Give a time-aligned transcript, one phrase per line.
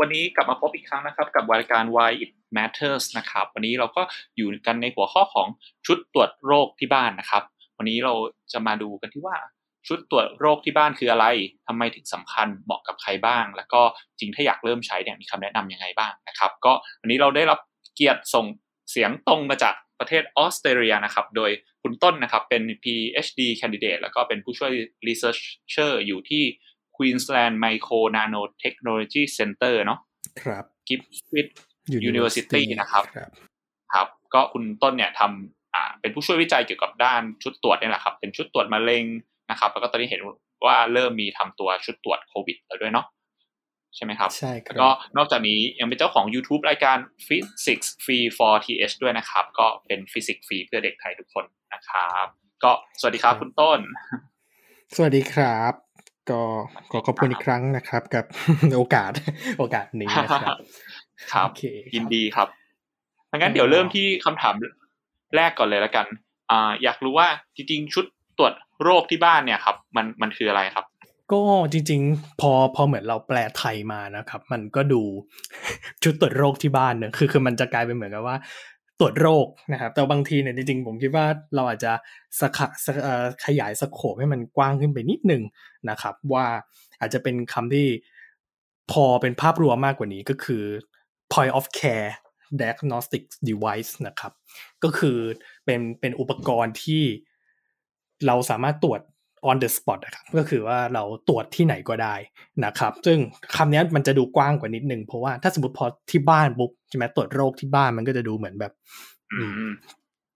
[0.00, 4.02] วันนี้กลับมาพบอีกครั้งนะครับ กับรายการ Why It Matters นะครับ วันนี้เราก็
[4.36, 5.48] อยู่กันในหัวข้อของ
[5.86, 7.42] ชุดตรวจโรคที่บ้านนะครับ
[7.78, 8.14] วันนี้เรา
[8.52, 9.36] จะมาดูกันที่ว่า
[9.88, 11.26] ชุดตรวจโรคที่บ้านคืออะไร
[11.66, 13.80] ทำไมถึงสำคัญ เหมาะกับใครบ้าง แล้วก็
[14.18, 17.58] จริงถ้าอยากเริ่มใช้เนี่ยมีคำแนะนํำยังไงบ้างนะครับ ก็วันนี้เราได้รับ
[17.94, 18.46] เกียรติส่ง
[18.90, 21.50] เสียงตรงมาจากประเทศออสเตรเลียนะครับ โดย
[21.82, 24.72] คุณต้นนะครับเป็น PhD candidate แล้วก็เป็นผู้ช่วย
[25.06, 26.44] researcher อยู่ที่
[26.96, 29.98] Queensland Micro Nanotechnology Center เนาะ
[30.42, 31.48] ครับกิฟฟิต
[32.10, 33.04] University นะครับ
[33.92, 39.04] ครับ ก็คุณต้นเนี่ยทำอ่าเป็นผู้ช่วยวิจัยเกี่ยวกับด้านชุดตรวจนี่แหละครับ เป็นชุดตรวจมะเร็ง
[39.50, 40.20] นะครับ แล้วก็ตอนนี้เห็น
[40.66, 43.06] ว่าเริ่มมีทำตัวชุดตรวจโควิดแล้วด้วยเนาะ
[43.94, 52.26] ใช่ไหมครับ ใช่ครับ แล้วก็นอกจากนี้ยังเป็นเจ้าของ YouTube รายการ Physics Free for TH ด้วยนะครับ ก็เป็นฟิสิกส์ฟรีเพื่อเด็กไทยทุกคนนะครับ
[52.64, 53.78] ก็สวัสดีครับคุณต้น
[54.96, 55.85] สวัสดีครับ
[56.30, 56.40] ก็
[56.90, 58.24] ขอขอบคุณอีกครั้งนะครับ กับ
[58.76, 59.12] โอกาส
[59.58, 60.58] โอกาสนี้นะครับ
[61.32, 61.62] ครับโอเค
[61.94, 62.48] ยินดีครับ
[63.38, 64.54] งั้นเดี๋ยวเริ่มที่คำถาม
[65.36, 66.06] แรกก่อนเลยละกัน
[66.50, 68.04] อ่าอยากรู้ว่าจริงๆชุด
[68.38, 70.86] ตรวจโรคที่บ้านเนี่ยครับ มันมันคืออะไรครับ
[71.32, 75.02] ก็จริง ๆ พอพอเหมือนเราแปลไทยมานะครับ มันก็ดู
[76.02, 78.36] ชุดตรวจโรคที่บ้านเนี่ยคือคือมันจะกลายเป็นเหมือนกับว่า
[79.00, 81.92] ตรวจโรคนะครับ แต่บางทีเนี่ยจริงๆ ผมคิดว่าเราอาจจะ
[82.40, 82.86] สกส
[83.44, 85.42] ขยายสโคปให้มันกว้างขึ้นไปนิดนึง
[85.90, 86.46] นะครับ ว่า
[87.00, 87.88] อาจจะเป็นคำที่
[88.92, 90.64] พอเป็นภาพรวมมากกว่านี้ก็คือ
[91.32, 92.10] point of care
[92.60, 94.32] diagnostic device นะครับ
[94.82, 95.18] ก็คือ
[95.64, 97.02] เป็นเป็นอุปกรณ์ที่
[98.26, 99.00] เราสามารถตรวจ
[99.48, 102.14] on the spot นะครับก็คือว่าเราตรวจที่ไหนก็ได้
[102.64, 103.18] นะครับ ซึ่ง
[103.56, 108.72] คำนี้มันจะดูกว้างกว่านิดนึง เพราะว่าถ้าสมมติพอที่บ้านปุ๊บใช่ไหมตรวจโรคที่บ้านมันก็จะดูเหมือนแบบ
[109.32, 109.70] อืม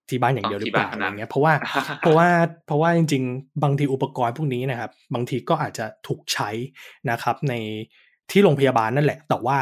[0.08, 1.52] ที่บ้านอย่างเดียวหรือเปล่าที่อะไรบ้านเท่านั้นเงี้ยเพราะว่า
[2.00, 2.28] เพราะว่า
[2.67, 6.50] เพราะว่าจริง ๆ บางทีอุปกรณ์พวกนี้นะครับ บางทีก็อาจจะถูกใช้
[7.11, 7.55] นะครับ ใน
[8.30, 9.58] ที่โรงพยาบาลนั่นแหละ แต่ว่า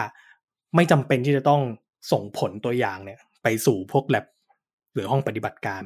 [0.77, 1.63] ไม่จำเป็นที่จะต้อง
[2.13, 4.27] ส่งผลตัวอย่างเนี่ย ไปสู่พวกแลบ
[4.95, 5.83] หรือห้องปฏิบัติการ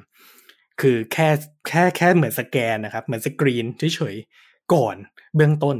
[0.82, 1.28] คือแค่
[1.68, 4.96] แค่แค่เหมือนสแกนนะครับ เหมือนสกรีนเฉยๆก่อน
[5.36, 5.76] เบื้องต้น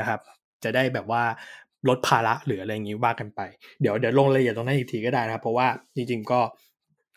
[0.00, 0.20] นะครับ
[0.64, 1.22] จะได้แบบว่า
[1.88, 3.40] ลดภาระหรืออะไรอย่างนี้ว่ากันไป
[3.80, 6.40] เดี๋ยวเดี๋ยวลงรายละเอียดตรงนั้นอีกทีก็ได้นะครับ เพราะว่าจริงๆก็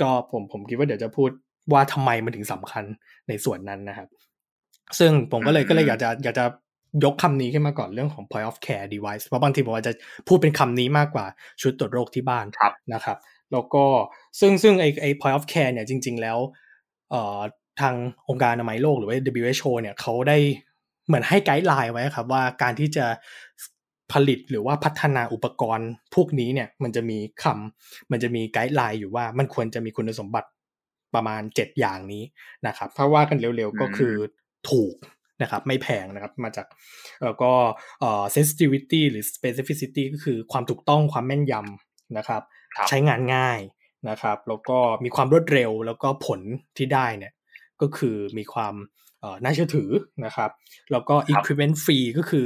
[0.02, 1.30] ก็ผมผมคิดว่าเดี๋ยวจะพูด
[1.74, 2.84] ว่าทำไมมันถึงสำคัญ
[3.28, 4.08] ในส่วนนั้นนะครับ
[5.00, 6.46] ซึ่งผมก็เลยอืมก็เลยอยากจะอยากจะ
[7.04, 9.94] ยกคำนี้ขึ้นมาก่อนเรื่องของ point of care device เพราะบางทีผมอาจจะ
[10.28, 11.26] พูดเป็นคำนี้มากกว่า
[11.62, 13.18] ชุดตรวจโรคที่บ้านครับนะครับ
[13.52, 13.86] แล้วก็
[14.40, 16.63] ซึ่งซึ่งไอไอ point of care เนี่ยจริง ๆ แล้วเอ่อ
[17.82, 17.96] ทาง
[18.30, 20.38] องค์การอนามัยโลกหรือว่า WHO เนี่ยเขาได้
[21.08, 23.06] เหมือนให้ไกด์ไลน์ไว้ครับว่าการที่จะ
[24.12, 30.50] ผลิตหรือว่าพัฒนาอุปกรณ์พวกนี้เนี่ยมันจะมีคำมันจะมีไกด์ไลน์อยู่ว่ามันควรจะมีคุณสมบัติ
[31.16, 32.24] ประมาณ 7 อย่างนี้
[32.68, 34.14] นะครับถ้าว่ากันเร็วๆก็คือ
[34.70, 34.96] ถูก
[35.42, 36.68] นะครับไม่แพงนะครับมาจาก
[37.24, 37.52] แล้วก็
[38.00, 42.42] เอ่อ sensitivity หรือ specificity ก็คือความถูกต้องความแม่นยำนะครับ
[42.76, 43.60] ครับใช้งานง่าย
[44.10, 46.40] นะครับ แล้วก็มีความรวดเร็วแล้วก็ผล
[46.78, 47.34] ที่ได้เนี่ย
[47.82, 48.74] ก็คือมีความ
[49.20, 49.90] เอ่อน่าเชื่อถือ
[50.26, 50.50] นะครับ
[50.92, 52.46] แล้วก็ equipment free ก็คือ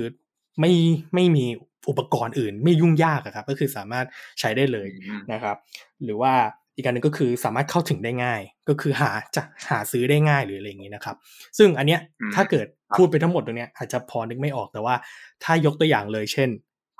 [0.59, 0.71] ไม่
[1.15, 1.45] ไม่มี
[1.89, 4.05] อุปกรณ์อื่นไม่ยุ่งยากอะครับ ก็คือสามารถ
[4.39, 5.57] ใช้ได้เลยอืมนะครับ
[6.03, 6.33] หรือว่า
[6.75, 11.15] อีกการหนึ่งก็คือสามารถเข้าถึงได้ง่าย ก็คือหาจะหาซื้อได้ง่ายหรืออะไรอย่างนี้นะครับ
[11.57, 14.95] ซึ่งอันเนี้ยอืมถ้าเกิดครับพูดไปทั้งหมดตรงเนี้ยอาจจะพอนึกไม่ออกแต่ว่า
[15.43, 16.49] ถ้ายกตัวอย่างเลยเช่น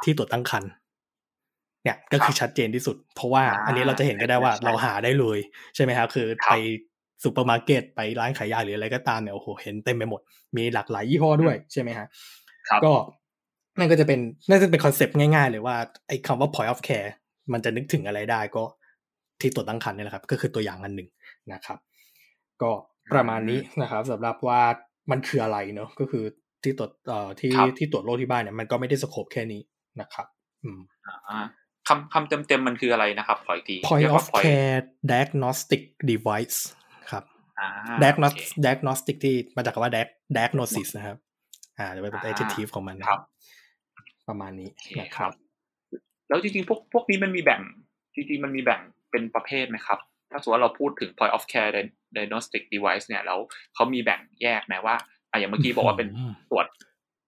[0.03, 0.69] ที่ตรวจตั้งครรภ์
[1.87, 5.39] เนี่ยก็คือชัดเจนที่สุด เพราะว่าอ่าอันนี้เราจะเห็นก็ได้ว่าใช่เราหาได้เลย
[5.75, 6.53] ใช่ไหมครับคือครับไป
[7.23, 10.21] ซูเปอร์มาร์เก็ตไปร้านขายยาหรืออะไรก็ตามเนี่ยโอ้โหเห็นเต็มไปหมด
[10.57, 12.07] มีหลากหลายยี่ห้อด้วยใช่ไหมฮะ
[12.69, 12.93] ครับก็
[13.79, 15.75] นั่นก็จะเป็นน่าจะเป็นคอนเซปต์ง่ายๆเลยว่า
[16.07, 17.09] ไอ้คำว่า point of care
[17.53, 18.63] มันจะนึกถึงอะไรได้ก็
[19.41, 21.09] ที่ตรวจตั้งครรภ์เนี่ยแหละครับ ก็คือตัวอย่างอันหนึ่ง
[21.53, 21.77] นะครับ
[22.61, 22.71] ก็
[23.13, 24.61] ประมาณนี้นะครับสำหรับว่า
[25.11, 26.23] มันคืออะไรเนอะก็คือ
[26.63, 29.61] ที่ตรวจเอ่อที่ครับที่ตรวจโรคที่บ้านเนี่ยมันก็ไม่ได้ scope แค่นี้
[30.01, 30.27] นะครับ
[30.63, 30.79] อืม
[31.29, 31.45] อ่า
[31.87, 34.79] คำคำเต็มๆมันคืออะไรนะครับขออีกที point เรียกว่า of point care
[35.11, 35.81] diagnostic
[36.11, 36.57] device
[37.11, 37.23] ครับ
[37.59, 37.69] อ่า
[38.03, 41.17] diagnostic โอเค diagnostic ที่มาจากคำว่า diag- diagnosis นะครับ
[41.77, 43.21] อ่าจะเป็นอ่า adjective ของมันนะคครัรับบ
[44.27, 45.33] ประมาณนี้โอเคนะคครัรับบ
[46.29, 47.61] แล้วจริงๆ พวกพวกนี้มันมีแบ่ง
[48.15, 48.81] จริงๆ มันมีแบ่ง
[49.11, 49.99] เป็นประเภทไหมครับ
[50.31, 51.71] ถ้าสมมติว่าเราพูดถึง point of care
[52.15, 53.39] diagnostic device เนี่ยแล้ว
[53.75, 54.95] เขามีแบ่งแยกไหมว่า
[55.31, 56.65] อะอย่างเมื่อกี้บอกว่าเป็นอืมตรวจ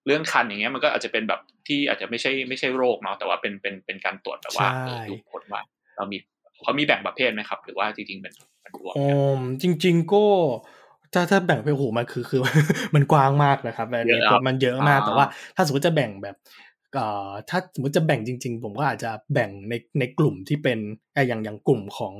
[0.06, 5.62] เรื่องคันอย่างเงี้ยมันก็อาจจะเป็นแบบที่อาจจะไม่ใช่ไม่ใช่โรคเนาะแต่ว่าเป็นเป็นเป็นการตรวจแบบว่าใช่เออดูผลว่า
[5.98, 6.18] เรามี
[6.64, 10.24] เขามีแบ่งประเภทไหมครับ หรือว่าจริงๆมันมันรวมอืกันมจริง ๆ ก็
[11.14, 12.42] ถ้าถ้าแบ่งไปโอ้โหมันคือคือ
[12.96, 15.26] มันกว้างมากนะครับอันนี้เยอะครับมันเยอะมากอ่าแต่ว่า
[15.56, 16.36] ถ้าสมมติจะแบ่งแบบ
[16.96, 20.80] เอ่อถ้าสมมติจะแบ่งจริง ๆ ผมก็อาจจะแบ่งในในกลุ่มที่เป็น
[21.14, 22.14] เอ่ออย่างอย่างกลุ่มของ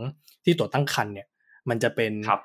[0.46, 1.28] ที่ตรวจตั้งครรภ์เนี่ย
[1.70, 2.42] มันจะเป็นครับ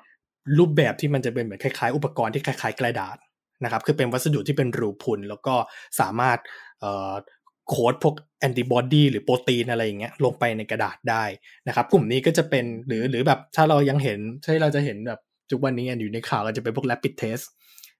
[0.57, 3.17] รูปแบบที่มันจะเป็นเหมือนคล้ายๆ อุปกรณ์ที่คล้ายๆ กระดาษ
[3.63, 5.55] นะครับคือเป็นวัสดุที่เป็นรูพุนแล้วก็
[5.99, 6.37] สามารถ
[6.79, 7.13] เอ่อ
[7.69, 11.23] โค้ดพวกแอนติบอดีหรือโปรตีนอะไรอย่างเงี้ยลงไปในกระดาษได้
[11.67, 15.19] นะครับกลุ่มนี้ก็จะเป็นหรือหรือแบบถ้าเรายังเห็นใช่เราจะเห็นแบบ
[15.51, 17.45] ทุกวันนี้อยู่ในข่าวก็จะเป็นพวก rapid test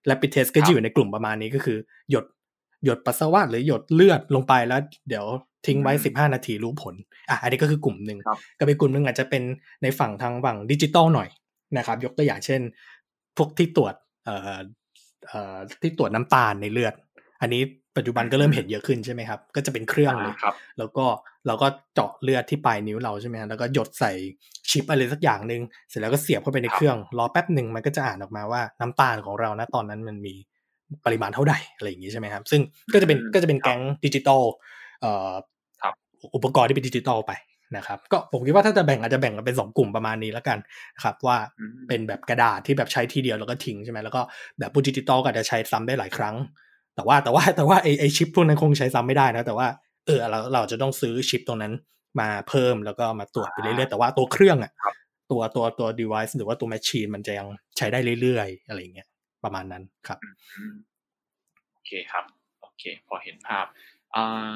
[0.10, 1.78] rapid test ก็จะอยู่ในกลุ่มประมาณนี้ก็คือ
[2.12, 2.26] หยด
[2.86, 4.80] หยดปัสสาวะหรือหยดเลือดลงไปแล้ว
[5.10, 5.26] เดี๋ยว
[5.66, 6.96] ทิ้งไว้สิบห้านาทีรู้ผล
[7.30, 8.20] อะอันนี้ก็คือกลุ่มหนึ่ง
[8.60, 9.44] ก็เป็นกลุ่มหนึ่งอาจจะเป็น
[9.84, 11.30] ในฝั่งทางฝั่งดิจิตอลหน่อย
[11.78, 12.62] นะครับ ยกตัวอย่างเช่น
[13.38, 13.94] พวกที่ตรวจ
[14.26, 14.62] เอ่อเอ่อ
[15.82, 16.94] ที่ตรวจน้ำตาลในเลือด
[17.42, 17.62] อันนี้
[17.98, 20.36] ปัจจุบันก็เริ่มเห็นเยอะขึ้นใช่ไหมครับ ก็จะเป็นเครื่องเลย
[20.78, 21.06] แล้วก็
[21.48, 24.12] เราก็เจาะเลือดที่ปลายนิ้วเราใช่ไหมแล้วก็หยดใส่
[24.70, 30.34] ชิปอะไรสักอย่างหนึ่งเสร็จแล้วก็เสียบเข้าไปในเครื่อง รอแป๊บหนึ่งมันก็จะอ่านออกมาว่าน้ำตาลของเรานะตอนนั้นมันมี
[31.06, 32.62] ปริมาณเท่าใดอะไรอย่างนี้ใช่ไหมครับ ซึ่ง
[32.94, 34.44] ก็จะเป็นก็จะเป็นแก๊งดิจิตอล
[35.02, 35.32] เอ่อ
[36.36, 37.32] อุปกรณ์ที่เป็นดิจิตอลไป
[37.78, 40.58] นะครับ ก็ผมคิดว่าถ้าจะแบ่งอาจจะแบ่งกันเป็นสองกลุ่มประมาณนี้แล้วกัน
[40.96, 41.38] นะครับว่า
[41.88, 44.22] เป็นแบบกระดาษที่แบบใช้ทีเดียวแล้วก็ทิ้งใช่ไหมแล้วก็
[44.60, 46.36] แบบดิจิตอลก็จะใช้ซ้ำได้หลายครั้ง
[46.96, 49.68] แต่ว่าแต่ว่าแต่ว่าไอไอชิปพวกนั้นคงใช้ซ้ำไม่ได้นะแต่ว่า
[50.06, 51.74] เออเราเราจะต้องซื้อชิปตรงนั้น
[52.20, 54.72] มาเพิ่มแล้วก็มาตรวจไปเรื่อยๆแต่ว่าตัวเครื่องอะ
[55.32, 57.48] ตัวตัวตัว device หรือว่าตัวแมชชีนมันจะยัง
[57.78, 59.08] ใช้ได้เรื่อยๆ อะไรเงี้ย
[59.44, 60.20] ประมาณนั้นครับ
[61.74, 62.26] โอเคครับ
[62.62, 63.66] โอเค พอเห็นภาพ
[64.16, 64.56] อ่า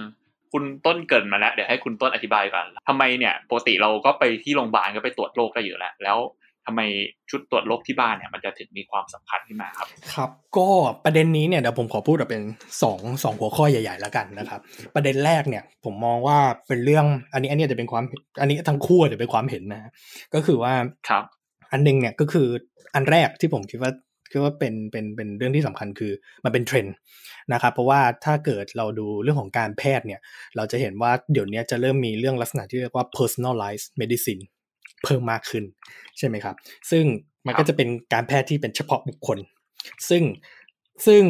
[0.51, 6.17] คุณต้นเกินมาแล้วเดี๋ยวให้คุณต้นอธิบายก่อนทำไมเนี่ยปกติเราก็ไปที่โรงพยาบาลก็ไปตรวจโรคได้อยู่แล้ว แล้ว
[6.65, 6.81] ทำไม
[7.29, 10.67] ชุดตรวจโรคที่บ้านเนี่ยมันจะถึงมีความสำคัญขึ้นมาครับ ครับ ก็
[11.03, 12.41] ประเด็นนี้เนี่ยเดี๋ยวผมขอพูดเป็น
[12.83, 14.59] สองสองหัวข้อใหญ่ ๆ แล้วกันนะครับ
[14.95, 16.37] ประเด็นแรกเนี่ยผมมองว่า
[16.67, 18.03] เป็นเรื่องอันนี้อันนี้จะเป็นความ
[18.41, 19.91] อันนี้ทั้งคู่จะเป็นความเห็นนะ
[20.33, 20.73] ก็คือว่า
[21.09, 21.23] ครับ
[21.71, 22.47] อันนึงเนี่ยก็คือ
[22.95, 23.91] อันแรกที่ผมคิดว่า
[24.31, 26.11] คิดว่าเป็นเป็นเป็นเรื่องที่สำคัญคือ
[26.43, 26.95] มันเป็นเทรนด์
[27.53, 30.21] นะครับ เพราะว่าถ้าเกิดเราดูเรื่องของการแพทย์เนี่ย
[30.55, 34.41] เราจะเห็นว่าเดี๋ยวนี้จะเริ่มมีเรื่องลักษณะที่เรียกว่า personalized medicine
[35.03, 35.63] เพิ่มมากขึ้น
[36.17, 36.55] ใช่ไหมครับ
[36.91, 37.03] ซึ่ง
[37.45, 39.37] มันก็จะเป็นการแพทย์ที่เป็นเฉพาะบุคคล
[40.09, 40.23] ซึ่ง
[41.07, 41.21] ซึ่ง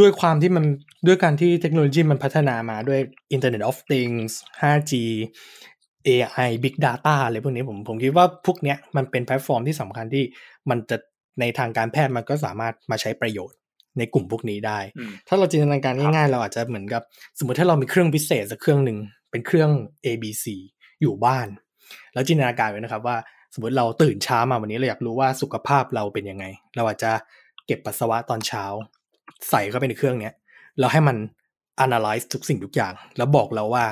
[0.00, 0.64] ด้วยความที่มัน
[1.06, 3.00] ด้วยการที่เทคโนโลยีมันพัฒนามาด้วย
[3.34, 4.92] Internet of Things 5G
[6.08, 10.24] AI Big Data อะไรพวกนี้ผมผมคิดว่าพวกเนี้ยมันเป็นแพลตฟอร์มที่สำคัญที่
[10.70, 10.96] มันจะ
[11.40, 13.58] ในทางการแพทย์มันก็สามารถมาใช้ประโยชน์
[13.98, 14.78] ในกลุ่มพวกนี้ได้
[15.28, 17.02] ถ้าเราจินตนาการง่ายๆ เราอาจจะเหมือนกับ
[17.38, 18.98] สมมติถ้าเรามีเครื่องพิเศษสักเครื่องหนึ่ง
[19.30, 19.70] เป็นเครื่อง
[20.06, 20.44] ABC
[21.00, 21.48] อยู่บ้าน
[22.14, 23.16] แล้วจินตนาการไว้นะครับว่า
[23.54, 26.44] สมมติเราตื่นเช้ามาวันนี้เราอยากรู้ว่าสุขภาพเราเป็นยังไง
[26.76, 27.12] เราอาจจะ
[27.66, 28.64] เก็บปัสสาวะตอนเช้า
[29.50, 30.34] ใส่เข้าไปในเครื่องเนี้ย
[30.78, 31.16] แล้วให้มัน
[31.84, 33.84] analyze ทุกสิ่งทุกอย่าง แล้วบอกเราว่า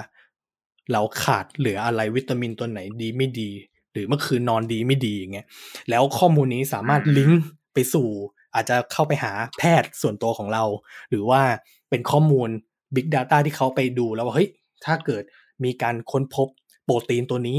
[0.92, 5.46] เราขาดเหลืออะไรวิตามินตัวไหนดีไม่ดีห รือเมื่อคืนนอนดีไม่ดีอย่างเงี้ย
[5.90, 7.42] แล้วข้อมูลนี้สามารถลิงก์
[7.74, 8.08] ไปสู่
[8.54, 10.64] อาจจะเข้าไปหาแพทย์ส่วนตัวของเรา
[11.10, 11.42] หรือว่า
[11.90, 12.48] เป็นข้อมูล
[12.94, 14.48] Big Data ที่เขาไปดูแล้วว่าเฮ้ย
[14.84, 15.22] ถ้าเกิด
[15.64, 16.48] มีการค้นพบ
[16.84, 17.58] โปรตีนตัวนี้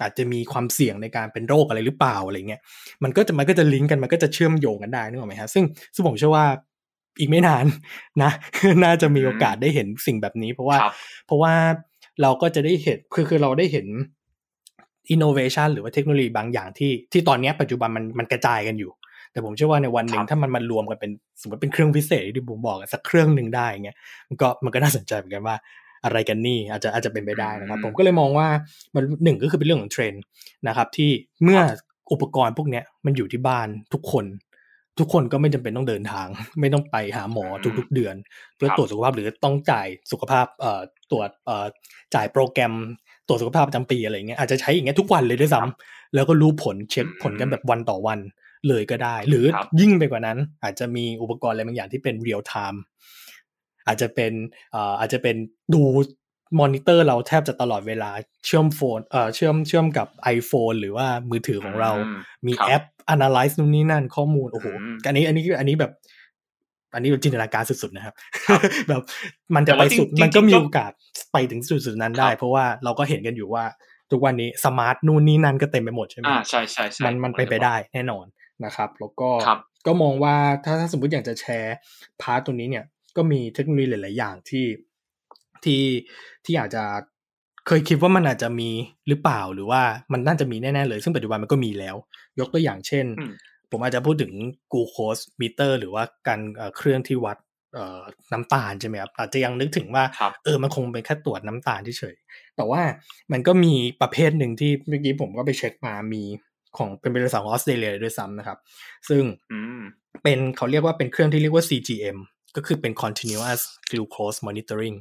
[0.00, 2.60] อาจจะมีความเสี่ยงในการเป็นโรคอะไรหรือเปล่าอะไรเงี้ย
[3.04, 5.64] มันก็จะมันก็จะลิงก์กันมันก็จะเชื่อมโยงกันได้นึกออกไหมฮะซึ่ง
[5.94, 6.46] ซึ่งผมเชื่อว่า
[7.18, 7.64] อีกไม่นาน
[8.22, 8.30] นะ
[8.84, 10.78] น่าจะมีโอกาสได้เห็นสิ่งแบบนี้ เพราะว่า
[11.26, 11.54] เพราะว่า
[12.22, 13.86] เราก็จะได้เห็นคือคือเราได้เห็น
[15.10, 18.90] อินโนเวชันหรือว่าเทคโนโลยีบางอย่างที่ที่ตอนนี้ปัจจุบันมันมันกระจายกันอยู่
[19.32, 21.10] แต่ผมเชื่อว่าในวันหนึ่งถ้ามันมารวมกันเป็น
[21.40, 23.96] สมมติเป็นเครื่องพิเศษที่ผมบอกสักเครื่องหนึ่งได้เงี้ย
[24.28, 25.56] มันก็มันก็น่าสนใจเหมือนกันว่า
[26.04, 28.48] อะไรกันนี่อาจจะอาจจะเป็นไปได้นะครับ ผมก็เลยมองว่า
[28.94, 30.22] มันหนึ่งก็คือเป็นเรื่องของเทรนด์
[30.68, 31.10] นะครับที่
[31.44, 31.60] เมื่อ
[32.12, 34.24] อุปกรณ์พวกนี้มันอยู่ที่บ้านทุกคน
[34.98, 36.26] ทุกคนก็ไม่จำเป็นต้องเดินทาง
[36.60, 37.44] ไม่ต้องไปหาหมอ
[37.78, 38.14] ทุกๆเดือน
[38.56, 41.66] เพื่อตรวจสุขภาพหรือต้องจ่ายสุขภาพเอ่อตรวจเอ่อ
[42.14, 42.74] จ่ายโปรแกรม
[43.28, 48.18] ตรวจสุขภาพประจำปีอะไรเงี้ยอาจจะใช้อย่างเงี้ยทุกวันเลยด้วยซ้ำแล้วก็รู้ผลเช็คผลกันแบบวันต่อวัน
[48.68, 49.44] เลยก็ได้ หรือ
[49.80, 52.82] ยิ่งไปกว่านั้น อาจจะมีอุปกรณ์อะไรบางอย่างที่เป็นเรียลไทม์
[53.86, 54.32] อาจจะเป็น
[54.74, 55.36] อ่าอาจจะเป็น
[55.74, 55.82] ดู
[56.60, 58.10] มอนิเตอร์เราแทบจะตลอดเวลา
[58.46, 61.90] เชื่อม phone เอ่อเชื่อมเชื่อมกับ iPhone หรือว่ามือถือของเรา
[62.46, 62.82] มีแอป
[63.14, 64.66] analyze นู่นนี่นั่นข้อมูลโอ้โห
[65.06, 65.92] อันนี้อันนี้อันนี้แบบ
[66.94, 68.14] อันนี้จินตนาการสุดๆนะครับ
[68.88, 69.02] แบบ
[69.54, 70.90] มันจะไปสุดมันก็มีโอกาส
[71.32, 73.64] ไปถึงจุดๆนั้นได้ เพราะว่าเราก็เห็นกันอยู่ว่า
[74.10, 78.26] ทุกวันนี้ smart นู่นนี่นั่นก็เต็มไปหมดใช่ไหมอ่าใช่ใช่ใช่มันมันไปไปได้แน่นอน
[78.64, 79.30] นะครับ แล้วก็
[79.86, 81.76] ก็มองว่าถ้าถ้าสมมติอยากจะแชร์
[82.22, 82.84] part ตรงนี้เนี่ย
[83.16, 84.66] ก็มีเทคโนโลยีหลาย ๆ อย่างที่
[85.64, 85.82] ที่
[86.44, 86.84] ที่อาจจะ
[87.66, 88.70] เคยคิดว่ามันอาจจะมี
[89.08, 91.96] หรือเปล่าหรือว่ามันน่าจะมีแน่ ๆ เลย ซึ่งปัจจุบันมันก็มีแล้ว
[92.40, 93.06] ยกตัวอย่างเช่น
[93.70, 94.32] ผมอาจจะพูดถึง
[94.72, 96.40] กูโคสมิเตอร์หรือว่าการ
[96.76, 97.38] เครื่องที่วัด
[98.32, 100.04] น้ำตาลใช่ไหมครับอาจจะยังนึกถึงว่า
[100.44, 102.16] เออมันคงเป็นแค่ตรวจน้ำตาลเฉย
[102.56, 102.80] แต่ว่า
[103.32, 106.22] มันก็มีประเภทหนึ่งที่เมื่อกี้ผมก็ไปเช็คมามี
[106.76, 108.58] ของเป็นบริษัทของออสเตรเลียด้วยซ้ำนะครับ
[109.08, 109.22] ซึ่ง
[110.22, 112.18] เป็นเขาเรียกว่าเป็นเครื่องที่เรียกว่า CGM
[112.56, 113.60] ก็คือเป็น continuous
[113.90, 114.96] glucose monitoring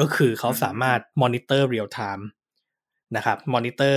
[0.00, 2.24] ก็คือเขาสามารถ monitor real time
[3.16, 3.94] นะครับ monitor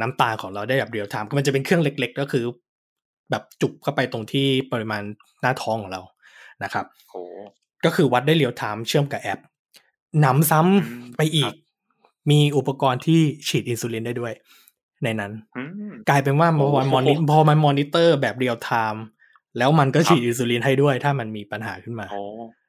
[0.00, 2.44] น้ำตาลของเราได้แบบ real time ก็มันจะเป็นเครื่องเล็ก ๆ ก็คือ
[3.30, 5.02] แบบจุบเข้าไปตรงที่บริเวณ
[5.40, 6.02] หน้าท้องของเรา
[6.64, 6.86] นะครับ
[7.84, 9.40] ก็คือวัดได้ real time เชื่อมกับแอป
[10.20, 10.68] หนำซ้ำอื
[11.02, 11.56] มไปอีกครับ
[12.30, 14.32] มีอุปกรณ์ที่ฉีดอินซูลินได้ด้วย
[15.04, 19.04] ในนั้นอืมกลายเป็นว่าพอมันโอ้โห moni พอมันมอนิเตอร์แบบ real time
[19.58, 22.22] แล้วมันก็ฉีดอินซูลินให้ด้วย ถ้ามันมีปัญหาขึ้นมาโอ้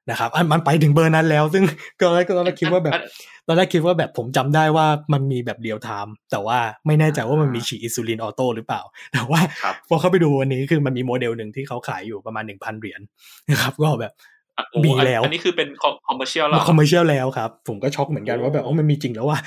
[0.09, 1.63] นะครับอันมันไปถึงเบอร์นั้นแล้ว ซึ่ง
[1.99, 3.03] ก็ตอนแรกก็ตอนแรกคิดว่าแบบอัน
[3.47, 8.81] ตอนแรกคิดว่าแบบผมจำได้ว่ามันมีแบบ real time แต่ว่าไม่แน่ใจว่ามันมีฉีดอินซูลิน auto หรือเปล่า
[9.13, 13.01] แต่ว่าครับพอเข้าไปดูวันนี้คือมันมีโมเดลหนึ่งที่เขาขายอยู่ประมาณหนึ่งพันเหรียญ
[13.49, 14.13] นะครับ ก็แบบ
[14.57, 19.39] อะโอ้มีอันแล้ว อันนี้คือเป็น commercial แล้ว commercialียลแล้วครับ ผมก็ช็อกเหมือนกันโอ้ว่าแบบโอ้มันมีจริงแล้วว่ะ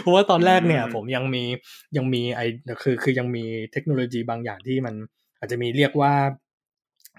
[0.00, 1.44] เพราะว่าตอนแรกเนี่ยอืมผมยังมี
[1.96, 2.40] ยังมีไอ
[2.82, 4.94] คือคือยังมีเทคโนโลยีบางอย่างที่มัน
[5.38, 6.12] อาจจะมีเรียกว่า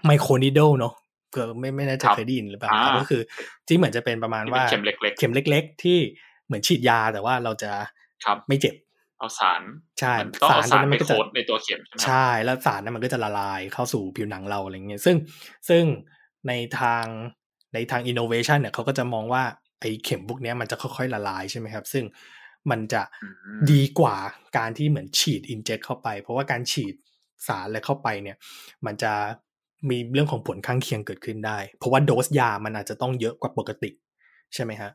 [0.04, 0.94] ไมโครนิดเดิลเนาะ
[1.34, 3.22] เกิดไม่ไม่แน่ใจครับเคยได้ยินหรือเปล่าอ่าครับก็คือ
[3.68, 5.98] ที่เหมือนจะเป็นประมาณที่ว่าเป็นเข็มเล็ก ๆ เข็มเล็ก ๆ ที่
[6.46, 7.72] เหมือนฉีดยาแต่ว่าเราจะ
[8.24, 8.74] ครับไม่เจ็บ
[9.18, 9.62] เอาสาร
[10.00, 15.16] ใช่มันต้องเอาสารสารตัวนั้นไปมันก็จะโค้ดในตัวเข็มใช่ไหมครับใช่แล้วสารนั้นมันก็จะละลายเข้าสู่ผิวหนังเราอะไรเงี้ยซึ่ง
[15.68, 15.84] ซึ่ง
[16.48, 17.04] ในทาง
[17.74, 19.44] ในทางอินโนเวชันเนี่ยเขาก็จะมองว่า
[19.80, 22.04] ไอ้เข็มพวกเนี้ยมันจะค่อยๆละลายใช่ไหมครับ ซึ่ง
[22.70, 24.16] มันจะอืมดีกว่า
[24.58, 26.94] การที่เหมือนฉีดอินเจ t เข้าไป เพราะว่าการฉีด
[27.46, 28.36] สารอะไรเข้าไปเนี่ย
[28.86, 29.12] มันจะ
[29.90, 33.90] มีเรื่องของผลข้างเคียงเกิดขึ้นได้ เพราะว่าโดสยามันอาจจะต้องเยอะกว่าปกติ
[34.54, 34.90] ใช่ไหมฮะ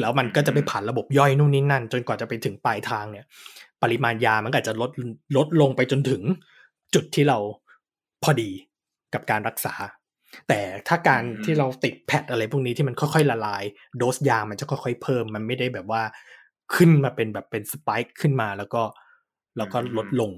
[0.00, 3.26] แล้วมันก็จะไปผ่านระบบย่อยนู่นนี่นั่น จนกว่าจะไปถึงปลายทางเนี่ย
[3.82, 4.90] ปริมาณยามันก็อาจจะลด
[5.36, 6.22] ลดลงไปจนถึง
[6.94, 7.38] จุดที่เรา
[8.22, 8.50] พอดี
[9.14, 9.74] กับการรักษา
[10.48, 13.64] แต่ถ้าการที่เราติดแพดอะไรพวกนี้ที่มันค่อยๆละลาย
[13.98, 16.02] โดสยามันจะค่อยๆเพิ่ม มันไม่ได้แบบว่า
[16.74, 18.82] ขึ้นมาเป็นแบบเป็นสปายขึ้นมาแล้วก็
[19.56, 20.32] แล้วก็ลดลง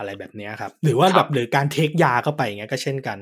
[0.00, 3.18] อะไรแบบเนี้ยครับ หรือว่าครับแบบหรือการเทคยาเข้าไปอย่างเงี้ยก็เช่นกัน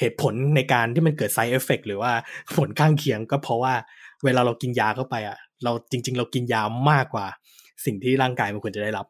[0.00, 2.12] เหตุผลในการที่มันเกิด side effect หรือว่า
[2.56, 3.74] ผลข้างเคียงก็เพราะว่า
[4.24, 7.26] เวลาเรากินยาเข้าไปอะ เราจริง ๆ เรากินยามากกว่า
[7.84, 9.06] สิ่งที่ร่างกายมันควรจะได้รับ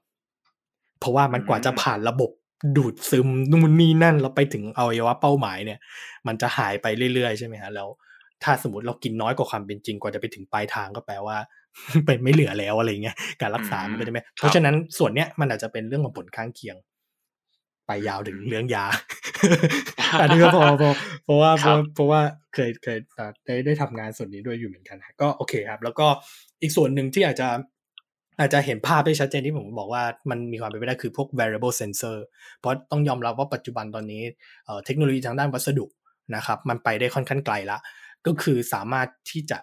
[1.00, 2.31] เพราะว่ามันกว่าจะผ่านระบบ
[2.76, 5.79] ดูดซึมนู่นนี่นั่นแล้วไปถึงอวัยวะเป้าหมายเนี่ย
[6.26, 7.88] มันจะหายไปเรื่อยๆใช่ไหมฮะแล้ว
[8.43, 11.37] ถ้าสมมติเรากินน้อยกว่าความเป็นจริงกว่าจะไปถึงปลายทางก็แปลว่า
[12.07, 16.76] เป็นไม่เหลือแล้วอะไรเงี้ยการรักษามันก็จะไม่เพราะฉะนั้นส่วนเนี้ยมันอาจจะเป็นเรื่องของผลข้างเคียง
[17.86, 18.84] ไปยาวถึงเรื่องยา
[20.20, 20.90] อันนี้ก็พอพอ
[21.24, 22.20] เพราะว่าเพครัราะบเพราะว่า
[22.54, 26.06] เคยเคยเอ่อได้ได้ทำงานส่วนนี้ด้วยอยู่เหมือนกันฮะก็โอเคครับ แล้วก็
[26.62, 27.48] อีกส่วนหนึ่งที่อาจจะ
[28.40, 32.16] อาจจะเห็นภาพได้ชัดเจนที่ผมบอกว่ามันมีความเป็นไปได้คือพวก variable sensor
[32.58, 34.22] เพราะต้องยอมรับว่าปัจจุบันตอนนี้
[34.66, 35.86] เอ่อเทคโนโลยีทางด้านวัสดุ
[36.36, 37.78] นะครับ มันไปได้ค่อนข้างไกลละ
[38.26, 39.58] ก็คือสามารถที่จะ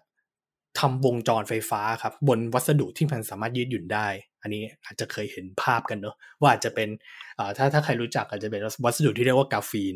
[0.79, 4.07] ทำวงจรไฟฟ้าครับ บนวัสดุที่มันสามารถยืดหยุ่นได้
[4.41, 6.89] อันนี้อาจจะเคยเห็นภาพกันเนอะว่าอาจจะเป็น
[7.35, 9.95] เอ่อถ้าถ้าใครรู้จักอาจจะเป็นวัสดุที่เรียกว่ากาฟีน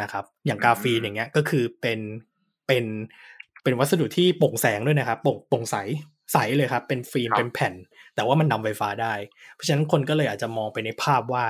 [0.00, 2.00] นะครับ อย่างกาฟีนอย่างเงี้ยก็คือเป็น
[2.66, 2.84] เป็น
[3.62, 5.76] เป็นวัสดุที่โปร่งแสงด้วยนะครับโปร่งโปร่งใส
[6.32, 7.74] ใสเลยครับ เป็นฟิล์มครับเป็นแผ่น
[8.14, 9.14] แต่ว่ามันนำไฟฟ้าได้
[9.54, 11.44] เพราะฉะนั้นคนก็เลยอาจจะมองไปในภาพว่า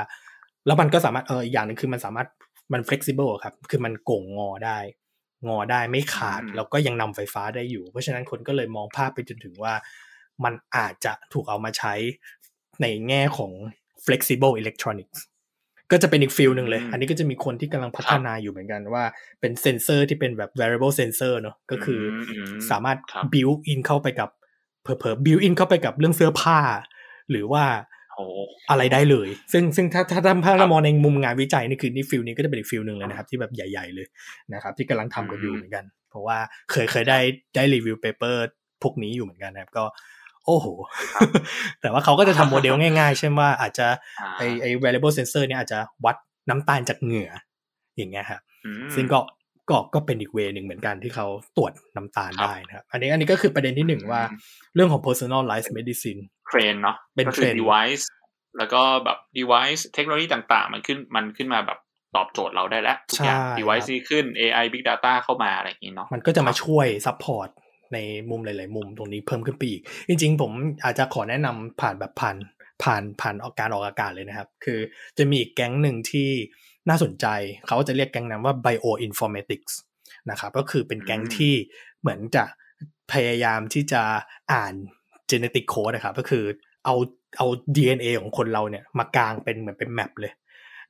[0.67, 2.29] แล้วมันก็สามารถเอออีกอย่างหนึ่งคือมันสามารถ
[2.73, 4.79] มัน flexible อะครับ คือมันโก่งงอได้
[5.49, 9.75] งอได้ไม่ขาดอืมแล้วก็ยังนำไฟฟ้าได้อยู่ เพราะฉะนั้นคนก็เลยมองภาพไปจนถึงว่า
[10.45, 11.95] มันอาจจะถูกเอามาใช้
[12.83, 13.53] ในแง่ของ
[14.05, 15.19] flexible electronics
[15.91, 19.05] ก็จะเป็นอีกฟิลหนึ่งเลยอืมอันนี้ก็จะมีคนที่กำลังพัฒนาอยู่เหมือนกันว่า
[19.41, 24.29] เป็นเซนเซอร์ที่เป็นแบบ wearable sensor เนอะก็คืออมสามารถครับ build in เข้าไปกับ
[24.83, 26.59] เผลอๆ build in เข้าไปกับเรื่องเสื้อผ้า
[27.31, 28.27] หรือว่าโอ้
[28.71, 34.07] อะไรได้เลย ซึ่งซึ่งถ้าถ้าถ้าถ้าครัเรามองในมุมงานวิจัยนี่คือนี่ field นี้ก็จะเป็นอีก field หนึ่งเลยนะครับ ที่แบบใหญ่ ๆ เลย
[34.55, 36.39] นะครับ ที่กำลังทำกันอยู่อืมเหมือนกัน เพราะว่า
[36.71, 37.19] เคยเคยได้
[37.57, 38.43] ได้ review paper
[38.83, 39.85] พวกนี้อยู่เหมือนกันนะครับก็
[40.47, 40.67] โอ้โห
[41.81, 43.87] แต่ว่าเขาก็จะทำโมเดลง่ายๆ เช่นว่าอาจจะ
[44.21, 46.17] อ่าไอไอ wearable sensor เนี่ยอาจจะวัด
[46.49, 47.31] น้ำตาลจากเหงื่อ
[47.97, 49.19] อย่างเงี้ยครับอืมซึ่งก็
[49.71, 54.39] ก็ก็เป็นอีก way หนึ่งเหมือนกันที่เขาตรวจน้ำตาลครับได้นะครับ อันนี้อันนี้ก็คือประเด็นที่หนึ่งว่าอืม
[54.75, 58.05] เรื่องของ personalized medicine เทรนด์เนาะเป็นเทรนด์ก็เทคือ device
[58.59, 61.79] แล้วก็แบบ device เทคโนโลยีต่างๆ มันขึ้นมันขึ้นมาแบบ
[62.17, 67.49] ตอบโจทย์เราได้แล้วทุกอย่างใช่ device ครับที่ขึ้น AI big data เข้ามาอะไรอย่างนี้เนาะมันก็จะมาช่วย support
[67.95, 67.99] ใน
[68.31, 70.53] มุมหลาย ๆ มุมตรงนี้เพิ่มขึ้นไปอีก จริง ๆ ผม
[70.85, 72.37] อาจจะขอแนะนำผ่านแบบผ่าน
[72.83, 74.79] ผ่านผ่านออกการออกอากาศเลยนะครับ คือ
[75.19, 76.31] จะมีอีกแก๊งหนึ่งที่
[76.89, 77.27] น่าสนใจ
[77.67, 79.73] เขาจะเรียกแก๊งนั้นว่า bioinformatics
[80.31, 81.55] นะครับก็คือเป็นแก๊งอืมที่
[82.01, 82.45] เหมือนจะ
[83.13, 84.03] พยายามที่จะ
[84.53, 84.75] อ่าน
[85.31, 86.45] genetic code นะครับก็คือ
[86.85, 86.95] เอา
[87.37, 87.47] เอา
[87.77, 90.33] DNA ของคนเราเนี่ยมากางเป็นเหมือนเป็นแมปเลย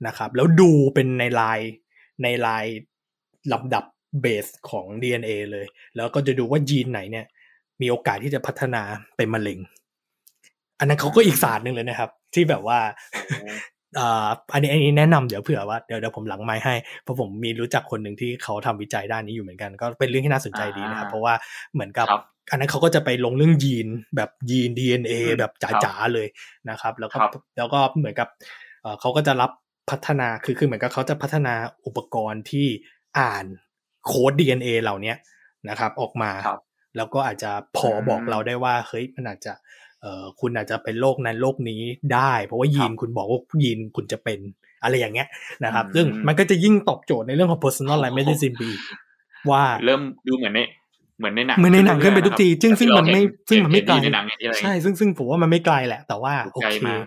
[0.06, 1.60] นะครับแล้วดูเป็นในลาย
[2.22, 2.64] ในลาย
[3.52, 3.84] ลำดับ
[4.20, 5.66] เบสของ DNA เลย
[5.96, 7.26] แล้วก็จะดูว่ายีนไหนเนี่ย
[7.80, 8.82] มีโอกาสที่จะพัฒนา
[9.16, 9.58] เป็นมะเร็ง
[10.78, 12.78] อันนั้นเขาก็อีกศาสตร์หนึ่งเลยนะครับ ที่แบบว่า
[13.98, 21.34] อ่าอันนี้อันนี้แนะนำเดี๋ยวเผื่อว่าเดี๋ยวเดี๋ยวผมหลังไม้ให้เพราะผมมีรู้จักคนหนึ่งที่เขาทำวิจัยด้านนี้อยู่เหมือนกัน ก็เป็นเรื่องที่น่าสนใจดีนะครับอ่าเพราะว่า
[21.72, 26.26] เหมือนกับครับอันนั้นเขาก็จะไปลงเรื่องยีนแบบยีน DNA อืมแบบครับจ๋าๆเลย
[26.70, 28.28] นะครับ แล้วก็ครับแล้วก็เหมือนกับ
[28.82, 29.50] เอ่อเขาก็จะรับ
[29.90, 31.54] พัฒนาคือคือเหมือนกับเขาจะพัฒนา
[31.86, 32.66] อุปกรณ์ที่
[33.18, 33.44] อ่าน
[34.06, 35.16] โค้ด DNA เหล่าเนี้ย
[35.68, 36.60] นะครับ ออกมาครับ
[36.96, 39.89] แล้วก็อาจจะพอบอกเราได้ว่าเฮ้ยมันอาจจะเอ่อ
[40.40, 41.80] คุณอาจจะเป็นโรคนั้นโรคนี้
[42.14, 44.38] ได้ เพราะว่ายีนคุณบอกว่ายีนคุณจะเป็น
[44.82, 45.28] อะไรอย่างเงี้ย
[45.64, 48.80] นะครับ ซึ่งมันก็จะยิ่งตอบโจทย์ในเรื่องของ personal medicine ไปอีก
[49.50, 50.60] ว่าเริ่มดูเหมือนใน
[51.18, 57.00] เหมือนในหนังเหมือนในหนังขึ้นไปทุกที ซึ่งซึ่งมันไม่ซึ่งมันไม่ไกลในหนังอะไรใช่ซึ่งซึ่งผมว่ามันไม่ไกลแหละ แต่ว่าโอไกลเคมาก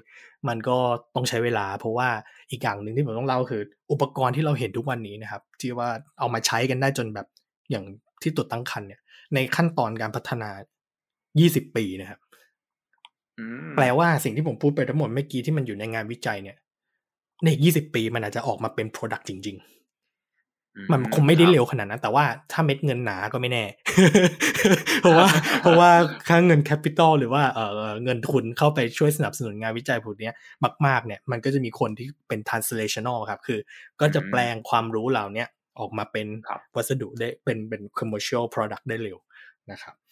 [0.47, 0.77] มันก็
[1.15, 2.09] ต้องใช้เวลา เพราะว่า
[2.51, 7.27] อีกอย่างหนึ่งที่ผมต้องเล่าคือ อุปกรณ์ที่เราเห็นทุกวันนี้นะครับ ที่ว่าเอามาใช้กันได้จนแบบ
[7.71, 7.85] อย่าง
[8.21, 9.01] ที่ตรวจตั้งครรภ์เนี่ย
[9.33, 10.49] ในขั้นตอนการพัฒนา
[11.13, 12.22] 20 ปีนะครับอืม
[13.75, 16.57] แปลว่าสิ่งที่ผมพูดไปทั้งหมดเมื่อกี้ที่มันอยู่ในงานวิจัยเนี่ย
[17.43, 23.63] ในอีก20ปีมันอาจจะออกมาเป็น Product จริง ๆ มันคงไม่ได้เร็วขนาดนั้น แต่ว่าถ้าเม็ดเงินหนาก็ไม่แน่
[25.01, 25.27] เพราะว่า
[25.61, 25.91] เพราะว่า
[26.27, 27.59] ค่าเงินแคปิตอลหรือว่าเอ
[27.89, 30.33] อเงินทุนเข้าไปช่วยสนับสนุนงานวิจัยพวกเนี้ย
[30.85, 33.59] มาก ๆ เนี่ย มันก็จะมีคนที่เป็น translational ครับ คือ
[34.01, 35.47] ก็จะแปลงความรู้เหล่าเนี้ย
[35.79, 39.17] ออกมาเป็นครับวัสดุได้เป็นเป็น commercial product ได้เร็ว
[39.71, 40.02] นะครับม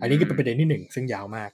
[0.00, 1.50] อันนี้ก็เป็นประเด็นที่หนึ่งซึ่งยาวมาก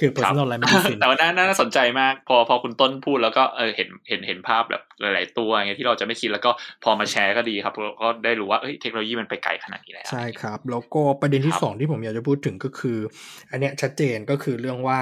[0.00, 6.50] คือครับ personal medicine แต่ว่าน่าน่าสนใจมาก พอพอคุณต้นพูดแล้วก็เออเห็นเห็นเห็นภาพแบบหลาย ๆ ตัวอย่างเงี้ยที่เราจะไม่คิดแล้วก็
[6.84, 12.98] พอมาแชร์ก็ดีครับเราก็ได้รู้ว่าเอ้ยเทคโนโลยีมันไปไกลขนาดนี้แล้วใช่ครับ แล้วก็ประเด็นที่ครับสองที่ผมอยากจะพูดถึงก็คือ
[13.50, 14.98] อันเนี้ยชัดเจนก็คือเรื่องว่า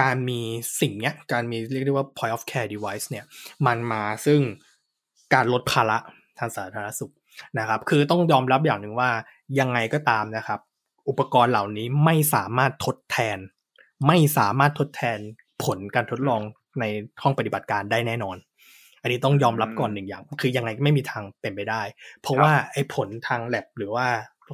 [0.00, 0.40] การมี
[0.80, 3.24] สิ่งเนี้ยการมีเรียกได้ว่า point of care device เนี่ย
[3.66, 4.40] มันมาซึ่ง
[5.34, 5.98] การลดภาระ
[6.38, 7.12] ทางสาธารณสุข
[7.58, 9.10] นะครับ คือต้องยอมรับอย่างหนึ่งว่า
[9.60, 10.60] ยังไงก็ตามนะครับ
[11.08, 13.38] อุปกรณ์เหล่านี้ไม่สามารถทดแทน
[14.06, 15.18] ไม่สามารถทดแทน
[15.64, 16.40] ผลการทดลอง
[16.80, 16.84] ใน
[17.22, 18.36] ห้องปฏิบัติการได้แน่นอน
[19.02, 21.82] อันนี้ต้องยอมรับก่อนหนึ่งอย่าง คือยังไงก็ไม่มีทางเป็นไปได้
[22.20, 24.06] เพราะครับว่าไอ้ผลทางแล็บหรือว่า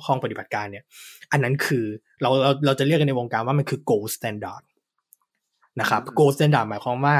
[0.06, 0.84] ห้องปฏิบัติการเนี่ย
[1.32, 1.84] อันนั้นคือ
[2.22, 4.62] เราเราเราจะเรียกกันในวงการว่ามันคือ gold standard
[5.80, 7.16] นะครับอืม gold standard หมายความว่า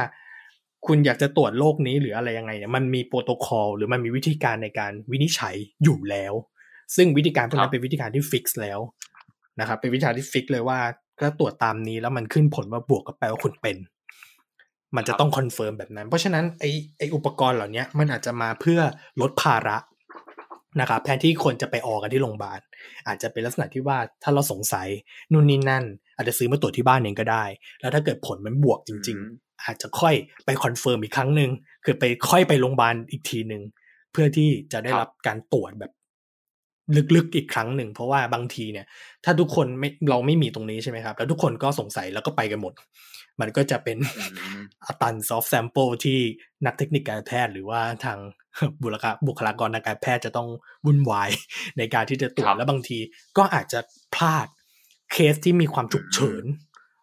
[0.86, 5.54] คุณอยากจะตรวจโรคนี้หรืออะไรยังไงเนี่ยมันมีโปรโตคอลหรือมันมีวิธีการในการวินิจฉัย
[5.84, 6.34] อยู่แล้ว
[6.96, 8.78] ซึ่งวิธีการพวกครันั้นครับเป็นวิธีการที่ fix แล้ว
[9.60, 10.78] นะครับเป็นวิธีการที่ fix เลยว่า
[11.20, 13.76] ก็ตรวจตามนี้แล้วมันขึ้นผลว่าบวกก็แปลว่าคุณเป็น
[14.96, 16.64] มันจะต้อง confirm แบบนั้น เพราะฉะนั้นไอ
[16.98, 18.80] ไออุปกรณ์เหล่านี้มันอาจจะมาเพื่อ
[19.20, 19.76] ลดภาระ
[20.80, 22.60] นะครับแทนที่คนจะไปออกันที่โรงพยาบาล
[23.06, 24.88] อาจจะเป็นลักษณะที่ว่าถ้าเราสงสัย
[25.32, 25.84] นู่นนี่นั่น
[26.16, 27.44] อาจจะซื้อมาตรวจที่บ้านเองก็ได้
[27.80, 31.50] แล้วถ้าเกิดผลมันบวกจริงอืมๆอาจจะค่อยไป confirm อีกครั้งหนึ่ง
[31.84, 33.62] คือไปค่อยไปโรงพยาบาลอีกทีหนึ่ง
[34.12, 35.92] เพื่อที่จะได้รับการตรวจแบบ
[37.16, 38.86] ลึกๆอีกครั้งหนึ่ง เพราะว่าบางทีเนี่ย
[39.24, 42.72] ถ้าทุกคนไม่เราไม่มีตรงนี้ใช่ไหมครับ แล้วทุกคนก็สงสัยแล้วก็ไปกันหมด
[43.40, 43.98] มันก็จะเป็น
[44.40, 46.18] อืม a ton of sample ที่
[46.66, 48.18] นักเทคนิคการแพทย์ หรือว่าทาง
[48.82, 50.48] บุคลากรบุคลากรทางการแพทย์จะต้อง
[50.86, 51.30] วุ่นวาย
[51.78, 52.98] ในการที่จะตรวจครับแล้วบางที
[53.38, 53.80] ก็อาจจะ
[54.14, 54.46] พลาด
[55.12, 56.44] เคสที่มีความฉุกเฉิน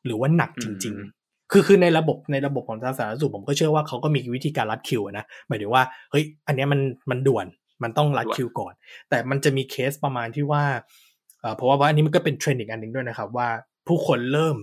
[0.05, 7.45] หรือว่าหนักจริง ๆ คือคือในระบบในระบบของทางสาธารณสุขผมก็เชื่อว่าเขาก็มีวิธีการลัดคิวอะนะหมายถึงว่าเฮ้ยอันเนี้ยมันมันด่วน
[7.83, 8.73] มันต้องลัดคิวก่อน
[9.09, 10.63] แต่มันจะมีเคสประมาณที่ว่า
[11.41, 13.49] เอ่อเพราะว่าว่าอันนี้มันก็เป็นเทรนด์อีกอันหนึ่งด้วยนะครับ ว่า
[13.87, 14.55] ผู้คนเริ่ม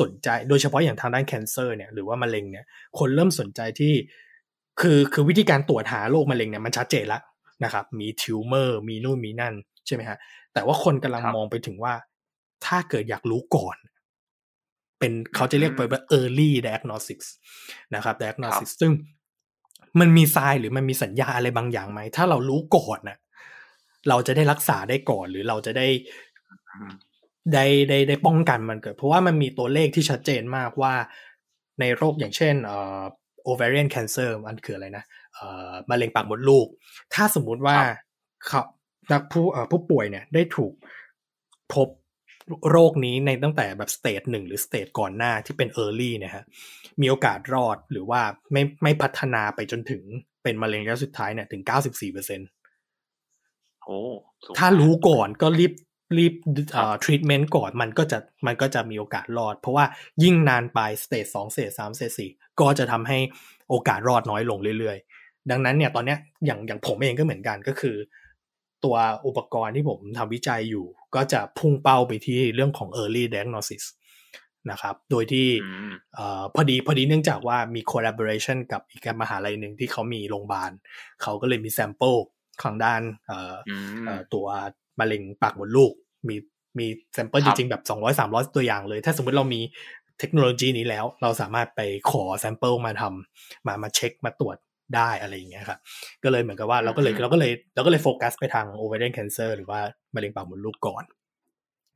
[0.00, 2.66] สนใจโดยเฉพาะอย่างทางด้าน cancer เนี่ยหรือว่ามะเร็งเนี่ย
[2.98, 3.94] คนเริ่มสนใจที่
[4.80, 7.22] คือคือวิธีการตรวจหาโรคมะเร็งเนี่ยมันชัดเจนแล้ว
[7.64, 9.54] นะครับ มี tumor มีนู่นมีนั่น
[9.86, 10.18] ใช่ไหมฮะ
[10.54, 11.94] แต่ว่าคนกำลังครับมองไปถึงว่า
[12.66, 13.76] ถ้าเกิดอยากรู้ก่อน
[14.98, 17.28] เป็นเขาจะเรียกไปว่า early diagnostics
[17.94, 18.92] นะครับ diagnostics ซึ่ง
[20.00, 23.18] มันมีทรายหรือมันมีสัญญาณอะไรบางอย่างไหม ถ้าเรารู้ก่อนน่ะ
[24.08, 25.86] เราจะได้รักษาได้ก่อนหรือเราจะได้
[26.72, 26.92] อืม
[27.52, 30.94] ได้ได้ได้ป้องกันมันเกิด เพราะว่ามันมีตัวเลขที่ชัดเจนมากว่า
[31.80, 33.02] ในโรคอย่างเช่นเอ่อ
[33.50, 35.04] ovarian cancer มันคืออะไรนะ
[35.34, 36.66] เอ่อมะเร็งปากมดลูก
[37.14, 37.96] ถ้าสมมุติว่าครับ
[38.46, 38.62] เขา
[39.12, 40.72] นักผู้เอ่อผู้ป่วยเนี่ยได้ถูก
[41.74, 41.88] พบ
[42.70, 46.44] โรคนี้ในตั้งแต่แบบ stage หนึ่งหรือ stage ก่อนหน้าที่เป็น early เนะฮะ
[47.00, 48.20] มีโอกาสรอดหรือว่า
[48.52, 50.02] ไม่ไม่พัฒนาไปจนถึง
[50.42, 52.40] เป็นมะเร็งระยะสุดท้ายเนี่ยถึง94เปอร์เซ็น
[53.84, 53.98] โอ้
[54.44, 55.72] สูงถ้ารู้ก่อนก็รีบ
[56.18, 56.34] รีบ
[56.74, 59.84] ครับทรีทเมนต์ก่อนมันก็จะมันก็จะมีโอกาสรอด เพราะว่า
[60.22, 62.30] ยิ่งนานไป stage สอง stage สาม stage สี่
[62.60, 63.18] ก็จะทำให้
[63.70, 67.96] โอกาสรอดน้อยลงเรื่อยๆ ดังนั้นเนี่ยตอนเนี้ยอย่างอย่างผมเองก็เหมือนกันก็คือ
[68.84, 73.84] ตัวอุปกรณ์ที่ผมทำวิจัยอยู่ ก็จะพุ่งเป้าไปที่เรื่องของ early diagnosis
[74.70, 80.70] นะครับ โดยที่อืมเอ่อพอดีพอดีเนื่องจากว่ามี collaboration กับอีกมหาลัยหนึ่งที่เขามีโรงพยาบาล
[81.22, 82.18] เขาก็เลยมี sample
[82.62, 84.46] ของด้านเอ่ออืมเอ่อตัว
[85.00, 85.92] มะเร็งปากมดลูก
[86.28, 86.36] มี
[86.78, 89.60] มี sample จริงๆครับ แบบ 200 300 ตัวอย่างเลย ถ้าสมมติเรามี
[90.18, 94.56] เทคโนโลยีนี้แล้ว เราสามารถไปขอ sample มาทำมามาเช็คมาตรวจ
[94.94, 95.78] ได้อะไรอย่างเงี้ยครับ
[96.24, 99.80] ก็เลยเหมือนกับว่าเราก็เลยเราก็เลยเราก็เลยโฟกัสไปทาง ovarian cancer หรือว่า
[100.14, 101.04] มะเร็งปากมดลูกก่อน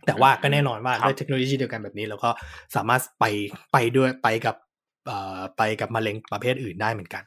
[0.07, 2.31] แต่ว่าก็แน่นอนว่าครับด้วยเทคโนโลยีเดียวกันแบบนี้เราก็
[2.77, 3.25] สามารถไป
[3.73, 4.57] ไปด้วยไปกับ
[5.07, 7.23] เอ่อไปกับมะเร็งประเภทอื่นได้เหมือนกัน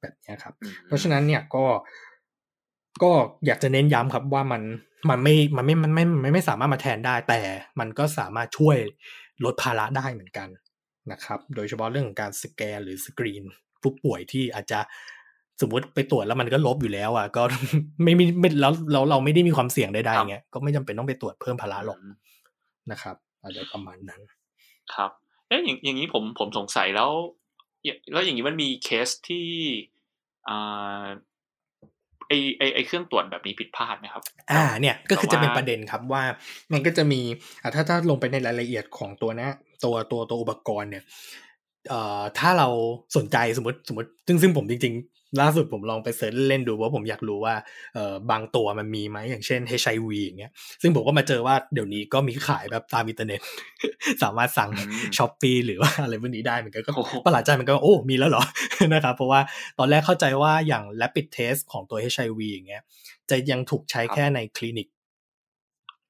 [0.00, 1.64] แบบเนี้ยครับอืมเพราะฉะนั้นเนี่ยก็
[3.02, 3.10] ก็
[3.46, 4.62] อยากจะเน้นย้ำครับว่ามัน
[5.10, 7.40] มันไม่มันไม่มันไม่มันไม่สามารถมาแทนได้ แต่
[7.80, 8.76] มันก็สามารถช่วย
[9.44, 10.48] ลดภาระได้เหมือนกัน
[11.12, 13.44] นะครับ โดยเฉพาะเรื่องของการสแกนหรือสกรีน
[13.82, 14.80] ผู้ป่วยที่อาจจะ
[15.60, 17.42] สมมติไปตรวจแล้วมันก็ลบอยู่แล้วอะก็
[18.04, 21.98] ไม่มีไม่แล้วเราเราไม่ได้มีความเสี่ยงใดๆเงี้ยก็ไม่จำเป็นต้องไปตรวจเพิ่มภาระหรอก
[22.90, 24.20] นะครับอะไรประมาณนั้น
[24.94, 25.10] ครับ
[25.48, 27.10] เอ๊ะอย่างอย่างนี้ผมผมสงสัยแล้ว
[28.12, 29.46] แล้วอย่างนี้มันมีเคสที่
[30.48, 31.04] อ่า
[32.28, 36.22] ไอไอไอเครื่องตรวจแบบนี้ผิดพลาดไหมครับ อ่า เนี่ยก็คือจะเป็นประเด็นครับว่า
[36.72, 37.20] มันก็จะมี
[37.62, 39.48] อ่าถ้าถ้าลงไปในรายละเอียดของตัวนะ
[39.84, 41.04] ตัวตัวตัวอุปกรณ์เนี่ย
[41.88, 42.68] เอ่อถ้าเรา
[43.16, 44.94] สนใจสมมติสมมติซึ่งซึ่งผมจริง
[45.40, 47.54] ล่าสุดผมลองไปเสิร์ชเล่นดูว่าผมอยากรู้ว่า
[47.94, 53.40] เออบางตัวมันมีไหมอย่างเช่น HIV อย่างเงี้ยซึ่งผมก็มาเจอว่าเดี๋ยวนี้ก็มีขายแบบตามอินเทอร์เน็ต
[54.22, 54.70] สามารถสั่ง
[55.16, 56.92] Shopee หรือว่าอะไรพวกนี้ได้เหมือนกันก็
[57.24, 58.44] ประหลาดใจเหมือนกันโอ้ มีแล้วเหรอ
[58.94, 59.40] นะครับเพราะว่า
[59.78, 62.82] ตอนแรกเข้าใจว่าอย่าง rapid test ของตัว HIV อย่างเงี้ย
[63.30, 64.88] จะยังถูกใช้แค่ในคลินิก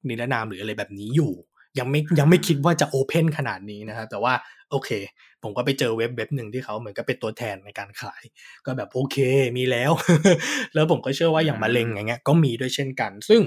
[0.07, 1.33] นิรนามหรืออะไรแบบนี้อยู่
[1.79, 4.33] ยังไม่ยังไม่คิดว่าจะ open ขนาดนี้นะครับแต่ว่า
[4.71, 4.89] โอเค
[5.43, 8.23] ผมก็ไปเจอเว็บเว็บหนึ่งที่เขาเหมือนกับเป็นตัวแทนในการขาย
[8.65, 9.17] ก็แบบโอเค
[9.57, 9.91] มีแล้ว
[10.73, 13.41] แล้วผมก็เชื่อว่าอย่างมะเร็งอย่างเงี้ยก็มีด้วยเช่นกัน ซึ่ง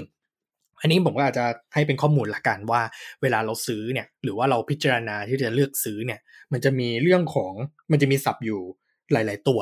[0.81, 2.81] อันนี้ผมก็อาจจะให้เป็นข้อมูลละกันว่า
[3.21, 6.19] เวลาเราซื้อเนี่ยหรือว่าเราพิจารณาที่จะเลือกซื้อเนี่ย
[6.53, 7.53] มันจะมีเรื่องของ
[7.91, 8.61] มันจะมีศัพท์อยู่
[9.11, 9.61] หลาย ๆ ตัว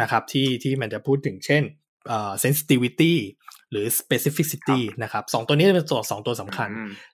[0.00, 1.62] นะครับที่ที่มันจะพูดถึงเช่น
[2.08, 3.14] เอ่อ sensitivity
[3.70, 6.68] หรือ specificity นะครับสองตัวนี้เป็นตัวสองตัวสำคัญ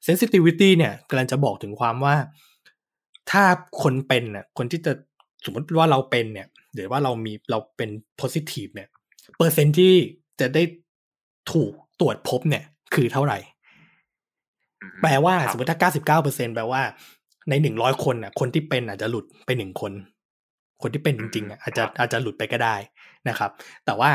[0.06, 2.16] sensitivity เนี่ยกำลังจะบอกถึงความว่า
[3.30, 3.42] ถ้า
[3.82, 4.92] คนเป็นน่ะคนที่จะ
[5.44, 8.88] สมมติว่าเราเป็นเนี่ยหรือว่าเรามีเราเป็น positive เนี่ย
[9.36, 9.94] เปอร์เซ็นที่
[10.40, 10.62] จะได้
[11.52, 13.38] ถูกตรวจพบเนี่ย คือเท่าไหร่
[15.02, 16.82] แปลว่าสมมติถ้าเก้าสิบเก้าเปอร์เซ็นแปลว่า
[17.50, 19.92] ในหนึ่งร้อยคนน่ะ คนที่เป็นอาจจะหลุดไปหนึ่งคน
[20.82, 22.76] คนที่เป็นจริงๆอะอาจจะอาจจะหลุดไปก็ได้
[23.28, 23.50] นะครับ
[23.86, 24.10] แต่ว่า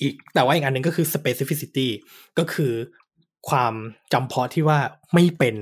[0.00, 1.88] อีกแต่ว่าอีกอันหนึ่งก็คือ specificity
[2.38, 2.72] ก็คือ
[3.48, 3.74] ความ
[4.12, 4.78] จำเพาะที่ว่า
[5.14, 5.56] ไม่เป็น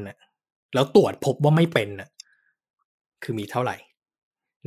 [0.75, 1.89] แล้วตรวจพบว่าไม่เป็น
[3.25, 3.77] คือมีเท่าไหร่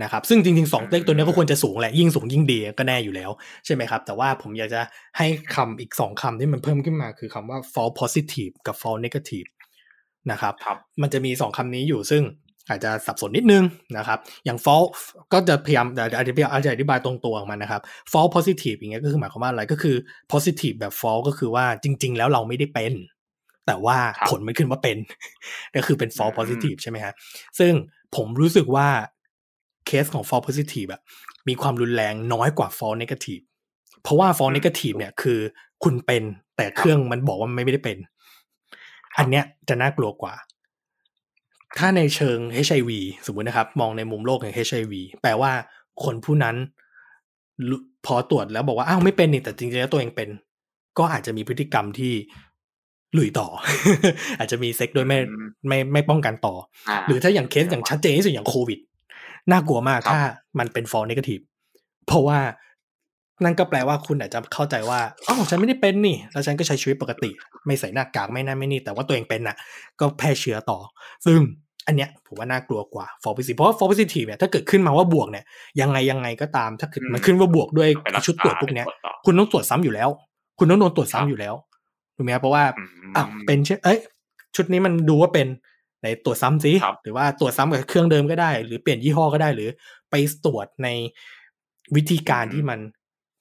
[0.03, 3.31] นะครับซึ่งจริงๆสองเลขตัวนี้ก็ควรจะสูงแหละยิ่งสูงยิ่งดีก็แน่อยู่แล้ว
[3.65, 4.81] ใช่ไหมครับ แต่ว่าผมอยากจะ
[5.17, 9.49] ให้คำอีกสองคำที่มันเพิ่มขึ้นมาคือคำว่า false positive กับ false negative
[10.31, 12.23] นะครับรบมันจะมีสองคำนี้อยู่ซึ่ง
[12.69, 13.63] อาจจะสับสนนิดนึง
[13.97, 14.89] นะครับ อย่าง false
[15.33, 15.85] ก็จะพยายาม
[16.19, 17.81] อธิบายอธิบายตรงตัวของมันนะครับ
[18.11, 19.95] false positive อย่างเงี้ยก็คือหมายความว่าอะไรก็คือ
[20.31, 22.93] positive แบบ false ก็คือว่าจริง ๆ แล้วเราไม่ได้เป็น
[23.67, 23.97] แต่ว่า
[24.29, 24.97] ผลมันขึ้นว่าเป็น
[25.75, 27.13] ก็คือเป็น false positive ใช่ไหมฮะ
[27.59, 27.73] ซึ่ง
[28.15, 28.87] ผมรู้สึกว่า
[29.85, 31.01] เคสของ false positive แบบ
[31.47, 33.43] มีความรุนแรงน้อยกว่า false negative
[34.01, 35.39] เพราะว่า false negative เนี่ยคือ
[35.83, 36.23] คุณเป็น
[36.57, 37.97] แต่เครื่องมันบอกว่าไม่ได้เป็น
[39.17, 40.33] อันเนี้ยจะน่ากลัวกว่า
[41.77, 42.91] ถ้าในเชิง HIV
[43.25, 45.51] สมมุตินะครับ มองในมุมโลกของ HIV แปลว่า
[46.03, 46.55] คนผู้นั้น
[48.05, 50.29] พอตรวจแล้วบอกว่าอ้าวไม่เป็นนี่แต่จริงๆแล้วตัวเองเป็น
[50.97, 52.13] ก็อาจจะมีพฤติกรรมที่
[53.17, 53.47] ลุยต่อ
[54.39, 55.19] อาจจะมีเซ็กโดยไม่
[55.67, 56.55] ไม่ไม่ป้องกันต่อ
[57.07, 58.79] หรือถ้าอย่างเคสอย่างชัดเจนที่สุดอย่างโควิด
[59.51, 60.19] น่ากลัวมากถ้า
[60.59, 61.39] มันเป็นฟอลเนกาทีฟ
[62.07, 62.39] เพราะว่า
[63.43, 67.31] นั่นก็แปลว่าคุณอาจจะเข้าใจว่าอ๋อฉันไม่ได้เป็นนี่ แล้วฉันก็ใช้ชีวิตปกติ
[67.65, 69.55] ไม่ใส่หน้ากากไม่นั่นไม่นี่ แต่ว่าตัวเองเป็นน่ะ
[69.99, 70.79] ก็แพร่เชื้อต่อ
[71.25, 71.39] ซึ่ง
[71.87, 75.45] อันเนี้ยผมว่าน่ากลัวกว่า false positive เพราะว่า false positive เนี่ยถ้าเกิดขึ้นมาว่าบวกเนี่ย
[75.81, 77.89] ยังไงยังไงก็ตามถ้าเกิดมันขึ้นว่าบวกด้วย
[78.25, 78.87] ชุดตรวจพวกเนี้ย
[79.25, 80.09] คุณต้องตรวจซ้ำอยู่แล้ว
[80.59, 81.53] คุณต้องโดนตรวจซ้ำอยู่แล้ว
[82.19, 82.63] ถูกไหมครับเพราะว่า
[83.15, 83.99] อ้าวเป็นเอ้ย
[84.55, 85.47] ชุดนี้มันดูว่าเป็น
[86.03, 86.71] ในตรวจซ้ำสิ
[87.03, 89.69] หรือว่าตรวจซ้ำกับเครื่องเดิมก็ได้ หรือเปลี่ยนยี่ห้อก็ได้หรือ
[90.09, 90.87] ไปตรวจใน
[91.95, 92.79] วิธีการที่มัน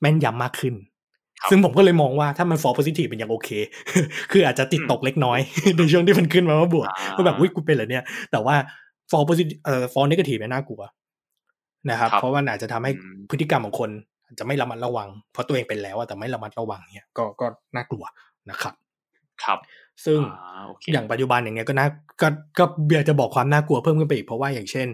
[0.00, 0.74] แม่นยำมากขึ้น
[1.50, 3.50] ซึ่งผมก็เลยมองว่าถ้ามันฟอร์ positive เป็นยังโอเค
[4.30, 5.38] คืออาจจะติดตกเล็กน้อย
[5.76, 8.54] ในช่วงที่มันขึ้นมาว่าบวกว่าแบบวิกูเป็นเหรอเนี่ย แต่ว่า
[9.10, 10.82] ฟอร์ positive เอ่อฟอร์ negative เนี่ยน่ากลัว
[11.90, 12.92] นะครับ เพราะว่าอาจจะทำให้
[13.30, 13.90] พฤติกรรมของคน
[14.38, 18.04] จะไม่ระมัดระวัง เพราะตัวเองเป็นแล้วแต่ไม่ระมัดระวังเนี่ยก็ก็น่ากลัว
[18.50, 18.74] นะครับ
[19.44, 19.58] ครับ
[20.04, 20.20] ซึ่ง
[20.92, 21.86] อย่างปัจจุบันอย่างเงี้ยก็น่า
[22.20, 24.86] ก็ก็เบียจะบอกความน่ากลัวเพิ่มขึ้นไปอีก เพราะว่าอย่างเช่น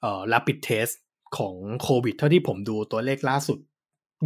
[0.00, 0.92] เอ่อ rapid test
[1.36, 3.58] ของโควิด เท่าที่ผมดูตัวเลขล่าสุด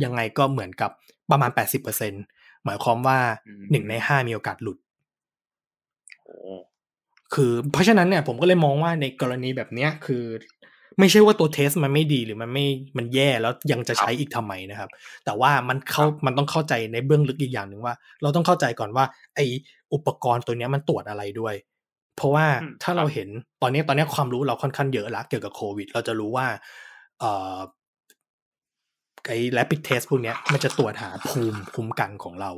[0.05, 0.91] ยังไงก็เหมือนกับ
[1.31, 1.51] ประมาณ
[2.09, 3.19] 80%หมายความว่า
[3.71, 4.79] หนึ่งในห้ามีโอกาสหลุด
[7.35, 10.25] คือเพราะฉะนั้นเนี่ยผมก็เลยมองว่าในกรณีแบบเนี้ยคือ
[10.99, 14.91] ไม่ใช่ว่าตัวเทสมันไม่ดีหรือมันไม่มันแย่แล้วยังจะใช้อีกทำไมนะครับ
[15.25, 19.41] แต่ว่ามันเข้ามันต้องเข้าใจในเบื้องลึกอีกอย่างหนึ่งว่า เราต้องเข้าใจก่อนว่า ไอ
[19.95, 21.55] อุปกรณ์ตัวนี้มันตรวจอะไรด้วย
[22.17, 22.47] เพราะว่า
[22.83, 23.29] ถ้าเราเห็น
[23.63, 26.47] ตอนนี้ตอนนี้ความรู้เราค่อนข้างเยอะละเกี่ยวกับโควิด เราจะรู้ว่า
[27.21, 27.57] เอ่อ
[29.27, 32.53] ไอ้ rapid test พวกนี้มันจะตรวจหาภูมิคุ้มกันของเรา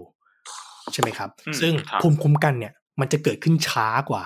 [0.92, 4.24] ใช่ไหมครับ ซึ่งภูมิคุ้มกันเนี่ย มันจะเกิดขึ้นช้ากว่า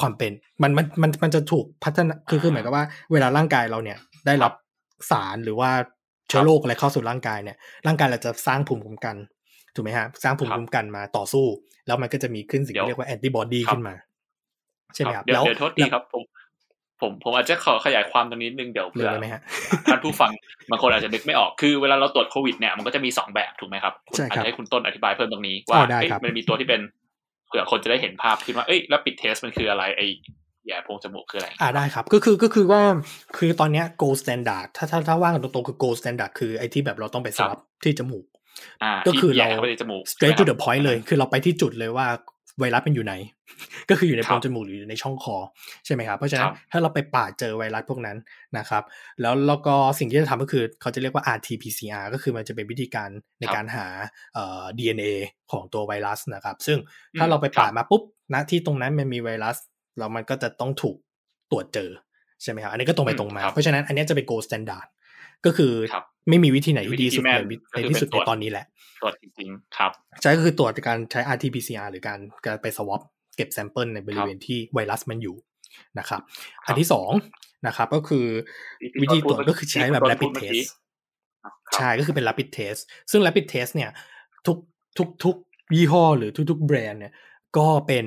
[0.00, 4.52] ความเป็นมันมันมันมันจะถูกพัฒนาคือคือหมายกับว่าเวลาร่างกายเราเนี่ยได้รับ
[5.10, 5.70] สารหรือว่า
[6.28, 9.16] เชื้อโรคอะไรเข้าสู่ร่างกายเนี่ย ร่างกายเราจะสร้างภูมิคุ้มกัน
[9.74, 11.46] ถูกไหมฮะสร้างภูมิคุ้มกันมาต่อสู้
[11.86, 13.94] แล้วมันก็จะมีขึ้นสิ่งที่เรียกว่าแอนติบอดีขึ้นมา
[14.94, 16.22] ใช่ไหมครับเดี๋ยวเดี๋ยวโทษทีครับผม
[17.00, 19.40] ผมผมอาจจะขอขยายความตรงนี้นิดนึงเดี๋ยวเรื่องไหมฮะ
[19.90, 20.30] ท่านผู้ฟัง
[20.70, 30.06] บางคนอาจจะนึกไม่ออกคือเวลาเราตรวจโควิดเนี่ยมันก็จะมีสองแบบถูกไหมครับใช่ครับอาจจะให้คุณต้นอธิบายเพิ่มตรงนี้ว่าอ๋อได้เอ้ยครับมันมีตัวที่เป็นเผื่อคนจะได้เห็นภาพขึ้นว่าเอ้ยแล้วปิดเทสมันคืออะไรไอ้
[30.66, 32.82] แย่โพรงจมูกคืออะไร อ่าได้ครับ ก็คือก็คือว่า
[33.36, 38.24] คือตอนเนี้ย gold standard ถ้าถ้าถ้าว่ากันตรงๆคือ gold standard คือไอ้ที่แบบเราต้องไปสวับที่จมูก
[38.82, 42.06] อ่าก็คือที่แย่เราเข้าไปในจมูก straight to ใช่ไหม the point เลย คือเราไปที่จุดเลยว่า
[42.60, 43.14] ไวรัสมันอยู่ไหน
[43.90, 45.36] ก็คืออยู่ในคโพรัรบงจมูกหรืออยู่ในช่องคอ
[45.86, 48.16] ใช่ไหมครับ เพราะฉะนั้นครับถ้าเราไปปาดเจอไวรัสพวกนั้น
[48.58, 48.82] นะครับ
[49.20, 53.08] แล้วแล้วก็สิ่งที่จะทำก็คือเขาจะเรียกว่า RT-PCR ก็คือมันจะเป็นวิธีการ
[53.40, 53.86] ในการหา
[54.34, 55.12] เอ่อ DNA
[55.52, 56.78] ของตัวไวรัสนะครับ ซึ่ง
[57.18, 58.02] ถ้าเราไปปาดมาปุ๊บ
[58.34, 59.56] ณที่ตรงนั้นมันมีไวรัส
[59.98, 60.96] แล้วมันก็จะต้องถูก
[61.50, 61.90] ตรวจเจอ
[62.42, 64.86] ใช่ไหมครับอันนี้ก็ตรงไปตรงมาครับเพราะฉะนั้นอันเนี้ยจะเป็น gold standard
[65.46, 68.66] ก็คือครับไม่มีวิธีไหนที่ดีสุดวิธีที่แม่ในนวิก็ในคือที่สุดเป็นตรวจในตอนนี้แหละ
[69.02, 69.90] ตรวจจริงๆครับ
[70.22, 73.00] ใช่ก็คือตรวจการใช้ RT-PCR หรือการการไป swab
[73.36, 75.36] เก็บ sample ในบริเวณที่ไวรัสมันอยู่
[75.98, 76.20] นะครับ
[76.66, 77.10] อันที่สอง
[77.66, 78.26] นะครับ ก็คือ
[78.80, 80.70] ที่วิธีตรวจที่ก็คือใช้แบบที่ rapid พูดเมื่อกี้ test
[81.42, 82.80] ครับใช่ก็คือเป็น rapid test
[83.10, 83.90] ซึ่ง rapid test เนี่ย
[84.46, 84.58] ทุก
[84.98, 85.36] ทุกทุก
[85.76, 87.12] ยี่ห้อหรือทุกๆแบรนด์เนี่ย
[87.58, 88.06] ก็เป็น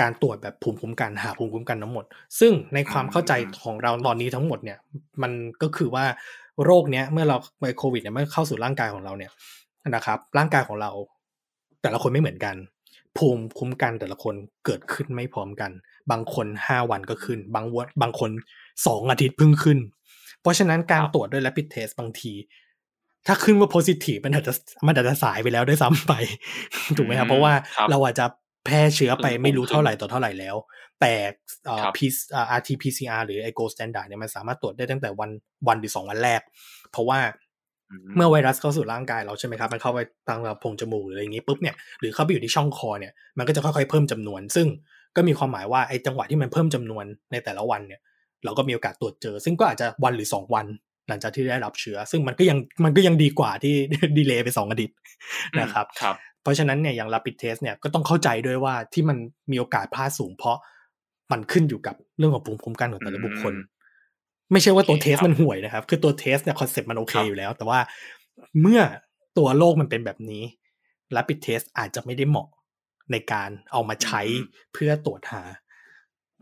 [0.00, 2.04] การตรวจแบบภูมิคุ้มกันหาภูมิคุ้มกันทั้งหมด
[2.40, 4.78] ซึ่งในความเข้าใจของเราตอนนี้ทั้งหมดเนี่ย
[5.22, 6.04] มันก็คือว่า
[6.64, 9.30] โรคเนี้ยเมื่อเราไปโควิดเนี่ยเมื่อเข้าสู่ร่างกายของเราเนี่ย
[9.94, 10.90] นะครับ ร่างกายของเรา
[11.82, 12.56] แต่ละคนไม่เหมือนกัน
[13.16, 15.70] ภูมิคุ้มกันแต่ละคนเกิดขึ้นไม่พร้อมกัน
[16.10, 18.30] บางคนห้าวันก็ขึ้น บางวันบางคน
[18.86, 19.78] สองอาทิตย์เพิ่งขึ้น
[20.40, 22.32] เพราะฉะนั้นการครับตรวจด้วย rapid test บางที
[23.26, 24.52] ถ้าขึ้นว่า positive มันอาจจะ
[24.86, 26.12] มันอาจจะสายไปแล้วด้วยซ้ำไป
[26.96, 28.26] ถูกไหมครับ เพราะว่าครับเราอาจจะ
[28.64, 30.56] แพร่เชื้อไปขึ้นไม่รู้ขึ้นเท่าไหร่ต่อเท่าไหร่แล้ว
[31.00, 31.14] แต่
[31.66, 32.00] เอ่อครับ P
[32.34, 35.30] อ่า RT-PCR หรือไอ gold standard เนี่ยมันสามารถตรวจได้ตั้งแต่วัน
[35.68, 36.40] วันหรือสองวันแรก
[36.90, 37.18] เพราะว่า
[38.16, 39.98] เมื่อไวรัสเข้าสู่ร่างกายเราใช่ไหมครับ มันเข้าไป
[40.28, 44.66] ทางแบบโพรงจมูกหรืออะไรอย่างนี้ปุ๊บเนี่ยหรือเข้าไปอยู่ที่ช่องคอเนี่ยมันก็จะค่อยๆเพิ่มจำนวน ซึ่ง
[45.16, 48.00] ก็มีความหมายว่าไอ้จังหวะที่มันเพิ่มจำนวนในแต่ละวันเนี่ย
[48.44, 50.66] เราก็มีโอกาสตรวจเจอ ซึ่งก็อาจจะวันหรือสองวัน
[51.08, 53.74] หลังจากที่ได้รับเชื้อ ซึ่งมันก็ยังมันก็ยังดีกว่าที่
[54.18, 54.96] ดีเลย์ไปสองอาทิตย์
[55.60, 59.16] นะครับครับ เพราะฉะนั้นเนี่ยอย่าง rapid test เนี่ยก็ต้องเข้าใจด้วยว่าที่มัน
[59.50, 60.58] มีโอกาสพลาดสูง เพราะ
[61.32, 63.72] มันขึ้นอยู่กับเรื่องของภูมิคุ้มกันของแต่ละบุคคลอืม
[64.52, 67.78] ไม่ใช่ว่าตัว test โอเคครับมันห่วยนะครับ คือตัว test เนี่ย concept มันโอเคครับอยู่แล้ว แต่ว่า
[68.60, 68.80] เมื่อ
[69.38, 70.42] ตัวโรคมันเป็นแบบนี้
[71.16, 72.48] rapid test อาจจะไม่ได้เหมาะ
[73.12, 74.22] ในการเอามาใช้
[74.72, 75.42] เพื่อตรวจหา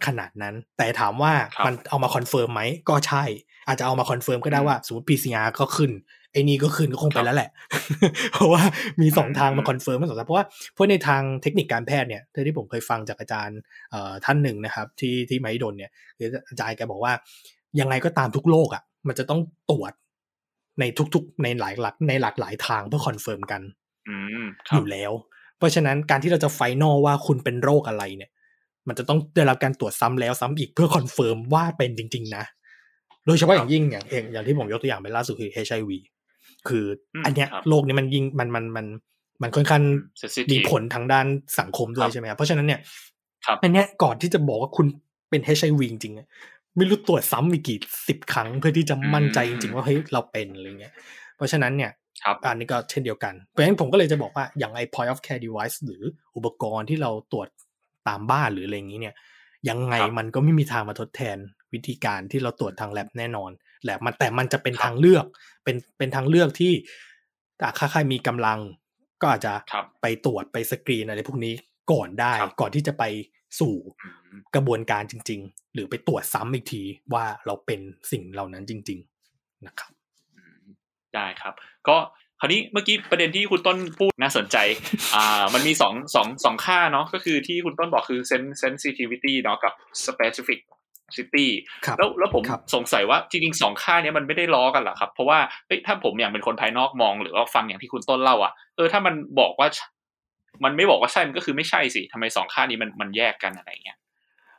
[0.06, 3.24] ขนาดนั้น แต่ถามว่าครับมันเอามา confirm ไหมก็ใช่
[3.66, 5.90] อาจจะเอามา confirm ก็ได้ว่าสมมติ PCR ก็ขึ้น
[6.32, 7.50] ไอ้นี่ก็ขึ้นก็คงไปแล้วแหละ
[8.32, 8.62] เพราะว่า
[9.00, 13.58] มีสองทางมา confirm มาสองทางเพราะว่าเพราะในทางเทคนิคการแพทย์เนี่ยที่ผมเคยฟังจากอาจารย์
[13.90, 17.12] เอ่อท่านหนึ่งนะครับ ที่ที่มหิดลเนี่ยคืออาจารย์แกบอกว่า
[17.80, 19.40] ยังไงก็ตามทุกโรคอะ มันจะต้อง
[19.70, 19.92] ตรวจ
[20.80, 23.62] ในทุกๆในหลายหลักในหลากหลายทางเพื่อคอนเฟิร์มกัน
[24.08, 25.12] อืมคอรับยู่แล้ว
[25.58, 28.30] เพราะฉะนั้นการที่เราจะ final ว่าคุณเป็นโรคอะไรเนี่ย
[28.88, 32.44] มันจะต้องได้รับการตรวจซ้ำแล้วซ้ำอีกเพื่อ confirm ว่าเป็นจริง ๆ นะ
[33.26, 35.90] โดยเฉพาะอย่างยิ่งอย่างอย่างอย่างที่ผมยกตัวอย่างไปล่าสุดคือ HIV
[36.68, 38.86] คืออมอันเนี้ยครับโรคนี้มันยิ่งมันมันมัน
[39.42, 39.82] มันค่อนข้าง
[40.20, 41.26] sensitive มีผลทางด้าน
[41.60, 42.80] สังคมด้วคยรับใช่ไหมครับเพราะฉะนั้นเนี่ย
[43.46, 44.86] ครับอันเนี้ยก่อนที่จะบอกว่าคุณ
[45.30, 46.26] เป็น HIV จริงๆอะ
[46.76, 50.92] ไม่รู้ตรวจซ้ำอีกกี่สิบครั้งเพื่อที่จะมั่นใจจริง ๆ ว่าเฮ้ยเราเป็นอะไรเงี้ย
[51.36, 51.90] เพราะฉะนั้นเนี่ย
[52.24, 56.02] ครับอันนี้ก็เช่นเดียวกัน เพราะฉะนั้นผมก็เลยจะบอกว่าอย่างไอ้ point of care device หรือ
[56.36, 57.48] อุปกรณ์ที่เราตรวจ
[58.08, 59.14] ตามบ้านหรืออะไรอย่างนี้เนี่ย
[59.68, 61.36] ยังไงครับมันก็ไม่มีทางมาทดแทน
[61.72, 63.50] วิธีการที่เราตรวจทางแลบแน่นอน
[63.84, 65.24] แหละมันแต่มันจะเป็นครับทางเลือก
[65.64, 66.72] เป็นเป็นทางเลือกที่
[67.78, 68.58] ถ้าใครมีกำลัง
[69.20, 71.54] ก็อาจจะครับไปตรวจไปสกรีนอะไรพวกนี้
[71.92, 73.04] ก่อนได้ครับก่อนที่จะไป
[73.60, 76.82] สู่อืมกระบวนการจริง ๆ หรือไปตรวจซ้ำอีกที
[77.14, 78.98] ว่าเราเป็นสิ่งเหล่านั้นจริง
[79.32, 79.92] ๆนะครับ
[80.36, 80.64] อืม
[81.14, 81.54] ได้ครับ
[81.88, 81.96] ก็
[82.40, 84.56] คราวนี้เมื่อกี้ประเด็นที่คุณต้นพูดน่าสนใจ
[85.14, 89.72] อ่า มันมีสองสองสองค่าเนาะก็คือที่คุณต้นบอกคือ sen- sensitivity เนาะกับ
[90.06, 90.56] specificity
[91.86, 99.68] ครับแล้วแล้วผมครับสงสัยว่าจริงๆสองค่าเนี้ยมันไม่ได้ล้อกันเหรอครับ เพราะว่าเอ้ยถ้าผมอย่างเป็นคนภายนอกมองหรือว่าฟังอย่างที่คุณต้นเล่าอะเออถ้ามันบอกว่า
[100.64, 103.98] มันไม่บอกว่าใช่มันก็คือไม่ใช่สิทำไมสองค่านี้มันมันแยกกันอะไรเงี้ย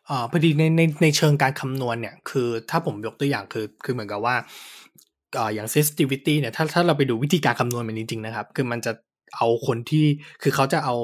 [0.09, 4.35] อ่าพอดีในในในเชิงการคำนวณเนี่ยคือถ้าผมยกตัวอย่างคือคือเหมือนกับว่า
[5.37, 8.91] อ่าอย่าง sensitivity เนี่ยถ้าถ้าเราไปดูวิธีการคำนวณมันจริงๆนะครับ คือมันจะ
[9.37, 10.05] เอาคนที่
[10.43, 10.95] คือเขาจะเอา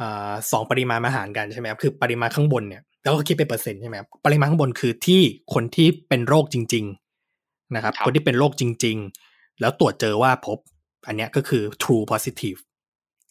[0.00, 5.20] อ่าสองปริมาณมาหารกันใช่ไหมครับคือปริมาณข้างบนเนี่ย แล้วก็คิดเป็นเปอร์เซ็นต์ใช่ไหมครับปริมาณข้างบนคือที่
[5.54, 6.84] คนที่เป็นโรคจริง
[7.30, 8.96] ๆนะครับครับคนที่เป็นโรคจริง
[9.28, 10.58] ๆ แล้วตรวจเจอว่าพบ
[11.06, 12.58] อันเนี้ยก็คือ true positive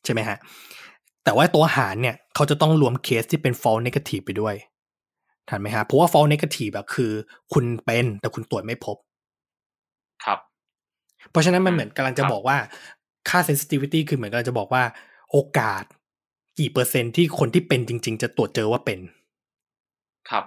[0.05, 0.38] ใช่ไหมฮะ
[1.23, 4.55] แต่ว่าตัวหารเนี่ยเขาจะต้องรวมเคสที่เป็น false negative ไปด้วย
[5.49, 7.12] ทันไหมฮะเพราะว่า false negative แบบคือ
[7.53, 8.97] คุณเป็นแต่คุณตรวจไม่พบ
[10.25, 10.39] ครับ
[11.32, 12.58] เพราะฉะนั้นมันอืมเหมือนกำลังจะครับบอกว่า
[13.29, 14.84] ค่า sensitivity คือเหมือนกันจะบอกว่า
[15.32, 15.84] โอกาส
[16.60, 18.99] กี่เปอร์เซ็นต์ที่คนที่เป็นจริง ๆ จะตรวจเจอว่าเป็น
[20.30, 20.44] ครับ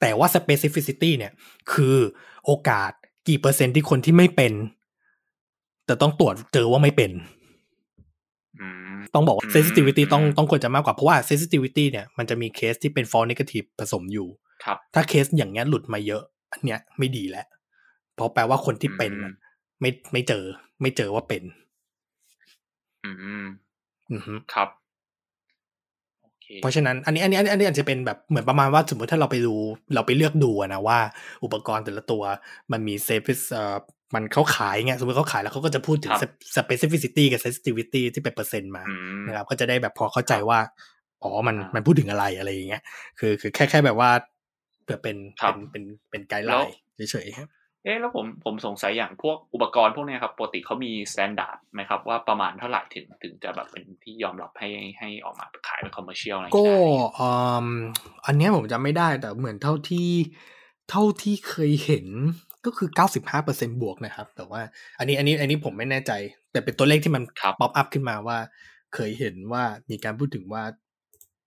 [0.00, 1.32] แต่ว่า specificity เนี่ย
[1.72, 1.96] คือ
[2.44, 2.92] โอกาส
[3.28, 4.52] กี่เปอร์เซ็นต์ที่คนที่ไม่เป็น
[5.86, 7.10] แต่ต้องตรวจเจอว่าไม่เป็น
[8.60, 8.66] อื
[8.96, 14.28] มต้องบอกว่าอืม sensitivity ต้องอืมต้องควรจะมากกว่า เพราะว่า sensitivity เนี่ยมันจะมีเคสที่เป็น false negative ผสมอยู่
[14.64, 17.46] ครับ ถ้าเคสอย่างเงี้ยหลุดมาเยอะ อันเนี้ยไม่ดีแล้ว
[18.14, 19.32] เพราะแปลว่าคนที่เป็นน่ะ
[19.80, 20.44] ไม่ไม่เจอ
[20.80, 21.42] ไม่เจอว่าเป็น
[23.04, 23.10] อื
[23.42, 23.44] ม
[24.12, 24.83] อือฮึครับโอ
[26.44, 29.54] เคเพราะฉะนั้นอันนี้อันนี้อันนี้อันนี้อาจจะเป็นแบบเหมือนประมาณว่าสมมติถ้าเราไปดู
[29.94, 30.98] เราไปเลือกดูอะนะว่า
[31.44, 32.22] อุปกรณ์แต่ละตัว
[32.72, 33.76] มันมี safe เอ่อ
[34.14, 40.58] มันเขาขายเงี้ยสมมติเขาขายแล้วเขาก็จะพูดถึงครับ specificity กับ sensitivity ที่เป็นเปอร์เซ็นต์มาอืมนะครับก็จะได้แบบพอเข้าใจว่า
[41.22, 42.82] อ๋อมันอ่ามัมันพูดถึงอะไรอะไรอย่างเงี้ย
[43.18, 44.10] คือคือแค่แค่แบบว่า
[44.84, 46.74] เพื่อเป็นครัเป็บนเป็นเป็นไกด์ไลแล้วน์
[47.10, 47.48] เฉยๆครับ
[47.84, 54.68] เอ๊ะแล้วผมผมสงสัยอย่างพวกอุปกรณ์พวกเนี้ยครับปกติเขามี standard ไหมครับ ว่าประมาณเท่าไหร่ถึงถึงจะแบบเป็นที่ยอมรับให้
[54.98, 56.78] ให้ออกมาขายเป็น commercial อะไรอย่างก็เงี้ย
[57.20, 57.30] อื
[57.66, 57.68] ม
[58.26, 60.10] อันเนี้ยผมจำไม่ได้แต่เหมือนเท่าที่
[60.90, 62.06] เท่าที่เคยเห็น
[62.64, 62.88] ก็คือ
[63.34, 64.60] 95%บวกนะครับ แต่ว่า
[64.98, 66.12] อันนี้อันนี้อันนี้ผมไม่แน่ใจ
[66.52, 68.38] แต่เป็นตัวเลขที่มันครับ pop up ขึ้นมาว่า
[68.94, 70.62] เคยเห็นว่ามีการพูดถึงว่า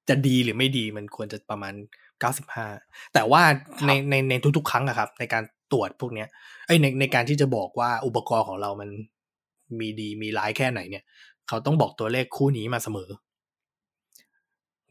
[0.09, 1.73] จะดีหรือไม่ดีมันควรจะประมาณ
[2.43, 3.41] 95 แต่ว่า
[3.85, 6.27] ในในในทุกๆ ครั้งอะครับ ในการ ตรวจพวกเนี้ย
[6.67, 8.89] ไอยในในการที่จะบอกว่าอุปกรณ์ของเรามัน
[9.79, 11.03] มีดีมีร้ายแค่ไหนเนี่ย
[11.47, 13.09] เขาต้องบอกตัวเลขคู่นี้มาเสมอ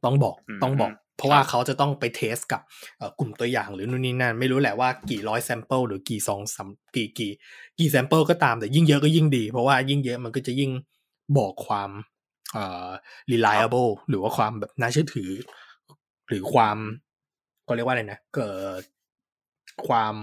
[0.04, 2.60] ต้องบอกอืมต้องบอก เพราะว่าเขาจะต้องไป test กับ
[2.98, 7.32] เอ่อกลุ่มตัวอย่างหรือนู่นนี่นั่น ไม่รู้แหละว่ากี่ร้อย sample หรือกี่ซองซัมกี่กี่
[7.78, 10.70] กี่แซมเปิลก็ตามแต่ยิ่งเยอะก็ยิ่งดี เพราะว่ายิ่งเยอะมันก็จะยิ่ง
[11.38, 11.90] บอกความ
[12.52, 12.88] เอ่อ
[13.32, 15.30] reliable หรือว่าความแบบน่าเชื่อถือ
[16.28, 16.78] หรือความ
[17.66, 18.82] ก็เรียกว่าอะไรนะเกิด
[19.88, 20.14] ความ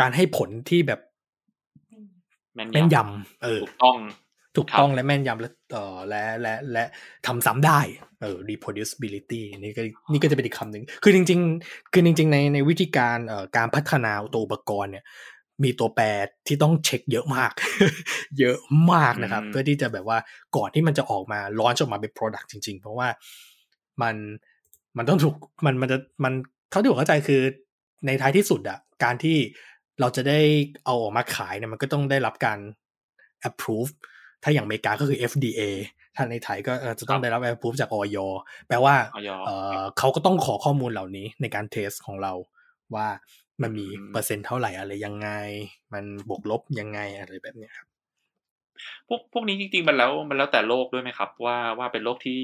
[0.00, 1.00] การให้ผลที่แบบ
[2.54, 3.98] แม่นแม่นยยำเออำถูกต้อง
[4.56, 6.84] ถูกต้องและแม่นยำและเอ่อและและและ
[7.26, 7.80] ทำซ้ำได้
[8.22, 15.04] เออ reproducibility นี่ก็นี่ก็จะเป็นอีกคำหนึ่งคือจริง ๆ คือจริง ๆ ในในวิธีการเอ่อการพัฒนาตัวอุปกรณ์เนี่ย
[15.64, 16.04] มีตัวแปร
[16.46, 17.52] ที่ต้องเช็คเยอะมาก
[18.38, 18.56] เยอะ
[18.92, 20.18] มากนะครับอืมเพื่อที่จะแบบว่า
[20.56, 23.08] ก่อนที่มันจะออกมาล้อนออกมาเป็น product จริง ๆ เพราะว่า
[24.02, 24.16] มัน
[24.96, 25.34] มันต้องถูก
[25.66, 26.32] มันมันจะมัน
[26.70, 27.40] เท่าที่ผมเข้าใจคือ
[28.06, 29.36] ในท้ายที่สุดอะการที่
[30.00, 30.40] เราจะได้
[30.84, 32.58] เอาออกมาขายเนี่ยมันก็ต้องได้รับการ
[33.48, 33.90] approve
[34.42, 35.60] ถ้าอย่างอเมริกาก็คือ FDA
[36.16, 38.18] ถ้าในไทยก็เอ่อจะต้องได้รับ approve จากออย
[38.68, 42.32] แปลว่าออยเอ่อเขาก็ต้องขอข้อมูลเหล่านี้ในการเทสของเรา
[42.94, 43.06] ว่า
[43.62, 45.28] มันมีอืมเปอร์เซ็นต์เท่าไหร่อะไรยังไง
[45.92, 47.88] มันบวกลบยังไงอะไรแบบเนี้ยครับ
[49.08, 52.40] พวกพวกนี้จริงๆมันแล้วมันแล้วแต่โรคด้วยไหมครับ ว่าว่าเป็นโรคที่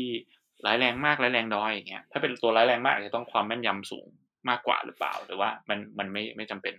[0.66, 4.08] ร้ายแรงมากร้ายแรงน้อยอย่างเงี้ยถ้าเป็นตัวร้ายแรงมากอาจจะต้องความแม่นยำสูง
[4.50, 6.74] มากกว่าหรือเปล่า หรือว่ามันมันไม่ไม่จำเป็น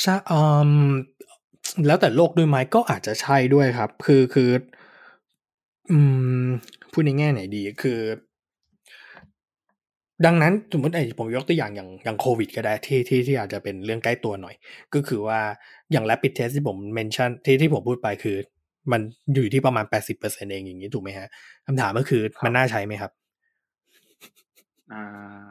[0.00, 0.40] ใช่อื
[0.90, 0.90] ม
[1.86, 4.50] แล้วแต่โรคด้วยไหมก็อาจจะใช่ด้วยครับ คือคือ
[5.90, 5.98] อื
[6.44, 6.46] ม
[6.92, 8.00] พูดในแง่ไหนดีคือ
[10.26, 14.54] ดังนั้นสมมติไอ้ผมยกตัวอย่างอย่างอย่างโควิดก็ได้ที่ที่ที่อาจจะเป็นเรื่องใกล้ตัวหน่อย
[14.94, 15.40] ก็คือว่า
[15.92, 18.36] อย่าง rapid test ที่ผมเมนชั่นที่ที่ผมพูดไปคือ
[18.92, 19.00] มัน
[19.34, 21.28] อยู่ที่ประมาณ80%เองอย่างนี้ถูกไหมฮะ
[21.66, 23.10] คำถามก็คือครับมันน่าใช้ไหมครับ
[24.92, 25.48] อ่า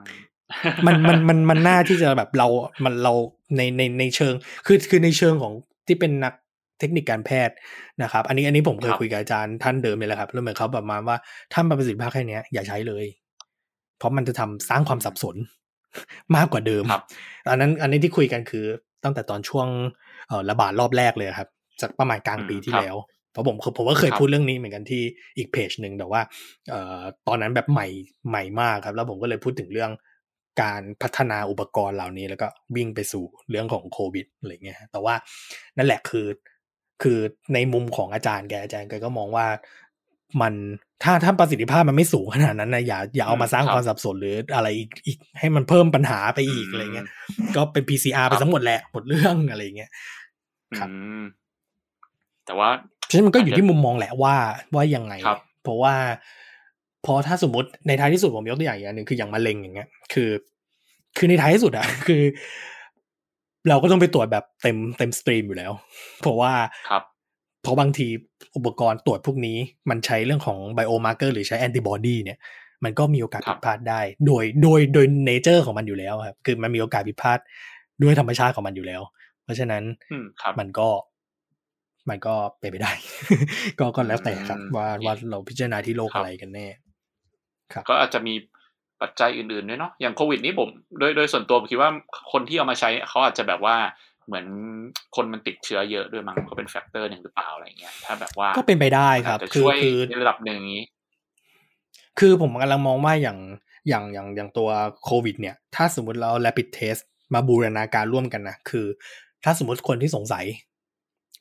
[0.85, 2.47] มันมันมันมันน่าที่จะแบบเรา
[2.83, 3.13] มันเรา
[3.57, 4.33] ในในในเชิง
[4.65, 5.53] คือคือในเชิงของ
[5.87, 6.33] ที่เป็นนัก
[6.79, 7.55] เทคนิคการแพทย์
[8.03, 11.17] นะครับ อันนี้อันนี้ผมเคยครับคุยกับอาจารย์ท่านเดิมเลยแหละครับแล้วเหมือนเขาแบบมาว่า
[11.53, 13.05] ถ้ามันประสิทธิภาพแค่เนี้ยอย่าใช้เลย
[13.97, 15.35] เพราะมันจะทำสร้างความสับสน
[16.35, 17.03] มากกว่าเดิมครับ
[17.49, 18.65] อันนั้นอันนี้ที่คุยกันคือ
[19.03, 19.67] ตั้งแต่ตอนช่วง
[20.27, 21.49] เอ่อระบาดรอบแรกเลยครับ
[21.81, 22.97] จากประมาณกลางปีที่ครับแล้ว
[23.31, 25.01] เพราะผมผมก็เคยครับพูดเรื่องนี้เหมือนกันที่
[25.37, 26.21] อีกเพจหนึ่งแต่ว่า
[26.69, 27.87] เอ่อตอนนั้นแบบใหม่
[28.29, 29.91] ใหม่มากครับ แล้วผมก็เลยพูดถึงเรื่อง
[30.61, 35.15] การพัฒนาอุปกรณ์เหล่านี้แล้วก็วิ่งไปสู่เรื่องของโควิดอะไรเงี้ยฮะแต่ว่า
[35.77, 36.27] นั่นแหละคือ
[37.01, 37.19] คือ
[37.53, 39.47] ในมุมของอาจารย์แกอาจารย์แกก็มองว่า
[40.41, 40.53] มัน
[41.03, 47.07] ถ้าถ้าประสิทธิภาพมันไม่สูงขนาดนั้นนะอย่าอย่าเอามาสร้างครับความสับสนหรืออะไรอีกอีกให้มันเพิ่มปัญหาไปอีกอืมอะไรเงี้ย
[47.55, 49.91] ก็เป็น PCR ไปครับทั้งหมดแหละหมดเรื่องอะไรเงี้ย
[50.77, 51.23] ครับอืม
[52.45, 52.69] แต่ว่า
[53.09, 54.35] ฉะนั้นมันก็อยู่ที่มุมมองแหละว่า
[54.75, 55.95] ว่ายังไงครับเพราะว่า
[57.05, 60.29] พอถ้าสมมติในท้ายที่สุดผมยกตัวอย่างอย่างหนึ่งคืออย่างมะเร็งอย่างเงี้ย คือ
[61.17, 62.21] คือในท้ายที่สุดอะคือ
[63.69, 65.71] เราก็ต้องไปตรวจแบบเต็มเต็ม stream อยู่แล้ว
[66.19, 66.53] เพราะว่า
[66.89, 67.03] ครับ
[67.63, 68.07] เพราะบางที
[68.55, 69.57] อุปกรณ์ตรวจพวกนี้
[69.89, 72.39] มันใช้เรื่องของ biomarker หรือใช้ antibody เนี่ย
[72.83, 77.39] มันก็มีโอกาสครัผิบดพลาดได้ โดยโดยโดย nature ของมันอยู่แล้วครับ คือมันมีโอกาสผิดพลาด
[78.03, 79.01] ด้วยธรรมชาติของมันอยู่แล้ว
[79.43, 80.89] เพราะฉะนั้นอืมครับมันก็
[82.09, 82.91] มันก็เป็นไปได้
[83.79, 86.88] ก็ก็แล้วแต่ครับอืมว่าว่าเราพิจารณาที่โรคครับอะไรกันแน่ครับ
[87.89, 88.33] ก็อาจจะมี
[89.01, 91.89] ปัจจัยอื่นๆด้วยเนาะอย่างโควิดนี้ผมโดยโดยส่วนตัวผมคิดว่า
[92.31, 93.75] คนที่เอามาใช้เขาอาจจะแบบว่า
[94.27, 94.45] เหมือน
[95.15, 100.81] คนมันติดเชื้อเยอะด้วยมั้งก็เป็น factor หนึ่งหรือเปล่าอะไรเงี้ยถ้าแบบว่าก็เป็นไปได้ครับจะคือช่วยคือในระดับหนึ่งนี้
[102.19, 103.37] คือผมกำลังมองว่าอย่าง
[103.89, 104.69] อย่างอย่างอย่างตัว
[105.03, 107.01] โควิด เนี่ย ถ้าสมมติเรา rapid test
[107.33, 108.85] มาบูรณาการร่วมกันนะคือ
[109.43, 110.45] ถ้าสมมติคนที่สงสัย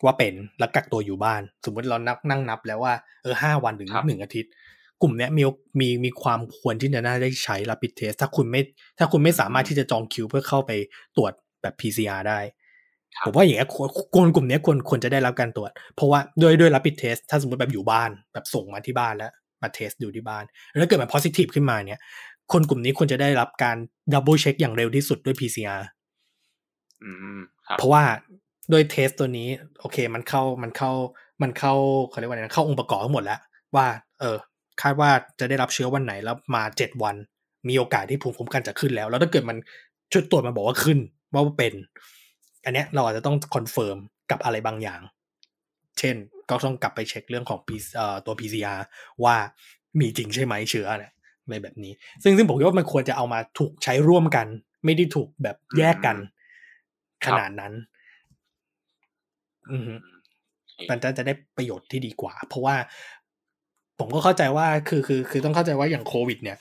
[0.04, 4.52] ว่าเป็นแล้วกักตัวอยู่บ้าน สมมติเรานับนั่งนับแล้วว่าเออห้าวันถึงครับหนึ่งอาทิตย์
[5.02, 5.42] กลุ่มเนี้ยมี
[5.80, 8.60] มีมีความควรที่จะน่าได้ใช้ rapid test ถ้าคุณไม่
[8.98, 10.70] ถ้าคุณไม่สามารถที่จะจองคิวเพื่อเข้าไป
[11.16, 11.32] ตรวจ
[11.62, 12.40] แบบ PCR ได้
[13.16, 19.32] ครับผมว่าอย่างเงี้ยควรคนกลุ่มเนี้ยควรควรจะได้รับการตรวจ เพราะว่าด้วยด้วย rapid test ถ้าสมมติแบบอยู่บ้านแบบส่งมาที่บ้านแล้ว
[19.62, 22.00] มา test ดูที่บ้าน แล้วถ้าเกิดมัน positive ขึ้นมาเนี่ย
[22.52, 23.76] คนกลุ่มนี้ควรจะได้รับการ
[24.12, 25.82] double check อย่างเร็วที่สุดด้วย PCR
[27.02, 28.02] อืมครับเพราะว่า
[28.72, 29.48] ด้วย test ตัวนี้
[29.80, 30.92] โอเคมันเข้ามันเข้า
[31.42, 31.74] มันเข้า
[32.08, 33.40] เขาเรียกว่าไงนะเข้าองค์ประกอบทั้งหมดแล้ว
[33.76, 33.86] ว่า
[34.20, 34.36] เออ
[34.82, 35.10] คาดว่า
[35.40, 37.16] จะได้รับเชื้อวันไหนแล้วมาเจ็ดวัน
[37.68, 39.56] มีโอกาสที่ภูมิคุ้มกันจะขึ้นแล้ว แล้วถ้าเกิดมัน
[40.12, 40.98] ชุดตรวจมาบอกว่าขึ้น
[41.32, 41.74] ว่าเป็น
[42.64, 43.96] อันเนี้ยเราอาจจะต้อง confirm
[44.30, 45.00] กับอะไรบางอย่าง
[45.98, 46.16] เช่น
[46.50, 48.80] ก็ต้องกลับไปเช็คเรื่องของ P เอ่อตัว PCR
[49.24, 49.34] ว่า
[50.00, 51.12] มีจริงใช่ไหมเชื้อเนี่ย
[51.44, 54.46] อะไรแบบนี้ ซึ่งซึ่งผมคิดว่ามันควรจะเอามาถูกใช้ร่วมกัน
[54.84, 56.16] ไม่ได้ถูกแบบแยกกัน
[57.26, 57.72] ขนาดนั้น
[59.72, 59.94] อือฮึ
[60.90, 62.76] มันจะจะได้ประโยชน์ที่ดีกว่า เพราะว่า
[63.98, 66.58] ผมก็เข้าใจว่าคือคือคือต้องเข้าใจว่าอย่างโควิด เนี่ย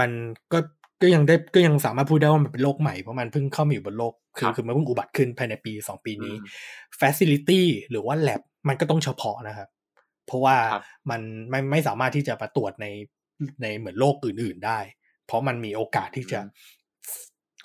[0.00, 0.10] มัน
[0.52, 0.58] ก็
[1.02, 9.68] ก็ยังได้ก็ยังสามารถพูดได้ว่ามันเป็นโรคใหม่เพราะมันเพิ่งเข้ามาอยู่บนโลกคืคอรับคือมันเพิ่งอุบัติขึ้นภายในปีสองปีนี้อืม facility หรือว่า lab มันก็ต้องเฉพาะนะครับ
[10.26, 11.20] เพราะว่าครับมัน
[11.50, 12.86] ไม่ไม่สามารถที่จะมาตรวจใน
[13.62, 14.78] ในเหมือนโรคอื่น ๆได้
[15.26, 16.48] เพราะมันมีโอกาสที่จะอืม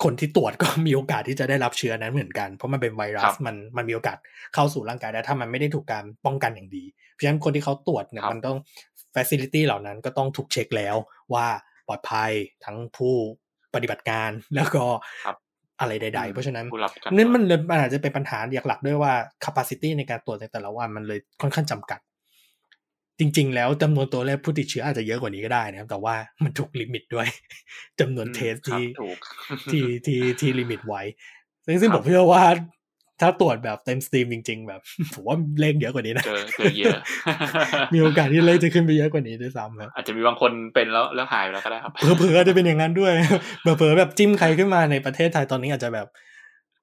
[0.04, 4.18] คนที่ตรวจก็มีโอกาสที่จะได้รับเชื้อนั้นเหมือนกัน เพราะมันเป็นไวรัครัสบมันมันมีโอกาส
[4.54, 8.58] เข้าสู่ร่างกายได้ถ้ามันไม่ได้ถูกการป้องกันอย่างดี เพราะฉะนั้นคนที่เขาตรวจเนี่ยครับมันต้อง
[9.14, 10.96] facility เหล่านั้นก็ต้องถูกเช็คแล้ว
[11.34, 11.46] ว่า
[11.88, 12.30] ปลอดภัย
[12.64, 13.14] ทั้งผู้
[13.74, 14.84] ปฏิบัติการแล้วก็
[15.24, 15.36] ครับ
[15.80, 19.12] อะไรใดอืๆมเพราะฉะนั้นผู้รับการนั่นตรวจมันเลยมันอาจจะเป็นปัญหาหลักๆด้วยว่า
[19.44, 22.00] capacity ในการตรวจในแต่ละวันมันเลยค่อนข้างจำกัด
[23.18, 27.26] จริง ๆ แล้วจำนวนตัวเลขผู้ติดเชื้ออาจจะเยอะกว่านี้ก็ได้นะครับ แต่ว่ามันถูก limit ด้วย
[28.00, 29.18] จำนวนอืม test ครับที่ถูก
[29.72, 31.02] ที่ที่ที่ limit ไว้
[31.66, 32.42] ซึ่งซึ่งครับผมเชื่อว่า
[33.22, 34.80] ถ้าตรวจแบบเต็ม steam จริง ๆ แบบ
[35.14, 36.98] ผมว่าเลขเยอะกว่านี้นะเจอเจอเยอะ
[37.94, 43.12] มีโอกาสที่เลขจะขึ้นไปเยอะกว่านี้ด้วยซ้ำครับอาจจะมีบางคนเป็นแล้วแล้วหายไปแล้วก็ได้ครับเผลอๆจะเป็นอย่างนั้นด้วย
[43.60, 46.06] เผลอๆแบบจิ้มใครขึ้นมาในประเทศไทยตอนนี้อาจจะแบบ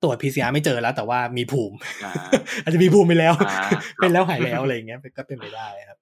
[0.04, 2.12] ตรวจ PCR ไม่เจอแล้ว แต่ว่ามีภูมิอ่า
[2.64, 5.98] อาจจะมีภูมิไปแล้วอ่าเป็นแล้วหายแล้วอะไรอย่างเงี้ยก็เป็นไปได้ครับ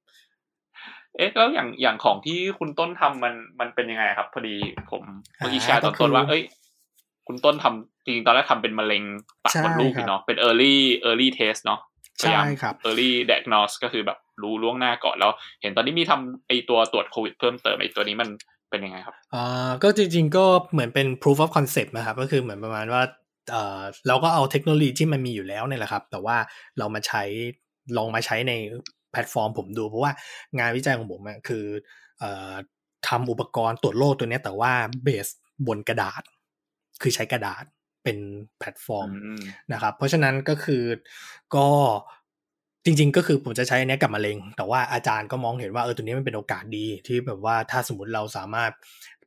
[1.17, 4.55] เอ๊ะแล้วอย่างอย่างของที่คุณต้นทำมันมันเป็นยังไงครับ พอดี
[4.91, 5.01] ผม
[5.37, 6.43] เมื่อกี้แชร์ตอนต้นว่า เอ้ย
[7.27, 9.03] คุณต้นทำจริงๆตอนแรกทำเป็นมะเร็ง
[9.43, 10.75] ปากใช่มดลูกครับอยู่เนาะเป็น early
[11.07, 11.79] early test เนาะ
[12.19, 18.29] พยายามใช่ครับ early diagnose ก็คือแบบรู้ล่วงหน้าก่อนแล้ว เห็นตอนนี้มีทำไอตัวตรวจโควิดเพิ่มเติมไอตัวนี้มัน
[18.69, 23.01] เป็นยังไงครับอ่าก็จริง ๆ ก็เหมือนเป็น proof of concept นะครับ ก็คือเหมือนประมาณว่า
[23.51, 26.37] เอ่อเราก็เอาเทคโนโลยีที่มันมีอยู่แล้วเนี่ยแหละครับ แต่ว่า
[26.77, 27.23] เรามาใช้
[27.97, 28.53] ลองมาใช้ใน
[29.11, 30.11] แพลตฟอร์มผมดู เพราะว่า
[30.57, 31.65] งานวิจัยของผมอะคือ
[32.19, 32.53] เอ่อ
[33.07, 34.71] ทำอุปกรณ์ตรวจโรคตัวเนี้ยแต่ว่า
[35.03, 35.27] base
[35.67, 36.21] บนกระดาษ
[37.01, 37.63] คือใช้กระดาษ
[38.03, 38.17] เป็น
[38.59, 39.41] แพลตฟอร์มอืม
[39.73, 40.83] นะครับ เพราะฉะนั้นก็คือ
[41.55, 41.67] ก็
[42.85, 48.71] จริง ๆ ก็คือผมจะใช้อันเนี้ยกับมะเร็ง แต่ว่าอาจารย์ก็มองเห็นว่าเออตัวนี้มันเป็นโอกาสดีที่แบบว่าถ้าสมมติเราสามารถ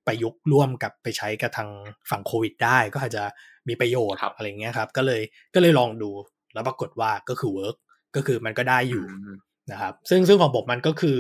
[0.07, 1.69] ประยุกต์ร่วมกับไปใช้กับทาง
[2.11, 3.25] ฝั่งโควิดได้ก็อาจจะ
[3.69, 5.23] มีประโยชน์ครับอะไรเงี้ยครับ ก็เลย
[5.55, 6.11] ก็เลยลองดู
[6.55, 7.77] แล้วปรากฏว่าก็คือ work
[8.17, 9.37] ก็คือมันก็ได้อยู่อืม
[9.73, 11.19] นะครับ ซึ่งซึ่งของผมมันก็คือ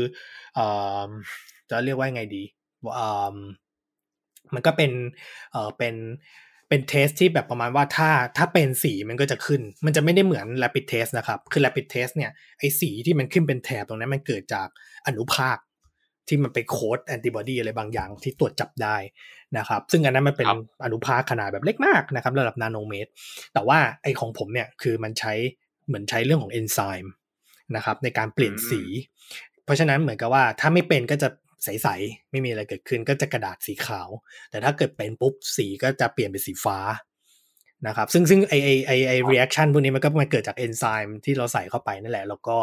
[0.54, 0.66] เอ่
[1.06, 1.08] อ
[1.70, 2.42] จะเรียกว่าไงดี
[2.84, 3.10] ว่าเอิ่
[4.50, 4.92] มมันก็เป็น
[5.52, 5.94] เอ่อเป็น
[6.68, 14.68] เป็นเทสที่แบบประมาณว่าถ้าถ้าเป็นสีมันก็จะขึ้น มันจะไม่ได้เหมือน rapid test นะครับ คือ rapid test เนี่ยไอสีที่มันขึ้นเป็นแถบตรงนั้นมันเกิดจาก
[15.06, 15.58] อนุภาค
[16.28, 18.96] ที่มันไปโค้ดแอนติบอดีอะไรบางอย่างที่ตรวจจับได้
[19.58, 23.10] นะครับ ซึ่งอันนั้นมันเป็นครับอนุภาคขนาดแบบเล็กมากนะครับ ระดับนาโนเมตร
[23.54, 25.32] แต่ว่าไอของผมเนี่ยคือมันใช้
[25.86, 27.12] เหมือนใช้เรื่องของเอนไซม์
[27.76, 28.82] นะครับในการเปลี่ยนสี
[29.64, 31.28] เพราะฉะนั้นเหมือนกับว่าถ้าไม่เป็นก็จะ
[31.64, 34.08] ใสๆไม่มีอะไรเกิดขึ้นก็จะกระดาษสีขาว
[34.50, 36.78] แต่ถ้าเกิดเป็นปุ๊บสีก็จะเปลี่ยนเป็นสีฟ้า
[37.86, 42.56] นะครับ ซึ่งซึ่งไอไอไอไอ reaction พวกนี้มันก็มันเกิดจากเอนไซม์ที่เราใส่เข้าไปนั่นแหละ แล้วก็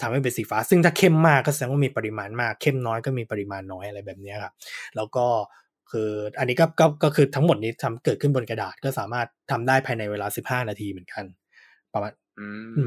[0.00, 4.52] ทำให้เป็นสีฟ้า ซึ่งถ้าเข้มมากก็แสดงว่ามีปริมาณมาก เข้มน้อยก็มีปริมาณน้อยอะไรแบบเนี้ยครับ
[4.96, 5.26] แล้วก็
[5.90, 10.26] คืออันนี้ก็ก็ก็คือทั้งหมดนี้ทำเกิดขึ้นบนกระดาษก็สามารถทำได้ภายในเวลา
[10.62, 11.24] 15 นาทีเหมือนกัน
[11.92, 12.21] ประมาณอือืมม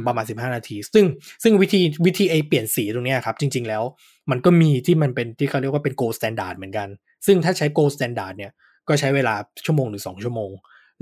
[0.07, 1.05] ประมาณ15นาที ซึ่ง
[1.43, 3.83] ซึ่งวิธีวิธีไอเปลี่ยนสีตรงเนี้ยครับ จริง ๆ แล้ว
[4.31, 6.87] มันก็มีที่มันเป็นที่เขาเรียกว่าเป็น gold standard เหมือนกัน
[7.25, 8.51] ซึ่งถ้าใช้ gold standard เนี่ย
[8.87, 9.35] ก็ใช้เวลา
[9.65, 10.51] ชั่วโมงหรือ2ชั่วโมง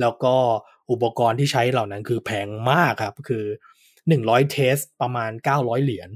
[0.02, 0.36] แล้วก็
[0.92, 3.44] อุปกรณ์ที่ใช้เหล่านั้นคือแพงมากครับ คือ
[3.98, 6.10] 100เทสประมาณ900เหรียญ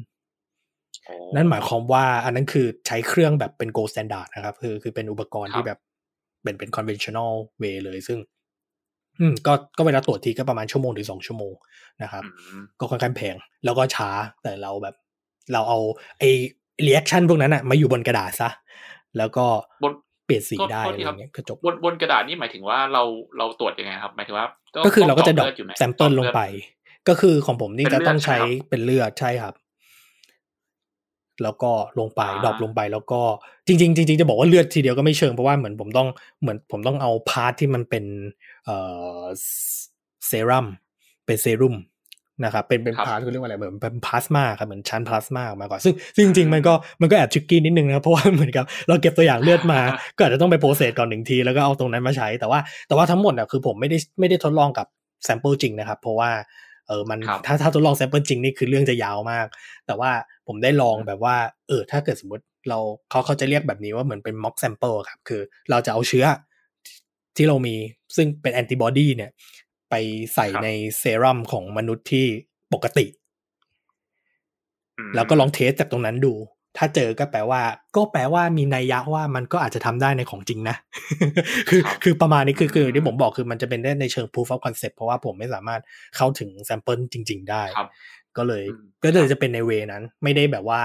[1.06, 5.80] โอ้นั่นหมายความว่าอันนั้นคือใช้เครื่องแบบเป็น gold standard นะครับ คือคือเป็นอุปกรณ์ครับที่แบบ
[6.44, 8.20] เป็นเป็น conventional way เลย ซึ่ง
[9.20, 11.54] อืมก็ก็เวลาตรวจทีก็ประมาณชั่วโมงถึงสองชั่วโมง
[12.04, 14.10] นะครับอืมก็ค่อนข้างแพง แล้วก็ช้า
[14.44, 14.96] แต่เราแบบ
[15.54, 15.80] เราเอา
[16.20, 16.30] ไอ้
[16.86, 18.50] รีแอคชั่นพวกนั้นอะมาอยู่บนกระดาษซะ
[19.18, 19.46] แล้วก็
[19.84, 19.94] บน
[20.26, 23.04] เปลี่ยนสีโทษได้โทอะษไรทีครับเงี้ยก็จบบนบนกระดาษนี่หมายถึงว่าเรา
[23.38, 26.42] เราตรวจยังไงครับหมายถึงว่าต้งก็คือเราก็จะดรต้อองปเลืดยู่ไหนแซมเปิลลงไป
[27.10, 29.54] ก็คือของผมนี่เป็นจะเลือดต้องใช้ใช่ไหมครับเป็นเลือดใช่ครับ
[31.44, 33.22] แล้วก็ลงไปอ่าดรอปลงไปแล้วก็
[33.68, 36.08] จริง ๆ จริง ๆ จะบอกว่าเลือดทีเดียวก็ไม่เชิงเพราะว่าเหมือนผมต้อง
[36.42, 38.06] เหมือนผมต้องเอาพาร์ทที่มันเป็น
[38.66, 38.78] เอ่
[39.20, 39.22] อ
[40.28, 40.66] เซรั่ม
[41.26, 41.76] เป็นเซรุ่ม
[42.44, 49.80] นะครับเป็นเป็นครับ part เขาเรียกว่าอะไรเหมือนเป็นพลาสมาครับเหมือนชั้นพลาสมาออกมาก่อนซึ่งซึ่งจริงๆมันก็มันก็แอบ tricky นิดนึงนะเพราะว่าเหมือนกับเราเก็บตัวอย่างเลือดมา
[50.16, 54.88] ก็อาจจะต้องไป process ก่อนหนึ่งทีแล้วก็เอาตรงนั้นมาใช้แต่ว่าแต่ว่าทั้งหมดอะคือผมไม่ได้ไม่ได้ทดลองกับ
[55.24, 56.30] sample จริงนะครับ เพราะว่า
[56.88, 59.48] เออมันครับถ้าถ้าทดลอง sample จริงนี่คือเรื่องจะยาวมาก
[59.86, 60.12] แต่ว่า
[60.48, 61.36] ผมได้ลองแบบว่า
[61.68, 62.80] เออ ถ้าเกิดสมมติเรา
[63.10, 66.26] เขาเขาจะเรียกแบบนี้ว่าเหมือนเป็น mock sample ครับ คือเราจะเอาเชื้อ
[67.38, 67.76] ที่เรามี
[68.16, 69.32] ซึ่งเป็นแอนติบอดีเนี่ย
[69.90, 69.96] ไป
[70.36, 72.26] ใส่ครับในเซรั่มของมนุษย์ที่
[72.74, 73.06] ปกติ
[74.98, 76.34] อืมแล้วก็ลอง test จากตรงนั้นดู
[76.78, 77.62] ถ้าเจอก็แปลว่า
[77.96, 80.76] ก็แปลว่ามีนัยยะว่ามันก็อาจจะทำได้ในของจริงนะ
[81.70, 85.82] คือครับคือประมาณนี้คือคืออืมที่ผมบอกคือมันจะเป็นได้ในเชิง proof of concept เพราะว่าผมไม่สามารถ
[86.16, 87.90] เข้าถึง sample จริง ๆ ได้ครับ
[88.38, 90.82] ก็เลยอืมก็เลยจะเป็นใน way นั้น ไม่ได้แบบว่า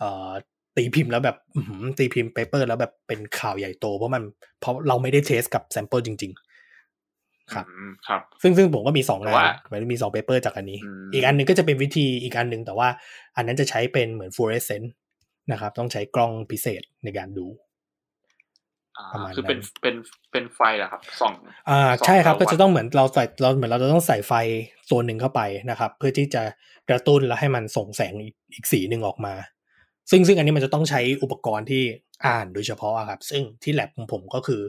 [0.00, 0.30] เอ่อ
[0.76, 4.22] ตีพิมพ์แล้วแบบอื้อหือตีพิมพ์ paper แล้วแบบเป็นข่าวใหญ่โต เพราะมัน
[4.60, 12.88] เพราะเราไม่ได้ test กับ sample จริง ๆ ครับอืมครับ ซึ่งซึ่งผมก็มีสองแต่งานว่าหมายถึงมีสอง paper จากอันนี้อืมอีกอันหนึ่งก็จะเป็นวิธีอีกอันหนึ่งแต่ว่า
[13.36, 14.92] อันนั้นจะใช้เป็นเหมือนฟลูออเรสเซนต์
[15.52, 17.46] นะครับ ต้องใช้กล้องพิเศษในการดู
[18.98, 19.94] อ่าประมาณคือเป็นนั้นเป็น
[20.32, 21.32] เป็นไฟเหรอครับส่อง
[21.70, 24.32] อ่าสองใช่ครับต่อก็วัจะนต้องเหมือนเราใส่เราเหมือนเราจะต้องใส่ไฟ
[24.90, 25.40] ตัวหนึ่งเข้าไป
[25.70, 26.42] นะครับ เพื่อที่จะ
[26.90, 29.34] กระตุ้นแล้วให้มันส่งแสงอีกอีกสีหนึ่งออกมา
[30.10, 31.82] ซึ่งซึ่งอันนี้มันจะต้องใช้อุปกรณ์ที่
[32.26, 34.62] อ่านโดยเฉพาะอะครับ ซึ่งที่แลบของผมก็คือ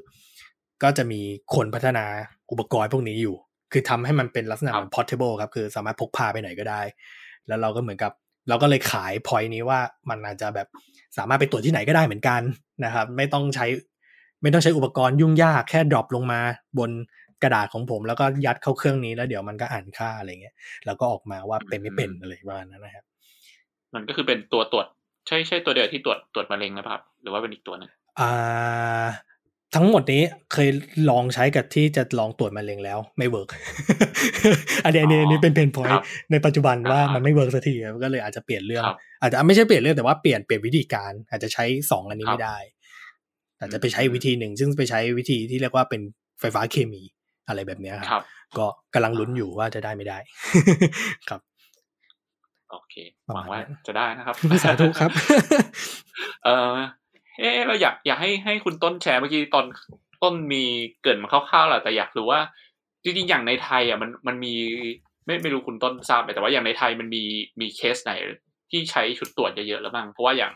[0.84, 1.22] ก็จะมี
[1.56, 2.06] คนพัฒนา
[2.52, 3.36] อุปกรณ์พวกนี้อยู่
[3.72, 6.82] คือทำให้มันเป็นลักษณะครับเหมือน portable ครับคือสามารถพกพาไปไหนก็ได้
[7.48, 8.12] แล้วเราก็เหมือนกับ
[8.52, 9.80] เราก็เลยขาย point นี้ว่า
[10.10, 10.68] มันอาจจะแบบ
[11.18, 12.42] สามารถไปตรวจที่ไหนก็ได้เหมือนกัน
[12.86, 13.66] นะครับ ไม่ต้องใช้
[14.42, 16.40] ไม่ต้องใช้อุปกรณ์ยุ่งยากแค่ drop ลงมา
[16.80, 16.92] บน
[17.44, 23.06] กระดาษของผม แล้วก็ยัดเข้าเครื่องนี้แล้วเดี๋ยวมันก็อ่านค่าอะไรเงี้ยแล้วก็ออกมาว่าเป็นไม่เป็นอะไรประมาณนั้นนะครับ
[23.94, 24.88] มันก็คือเป็นตัวตรวจ
[25.28, 27.90] ใช่ใช่ตัวเดียวที่ตรวจตรวจมะเร็งนะครับ หรือว่าเป็นอีกตัวหนึ่ง
[28.20, 29.06] อ่า
[29.76, 30.70] ทั้งหมดนี้เคย
[31.10, 33.50] ลองใช้กับที่จะลองตรวจมะเร็งแล้วไม่ work
[34.86, 42.58] อันนี้อันนี้อันนี้เป็น pain point ครับในปัจจุบันว่าอ่ามัมันไม่ work สักทีครับก็เลยอาจจะเปลี่ยนเรื่องครับอาจจะไม่ใช่เปลี่ยนเรื่องแต่ว่าเปลี่ยนเปลี่ยนวิธีการ อาจจะใช้สองอันนี้ครับไม่ได้
[43.58, 46.02] แต่จะไปใช้อืมวิธีหนึ่งซึ่งไปใช้วิธีที่เรียกว่าเป็น
[46.40, 47.02] ไฟฟ้าเคมี
[47.48, 48.24] อะไรแบบเนี้ยคครับรับ
[48.58, 50.18] ก็กำลังลุ้นอยู่ว่าจะได้ไม่ได้
[51.30, 51.42] ครับ
[52.72, 52.96] โอเค
[53.28, 55.12] ประหมาณวังว่านั้นจะได้นะครับสาธุครับ
[56.46, 56.78] เออ
[57.40, 59.66] เอะเราอยากอยากให้ให้คุณต้นแชร์เมื่อกี้ตอน
[60.24, 60.64] ต้นมี
[61.02, 62.40] เกรินมาคร่าวๆแหละแต่อยากรู้ว่า
[63.04, 64.56] จริงๆอย่างในไทยอะมันมันมี
[65.26, 67.24] ไม่ไม่รู้คุณต้นทราบไหมแต่ว่าอย่างในไทยมันมี
[67.62, 68.14] มีเคสไหน
[68.72, 70.54] ที่ใช้ชุดตรวจเยอะๆแล้วบ้างเพราะว่าอย่าง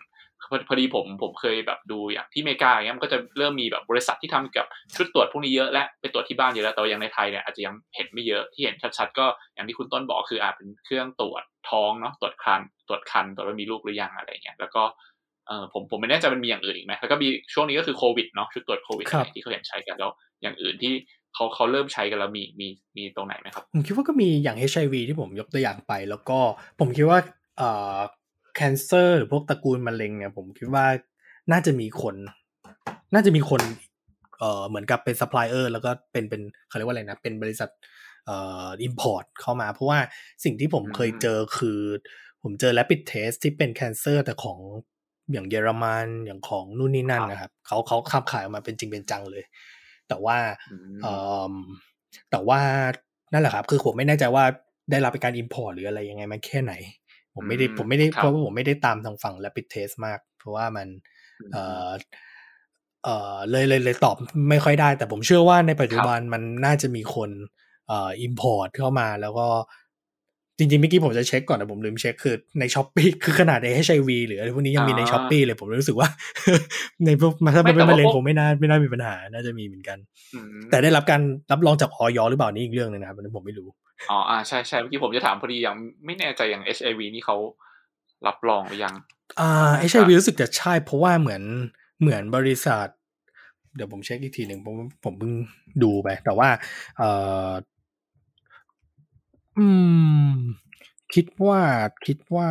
[0.49, 14.84] พอพอดีผมผมเคยแบบดูอย่างที่อเมริกาอย่างเงี้ยมันก็จะเริ่มมีแบบบริษัทที่ทำเกี่ยวกับชุดตรวจพวกนี้เยอะและไปตรวจที่บ้านเยอะแล้วแต่ว่าอย่างในไทยเนี่ยอาจจะยังเห็นไม่เยอะที่เห็นชัดๆก็อย่างที่คุณต้นบอกคืออาจเป็นเครื่องตรวจท้องเนาะตรวจคันตรวจคันตรวจว่ามีลูกหรือยังอะไรเงี้ยแล้วก็
[15.47, 20.93] เออผมผมไม่แน่ใจมันมีอย่างอื่นอีกไหมแล้วก็มีช่วงนี้ก็คือโควิดเนาะชุดตรวจโควิดครับอะไรที่เขาเห็นใช้กันแล้วอย่างอื่นที่
[21.33, 22.67] เขาเขาเริ่มใช้กันแล้วมีมี
[22.97, 26.39] มีตรงไหนไหมครับ ผมคิดว่าก็มีอย่าง HIV ที่ผมยกตัวอย่างไป แล้วก็
[26.79, 27.19] ผมคิดว่า
[27.57, 27.99] เอ่อ
[28.59, 30.85] cancer หรือพวกตระกูลมะเร็งเนี่ยผมคิดว่า
[31.51, 32.15] น่าจะมีคน
[33.13, 33.61] น่าจะมีคน
[34.39, 37.69] เอ่อเหมือนกับเป็น supplier แล้วก็เป็นเป็นเขาเรียกว่าอะไรนะ เป็นบริษัท
[38.25, 39.99] เอ่อ import เข้ามา เพราะว่า
[40.43, 41.79] สิ่งที่ผมเคยเจอคือ
[42.43, 44.59] ผมเจอ rapid test ที่เป็น cancer แต่ของ
[45.32, 49.43] อย่างเยอรมันอย่างของนู่นนี่นั่นครับนะครับเขาเขาขับขายออกมาเป็นจริงเป็นจังเลย
[50.07, 50.38] แต่ว่า
[50.71, 51.13] อืมเอ่
[51.51, 51.53] อ
[52.32, 52.59] แต่ว่า
[53.34, 54.43] นั่นแหละครับ คือผมไม่แน่ใจว่า
[54.91, 56.73] ได้รับเป็นการ import หรืออะไรยังไงมันแค่ไหน
[57.36, 60.88] ผมไม่ได้อืมผมไม่ได้ครับเพราะว่าผมไม่ได้ตามทางฝั่ง rapid test มาก เพราะว่ามัน
[61.53, 61.89] เอ่อ
[63.03, 64.15] เอ่อเลยเลยเลยตอบ
[64.49, 67.30] ไม่ค่อยได้ แต่ผมเชื่อว่าในปัจจุบันมันน่าจะมีคน
[67.88, 69.47] เอ่อ import เข้ามาแล้วก็
[70.58, 76.08] จริงๆเมื่อกี้ผมจะเช็คก่อนแต่ผมลืมเช็คคือในช้อปปีคือขนาดใน HIV หรืออะไรพวกนี้ยังมีในอ่าช้อปปีเลยผมรู้สึกว่า
[77.06, 79.97] ในพวกถ้าไม่เป็นแต่ว่ามะเร็งพวกคงไม่น่าไม่น่ามีปัญหาน่าจะมีเหมือนกัน
[80.34, 83.68] อืมแต่ได้รับการรับรองจากออยหรือเปล่านี่อีกเรื่องหนึงนะครับอันนี้ผมไม่รู้
[84.10, 85.76] อ๋ออ่าใช่ใช่เมื่อกี้ผมจะถามพอดีอย่าง
[86.06, 87.38] ไม่แน่ใจอย่าง HIV นี่เขา
[88.28, 88.93] รับรองหรือยัง
[89.39, 89.51] อ่า
[89.82, 91.43] น่าจะ HIV รู้สึกจะใช่เพราะว่าเหมือน
[92.01, 92.88] เหมือนบริษัท
[93.76, 95.34] เดี๋ยวผมเช็คอีกทีหนึ่งผมผมเพิ่ง
[95.84, 96.49] ดูไป แต่ว่า
[96.97, 97.10] เอ่
[97.47, 97.49] อ
[99.60, 99.68] อื
[100.28, 100.32] ม
[101.14, 101.60] คิดว่า
[102.06, 102.49] คิดว่า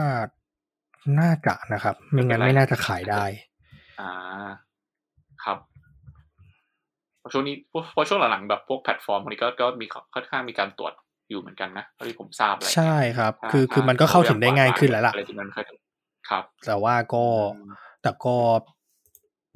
[1.20, 3.24] น่าจะนะครับ ไม่งั้นไม่เป็นไรไม่น่าจะขายได้
[4.00, 4.10] อ่า
[5.44, 5.58] ครับ
[7.32, 7.54] ช่วงนี้
[7.92, 10.92] เพราะช่วงหลังๆแบบพวกแพลตฟอร์มพวกนี้ก็ก็มีค่อนข้างมีการตรวจ
[11.30, 15.64] อยู่เหมือนกันนะที่ผมทราบอะไรใช่ครับ คือคือมันก็เข้าถึงได้ง่ายขึ้นแล้วล่ะอะไรที่มันเคย
[16.30, 17.24] ครับ แต่ว่าก็
[18.02, 18.36] แต่ก็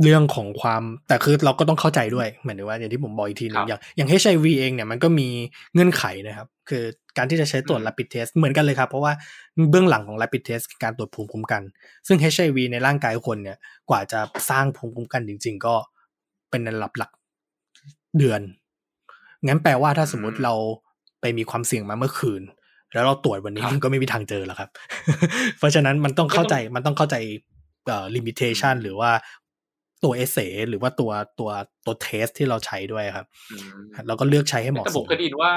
[0.03, 5.29] เรื่องของความแต่คือเราก็ต้องเข้าใจด้วยเหมือนว่าอย่างที่ผมบอกอีกทีหนึงอย่างอย่าง HIV เองเนี่ยมันก็มี
[5.75, 6.85] เงื่อนไขนะครับ คือ
[7.17, 9.13] การที่จะใช้ตรวจ rapid test เหมือนกันเลยครับ เพราะว่า
[9.71, 11.63] เบื้องหลังของ rapid test คือการตรวจภูมิคุ้มกัน
[12.07, 13.57] ซึ่ง HIV ในร่างกายคนเนี่ย
[13.91, 14.21] กว่าจะ
[14.51, 15.75] สร้างภูมิคุ้มกันจริง ๆ ก็
[16.51, 17.11] เป็นในระดับหลัก
[18.19, 18.41] เดือน
[19.47, 20.55] งั้นแปลว่าถ้าสมมุติเรา
[21.21, 22.43] ไปมีความเสี่ยงมาเมื่อคืน
[22.93, 24.71] แล้วเราตรวจวันนี้มันก็ไม่มีทางเจอแล้วครับ
[25.59, 27.17] เพราะฉะนั้นมันต้องเข้าใจมันต้องเข้าใจ
[27.87, 29.11] เอ่อ limitation หรือว่า
[30.05, 30.39] ตัวเอเซ
[30.69, 31.51] หรือว่าตัวตัว
[31.87, 33.27] ตัวเทสที่เราใช้ด้วยครับ
[34.07, 35.53] เราก็เลือกใช้ให้เหมาะแต่สผมมเคยได้ยินว่า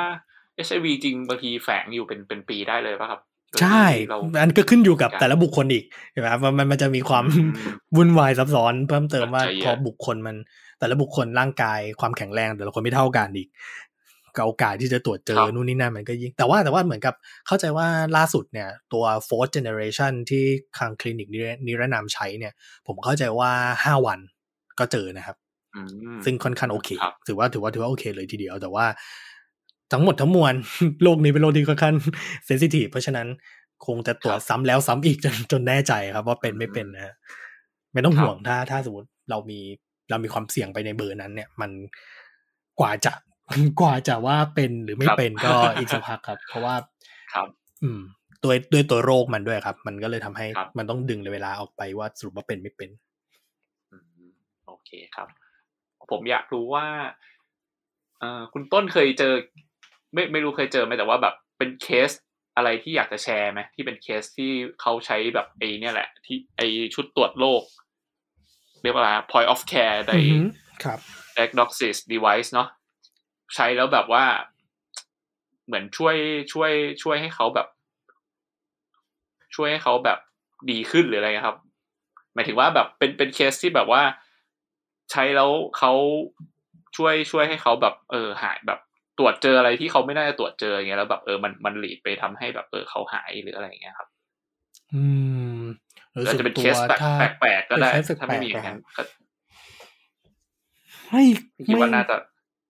[0.67, 3.21] HIV จริงบางทีแฝงอยู่เป็นเป็นปีได้เลยป่ะครับ
[3.61, 7.49] ใช่เราอันก็ขึ้นอยู่กับแต่ละบุคคลอีกใช่ไหมครับมันมันมันจะมีความอืม
[7.95, 10.35] วุ่นวายซับซ้อนเพิ่มเติมว่าปัจจัยเยพออะบุคคลมัน
[10.79, 13.49] แต่ละบุคคลร่างกายความแข็งแรงแต่ละคนไม่เท่ากันอีก
[14.35, 17.15] ก็โอกาสที่จะตรวจเจอนู่นนี่นั่นมันก็ยิ่งแต่ว่าแต่ว่าเหมือนกับ
[17.47, 17.87] เข้าใจว่า
[18.17, 20.43] ล่าสุดเนี่ย ตัว fourth generation ที่
[20.77, 22.53] ทางคลินิกนิรนิรนามใช้เนี่ย
[22.87, 23.51] ผมเข้าใจว่า
[23.83, 24.19] ห้าวัน
[24.81, 25.37] ก็เจอนะครับ
[25.75, 25.81] อื
[26.15, 28.85] มซึ่งค่อนข้างโอเคครับถือว่าถือว่าถือว่าโอเคเลยทีเดียว แต่ว่า
[29.93, 30.53] ทั้งหมดทั้งมวล
[31.03, 31.95] โลกนี้เป็นโลกที่ค่อนข้าง
[32.45, 33.27] sensitive เพราะฉะนั้น
[33.85, 37.13] คงจะตรวจซ้ำแล้วซ้ำอีกจนจนแน่ใจครับ ว่าเป็นไม่เป็นนะฮะ
[37.93, 39.59] ไม่ต้องห่วงถ้าถ้าสมมติเรามี
[40.09, 41.71] เรามีความเสี่ยงไปในเบอร์นั้น เนี่ย มัน
[42.79, 43.11] กว่าจะ
[43.81, 46.75] กว่าจะว่าเป็นหรือไม่เป็นก็อีกสักพักครับ เพราะว่า
[47.33, 47.47] ครับ
[47.83, 48.01] อืม
[48.43, 53.10] ด้วยด้วยตัวโรคมันด้วยครับ มันก็เลยทำให้ครับมันต้องดึงเวลาออกไปว่าสรุปว่าเป็นไม่เป็นอืมโอ
[54.91, 55.27] เคครับ
[56.11, 56.87] ผมอยากรู้ว่า
[58.19, 59.33] เอ่อคุณต้นเคยเจอ
[60.13, 62.09] ไม่ไม่รู้เคยเจอไหมแต่ว่าแบบเป็นเคส
[62.55, 67.63] อะไรที่อยากจะแชร์ไหมที่เป็นเคสที่เขาใช้แบบไอ้เนี่ยแหละ ที่ไอ้ชุดตรวจโรค
[68.81, 70.45] เรียกว่าอะไรนะ point of care ในอือหือ
[70.83, 70.99] ครับ
[71.37, 72.67] diagnosis device เนาะ
[73.55, 74.25] ใช้แล้วแบบว่า
[75.65, 76.15] เหมือนช่วย
[76.53, 76.71] ช่วย
[77.03, 77.67] ช่วยให้เขาแบบ
[79.55, 80.19] ช่วยให้เขาแบบ
[80.71, 81.57] ดีขึ้นหรืออะไรเงี้ยครับ
[82.33, 84.01] หมายถึงว่าแบบเป็นเป็นเคสที่แบบว่า
[85.11, 85.93] ใช้แล้วเขา
[86.97, 88.79] ช่วยช่วยให้เขาแบบเออหายแบบ
[89.17, 94.07] ตรวจเจออะไรที่เขาไม่น่าจะตรวจเจออย่างเงี้ยแล้วแบบเออมันมันหลีดไปทำให้แบบเออเขาหายหรืออะไรอย่างเงี้ยครับ
[94.93, 95.03] อื
[95.55, 95.59] ม
[96.17, 99.03] รู้อาจสึกจะเป็นตัเควสแปลกถ้าแปลกๆก็ได้เป็นเคสถ้าไม่มีอแปลย่ากงนั้นๆก็
[101.11, 101.23] ไม่
[101.67, 102.15] คิดไม่ว่าน่าจะ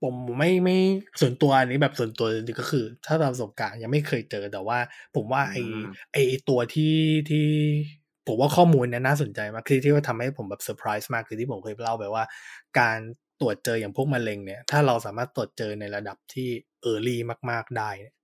[0.03, 0.77] ผมไม่ไม่
[1.21, 4.79] ส่วนตัวอันนี้แบบส่วนตัวจริงๆก็คือ ถ้าตามประสบการณ์ยังไม่เคยเจอแต่ว่า
[5.15, 5.81] ผมว่าไออืม
[6.13, 6.95] ไอไอ้ตัวที่
[7.29, 7.47] ที่
[8.27, 12.23] ผมว่าข้อมูลเนี่ยน่าสนใจมากคือที่ว่าทำให้ผมแบบเซอร์ไพรส์มากคือที่ผมเคยเล่าไปว่า
[12.79, 12.97] การ
[13.41, 16.49] ตรวจเจออย่างพวกมะเร็งเนี่ย ถ้าเราสามารถตรวจเจอในระดับที่
[16.81, 17.21] early
[17.51, 18.15] มาก ๆได้เนี่ย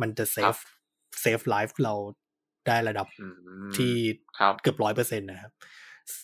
[0.00, 0.56] มันจะเซฟครับ
[1.20, 1.94] save life เรา
[2.68, 3.26] ได้ระดับอื
[3.68, 3.94] มที่
[4.38, 5.52] ครับเกือบร้อยเปอร์เซ็นต์นะครับ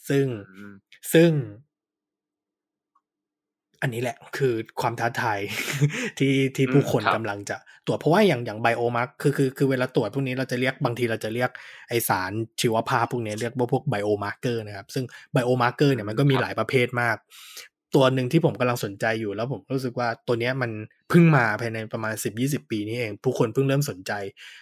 [0.08, 0.74] ซึ่งอืม
[1.12, 1.30] ซึ่ง
[3.82, 5.38] อันนี้แหละคือความท้าทาย
[6.18, 7.56] ที่ที่อืมผู้คนครับกำลังจะ
[7.86, 11.50] ตรวจเพราะว่าอย่างอย่าง biomar คือคือคือเวลาตรวจพวกนี้เราจะเรียกบางทีเราจะเรียก
[11.88, 17.16] ไอสารชีวภาพพวกนี้เรียกว่าพวก biomarker นะครับ ซึ่ง biomarker เนี่ยมันก็มีครับหลายประเภทมาก
[17.94, 20.70] ตัวหนึ่งที่ผมกำลังสนใจอยู่แล้วผมรู้สึกว่าตัวเนี้ยมัน
[21.08, 24.12] เพิ่งมาภายในประมาณ 10-20 ปีนี้เอง ผู้คนเพิ่งเริ่มสนใจ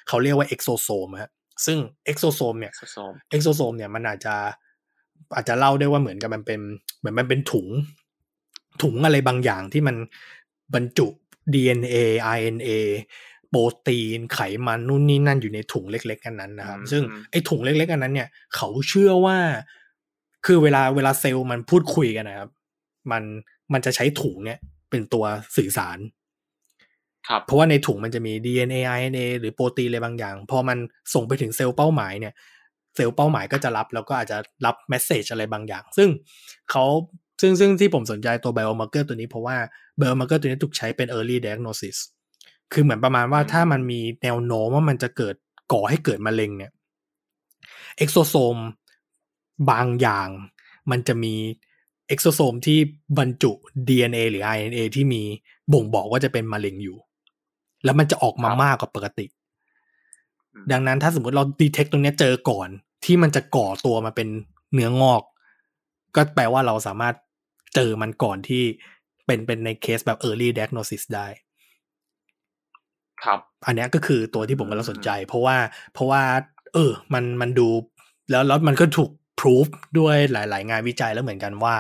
[0.09, 1.31] เขาเรียกว่า exosome ฮะ
[1.67, 4.35] ซึ่ง exosome เนี่ย some exosome เนี่ยมันอาจจะ
[5.35, 6.61] อาจจะเล่าได้ว่าเหมือนกับมันเป็น
[6.99, 7.69] เหมือนมันเป็นถุง
[8.83, 9.97] ถุงอะไรบางอย่างที่มัน
[10.75, 11.07] บรรจุ
[11.55, 11.97] DNA
[12.37, 12.70] RNA
[13.51, 19.39] โปรตีนไขมันนู่นนี่นั่นอยู่ในถุงเล็กๆอันนั้นนะครับอืมซึ่งไอ้ถุงเล็กๆอันนั้นเนี่ย เขาเชื่อว่า
[20.47, 22.51] คือเวลาเวลาเซลล์มันพูดคุยกันนะครับ
[23.11, 23.22] มัน
[23.72, 24.59] มันจะใช้ถุงเนี่ย
[24.91, 25.25] เป็นตัว
[25.57, 25.99] สื่อสาร
[27.29, 30.79] ครับเพราะว่าในถุงมันจะมี DNA RNA หรือโปรตีนอะไรบางอย่าง พอมัน
[31.14, 32.35] ส่งไปถึงเซลล์เป้าหมายเนี่ย
[32.97, 36.09] เซลล์เป้าหมายก็จะรับแล้วก็อาจจะรับ message อะไรบางอย่าง ซึ่ง
[36.70, 36.85] เขา
[37.45, 39.57] ซึ่งซึ่งที่ผมสนใจตัว biomarker ตัวนี้เพราะว่า
[40.01, 41.97] biomarker ตัวนี้ถูกใช้เป็น early diagnosis
[42.72, 45.34] คือเหมือนประมาณว่าอืมถ้ามันมีแนวโน้มว่ามันจะเกิด
[45.72, 46.72] ก่อให้เกิดมะเร็งเนี่ย
[47.99, 48.57] exosome
[49.70, 50.28] บางอย่าง
[50.90, 51.34] มันจะมี
[52.09, 52.78] exosome ที่
[53.18, 53.53] บรรจุ
[53.88, 55.22] DNA หรือ RNA ที่มี
[55.72, 56.99] บ่งบอกว่าจะเป็นมะเร็งอยู่
[57.84, 59.26] แล้วมันจะออกมาครับมากกว่าปกติ
[60.55, 62.68] อืมดังนั้นถ้าสมมติเราดีเทคตรงเนี้ยเจอก่อน
[63.05, 64.28] ที่มันจะก่อตัวมาเป็น
[64.74, 65.22] เนื้องอก
[66.14, 67.14] ก็แปลว่าเราสามารถ
[67.75, 68.62] เจอมันก่อนที่
[69.27, 71.27] เป็นเป็นในเคสแบบ early diagnosis ได้
[73.22, 75.57] ครับ อันเนี้ยก็คือตัวที่ผมกำลังสนใจ เพราะว่า
[75.93, 76.22] เพราะว่า
[76.75, 77.68] เออ มันมันดู
[78.31, 79.11] แล้วแล้วมันก็ถูก
[79.41, 79.68] พิสูจ
[79.99, 81.75] ด้วยหลาย ๆ งานวิจัยแล้วเหมือนกันว่า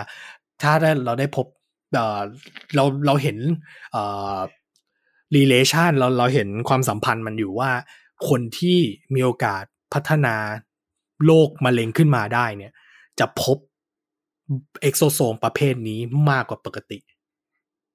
[0.62, 1.46] ถ้าได้เราได้พบ
[1.94, 2.20] เออ
[2.74, 3.38] เราเราเห็น
[3.92, 4.02] เอ่
[4.34, 4.38] อ
[5.36, 7.70] relation เราเราเห็นความสัมพันธ์มันอยู่ว่า
[8.28, 8.78] คนที่
[9.14, 9.64] มีโอกาส
[9.94, 10.36] พัฒนา
[11.26, 12.72] โรคมะเร็งขึ้นมาได้เนี่ย
[13.18, 13.56] จะพบ
[14.82, 16.98] exosome ประเภทนี้มากกว่าปกติ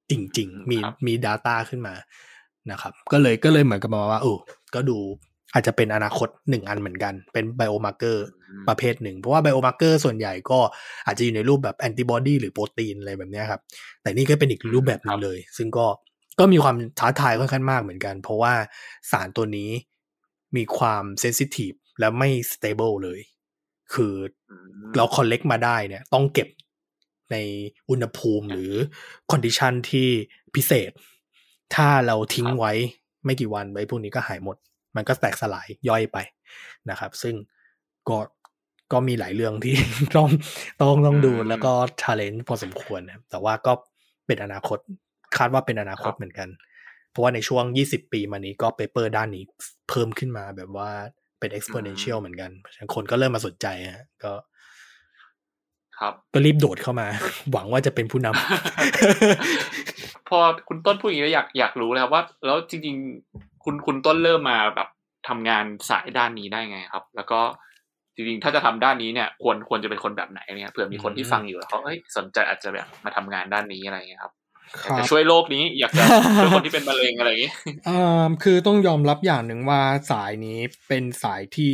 [0.10, 1.96] จริง ๆ มีครับมี Data ขึ้นมา
[2.72, 4.34] นะครับ ก็เลยก็เลยเหมือนกับมาว่าโอ้
[4.76, 4.98] ก็ดู
[5.54, 8.26] อาจจะเป็นอนาคตหนึ่งอันเหมือนกัน เป็น biomarker
[8.68, 10.60] ประเภทหนึ่ง เพราะว่า biomarker ส่วนใหญ่ก็
[11.06, 13.62] อาจจะอยู่ในรูปแบบแอนติบอดีหรือโปรตีนอะไรแบบเนี้ยครับ
[14.02, 15.88] แต่นี่ก็เป็นอีกรูปแบบหนึ่งครังบเลย ซึ่งก็
[16.40, 18.54] ก็มีความท้าทายค่อนข้างมากเหมือนกัน เพราะว่า
[19.12, 19.70] สารตัวนี้
[20.56, 23.20] มีความ sensitive และไม่ stable เลย
[23.94, 24.14] คือ
[24.52, 26.48] อืมเรา collect มาได้เนี่ย ต้องเก็บ
[27.32, 27.36] ใน
[27.90, 28.72] อุณหภูมิหรือ
[29.32, 30.08] condition ที่
[30.56, 30.92] พิเศษ
[31.76, 32.74] ถ้าเราทิ้งไว้
[33.26, 34.58] ไม่กี่วันไว้พวกนี้ก็หายหมด
[34.96, 36.18] มันก็แตกสลายย่อยไป
[36.90, 37.36] นะครับ ซึ่ง
[38.10, 38.18] ก็
[38.92, 39.76] ก็มีหลายเรื่องที่
[40.16, 40.30] ต้อง
[40.82, 41.72] ต้องต้องดูแล้วก็
[42.02, 43.74] challenge พอสมควรนะครับแต่ว่าก็
[44.28, 44.78] เป็นอนาคต
[45.38, 46.50] คาดว่าเป็นอนาคตเหมือนกัน
[47.12, 49.44] เพราะว่าในช่วง 20 ปีมานี้ก็ paper ด้านนี้
[49.90, 50.92] เพิ่มขึ้นมาแบบว่า
[51.40, 54.34] เป็น exponential เหมือนกันเพราะฉะนั้นคนก็เริ่มมาสนใจฮะก็
[56.00, 57.08] ครับก็รีบโดดเข้ามา
[57.52, 62.96] หวังว่าจะเป็นผู้นำพอคุณต้นพูดอย่างนี้แล้วอยากอยากรู้เลยครับว่า แล้วจริง
[63.30, 64.88] ๆ คุณคุณต้นเริ่มมาแบบ
[65.28, 67.40] ทำงานสายด้านนี้ได้ไงครับ แล้วก็
[68.16, 74.34] จริงๆ ถ้าจะทำด้านนี้เนี่ย ควรควรจะเป็นคนแบบไหนเนี่ยเผื่อมีคนที่ฟังอยู่แล้วเขาเอ้ยสนใจอาจจะแบบมาทำงานด้านนี้อะไรอย่างเงี้ยครับ
[74.84, 76.04] อยากจะช่วยโลกนี้ อยากจะ
[76.38, 77.54] ช่วยคนที่เป็นมะเร็งอะไรอย่างเงี้ย
[77.88, 81.74] อ่าคือต้องยอมรับอย่างหนึ่งว่าสายนี้เป็นสายที่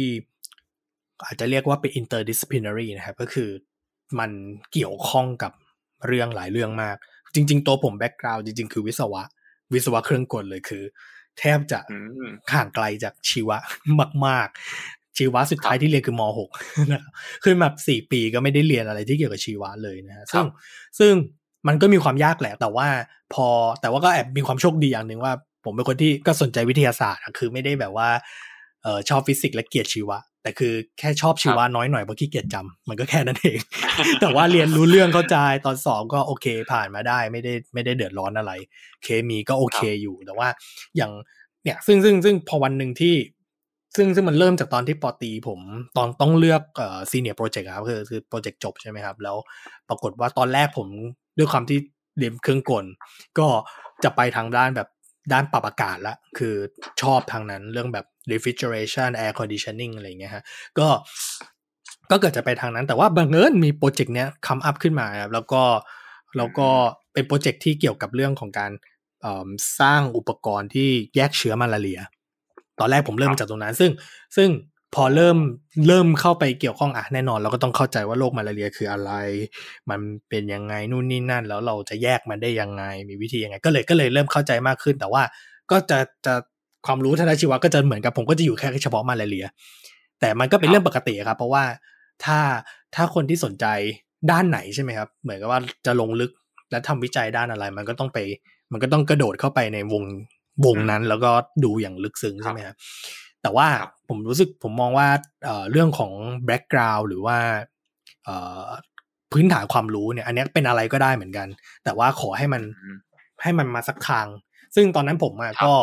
[1.26, 3.50] อาจจะเรียกว่าเป็น interdisciplinary นะครับ ก็คือ
[4.20, 4.32] มัน
[4.74, 5.52] เกี่ยวข้องกับ
[6.08, 6.98] เรื่องหลายเรื่องมาก
[7.36, 9.24] จริง ๆ ตัวผม background จริง ๆ คือวิศวะ
[9.74, 10.84] วิศวะเครื่องกลเลยคือ
[11.40, 13.58] แทบจะอืมห่างไกลจากชีวะ
[14.28, 14.48] มาก
[14.84, 17.12] ๆ ชีวะสุดท้ายที่เรียนคือม .6 นะครับ
[17.44, 20.46] คือแบบสี่ปีก็ไม่ได้เรียนอะไรที่เกี่ยวกับชีวะเลยนะฮะซึ่ง
[21.00, 21.14] ซึ่ง
[21.68, 22.88] มันก็มีความยากแหละ แต่ว่า
[23.34, 23.48] พอ
[23.82, 25.34] แต่ว่าก็แอบมีความโชคดีอย่างหนึ่งว่า
[25.66, 28.10] ผมเป็นคนที่ก็สนใจวิทยาศาสตร์อะคือไม่ได้แบบว่า
[28.84, 33.60] เออชอบฟิสิกส์และเกลียดชีวะ แต่คือแค่ชอบชีวะน้อยหน่อยเพราะขี้เกียจจำมันก็แค่นั้นเอง
[34.22, 38.52] แต่ว่าเรียนรู้เรื่องเข้าใจตอนสอบก็โอเคผ่านมาได้ไม่ได้ไม่ได้เดือดร้อนอะไร
[39.04, 40.48] เคมีก็โอเคอยู่แต่ว่า
[40.96, 41.12] อย่าง
[41.64, 43.16] เนี่ยซึ่งซึ่งซึ่งพอวันหนึ่งที่
[43.96, 45.60] ซึ่งซึ่งมันเริ่มจากตอนที่ปอตรีผม
[45.98, 49.38] ตอนต้องเลือกเอ่อซีเนียร์โปรเจกต์ครับคือคือโปรเจกต์จบใช่ไหมครับ แล้ว
[49.90, 50.88] ปรากฏว่าตอนแรกผม
[51.38, 51.80] ด้วยความที่
[52.18, 52.86] เรียนเครื่องกล
[53.40, 53.48] ก็
[54.04, 54.90] จะไปทางด้านแบบ
[55.34, 56.56] ด้านปรับอากาศละ คือ
[57.02, 60.44] ชอบทางนั้นเรื่องแบบ refrigeration air conditioning อะไรอย่างเงี้ยฮะ
[60.80, 60.88] ก็
[62.12, 65.64] ก็เกิดจะไปทางนั้น แต่ว่าบังเอิญมีโปรเจกต์เนี้ยคัมอัพขึ้นมาครับแล้วก็
[66.38, 66.68] แล้วก็
[67.14, 68.72] เป็นโปรเจกต์ที่เกี่ยวกับเรื่องของการ
[69.22, 72.02] เอิ่มสร้างอุปกรณ์ที่แยกเชื้อมาลาเรีย
[72.80, 73.92] ตอนแรกผมเริ่มมาจากตรงนั้น ซึ่ง
[74.38, 74.50] ซึ่ง
[74.96, 75.38] พอเริ่ม
[75.88, 79.12] เริ่มเข้าไปเกี่ยวข้องอะแน่นอน เราก็ต้องเข้าใจว่าโรคมาลาเรียคืออะไร
[79.90, 85.24] มันเป็นยังไงนู่นนี่นั่น แล้วเราจะแยกมันได้ยังไง มีวิธียังไง ก็เลยก็เลยเริ่มเข้าใจมากขึ้น แต่ว่า
[85.72, 86.34] ก็จะจะ
[86.86, 89.46] ความรู้ทางด้านชีวะก็จะเหมือนกับผมก็จะอยู่แค่เฉพาะมาลาเรีย
[90.20, 91.64] แต่มันก็เป็นเรื่องปกติครับ เพราะว่า
[92.26, 92.40] ถ้า
[92.96, 93.66] ถ้าคนที่สนใจ
[94.32, 96.32] ด้านไหนใช่ไหมครับ เหมือนกับว่าจะลงลึก
[96.72, 98.18] และทำวิจัยด้านอะไร มันก็ต้องไป
[98.72, 100.04] มันก็ต้องกระโดดเข้าไปในวง
[100.66, 101.32] วงนั้น แล้วก็
[101.64, 102.76] ดูอย่างลึกซึ้งใช่ไหมครับ
[103.46, 105.08] แต่ว่าครับผมรู้สึกผมมองว่า
[105.46, 106.12] เอ่อเรื่องของ
[106.46, 107.38] background หรือว่า
[108.26, 108.66] เอ่อ
[109.32, 111.48] พื้นฐานความรู้เนี่ย อันเนี้ยเป็นอะไรก็ได้เหมือนกัน
[111.84, 112.98] แต่ว่าขอให้มันอืม
[113.44, 114.28] ให้มันมาสักทาง
[114.76, 115.74] ซึ่งตอนนั้นผมอะครับก็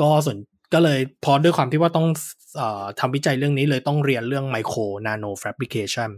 [0.00, 0.38] ก็สน
[0.74, 2.06] ก็เลยพอด้วยความที่ว่าต้อง
[2.56, 6.10] เอ่อทำวิจัยเรื่องนี้เลยต้องเรียนเรื่องไมโครนาโนแฟบริเคชัน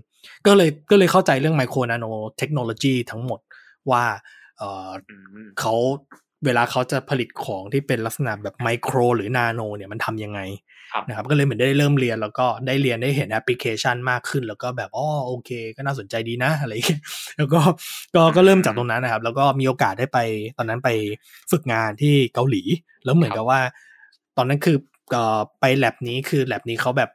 [0.46, 2.07] ก็เลยก็เลยเข้าใจเรื่องไมโครนาโน
[2.38, 3.40] เทคโนโลยีทั้งหมด
[3.90, 4.05] ว่า
[4.59, 5.74] เอ่ออืมเขา
[6.45, 10.41] เวลาเขาจะผลิตของที่เป็นลักษณะแบบไมโครหรือนาโนเนี่ยมันทำยังไง
[10.93, 17.01] ครับนะครับก็เลยเหมือนได้เริ่มเรียนแล้วก็ได้เรียนได้เห็นแอปพลิเคชันมากขึ้น แล้วก็แบบอ๋อโอเค ก็น่าสนใจดีนะอะไรอย่างเงี้ย
[17.39, 17.61] แล้วก็
[18.14, 20.18] ก็ก็เริ่มจากตรงนั้นนะครับ แล้วก็มีโอกาสได้ไป
[20.59, 20.89] ตอนนั้นไป
[21.51, 22.62] ฝึกงานที่เกาหลี
[23.05, 23.61] แล้วเหมือนกับว่า
[24.36, 24.76] ตอนนั้นคือ
[25.12, 27.11] เอ่อไปแลบนี้คือแลบนี้เขาแบบ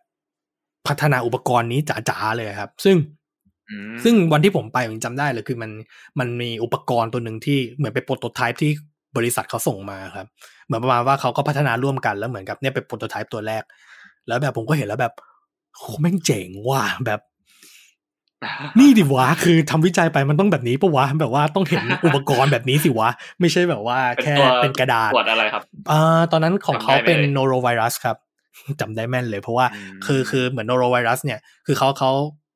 [0.87, 2.97] พัฒนาอุปกรณ์นี้จ๋าๆเลยครับ ซึ่ง
[3.69, 5.71] อืมซึ่งวันที่ผมไปผมจำได้เลยคือมัน
[6.19, 8.71] มันมีอุปกรณ์ตัวหนึ่งที่เหมือนเป็นโปรโตไทป์ที่
[9.17, 10.27] บริษัทเขาส่งมาครับ
[10.65, 13.63] เหมือนประมาณว่าเขาก็พัฒนาร่วมกันแล้วเหมือนกับเนี่ยเป็นโปรโตไทป์ตัวแรก
[14.27, 15.13] แล้วแบบผมก็เห็นแล้วแบบ
[15.75, 17.19] โหแม่งเจ๋งว่ะแบบ
[18.79, 23.09] นี่ดิวะคือทำวิจัยไปมันต้องแบบนี้ปะวะแบบว่าต้องเห็นอุปกรณ์แบบนี้สิวะ
[23.39, 28.17] ไม่ใช่แบบว่าเป็นแค่ตัวเป็นกระดาษตรวจอะไรครับอ่าตอนนั้นของเขาเป็นจำได้ไหมโนโรไวรัสครับ
[28.79, 32.11] จำได้แม่นเลย เพราะว่าอืมคือคือเหมือนโนโรไวรัส เนี่ย คือเขาเขา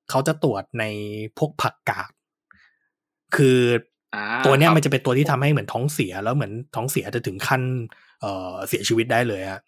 [0.10, 0.84] เขาจะตรวจใน
[1.38, 2.12] พวกผักกาด
[3.36, 3.80] คืออ่า
[4.46, 7.62] ตัวเนี้ยครับมันจะเป็นตัวที่ทำให้เหมือนท้องเสียแล้วเหมือนท้องเสียจะถึงขั้น
[8.22, 9.62] เอ่อเสียชีวิตได้เลยฮะ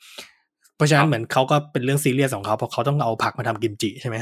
[0.76, 4.16] เพราะฉะนั้นเหมือนเขาก็เป็นเรื่องซีเรียสของเขาเพราะเขาต้องเอาผักมาทำกิมจิใช่ไหม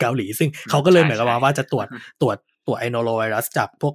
[0.00, 1.86] เกาหลีซึ่งเขาก็เลยเหมือนกับว่าว่าจะตรวจ
[2.22, 3.94] ตรวจตรวจไอโนโรไวรัสจากพวก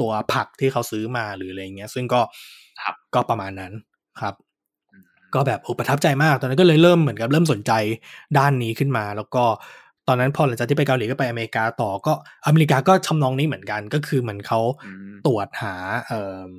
[0.00, 2.20] ตัวผักที่เขาซื้อมาหรืออะไรเงี้ย ซึ่งก็
[2.82, 3.72] ครับก็ประมาณนั้น
[4.20, 4.34] ครับ
[4.92, 5.04] อืม
[5.34, 7.72] ก็แบบโอ้ประทับใจมากตอนนั้นก็เลยเริ่มเหมือนกับเริ่มสนใจ
[8.38, 9.44] ด้านนี้ขึ้นมา แล้วก็
[10.08, 12.12] ตอนนั้นพอหลังจากที่ไปเกาหลีก็ไปอเมริกาต่อก็
[12.46, 15.74] อเมริกาก็ทำนองนี้เหมือนกันก็คือเหมือนเขาอืมตรวจหา
[16.06, 16.50] เอ่อ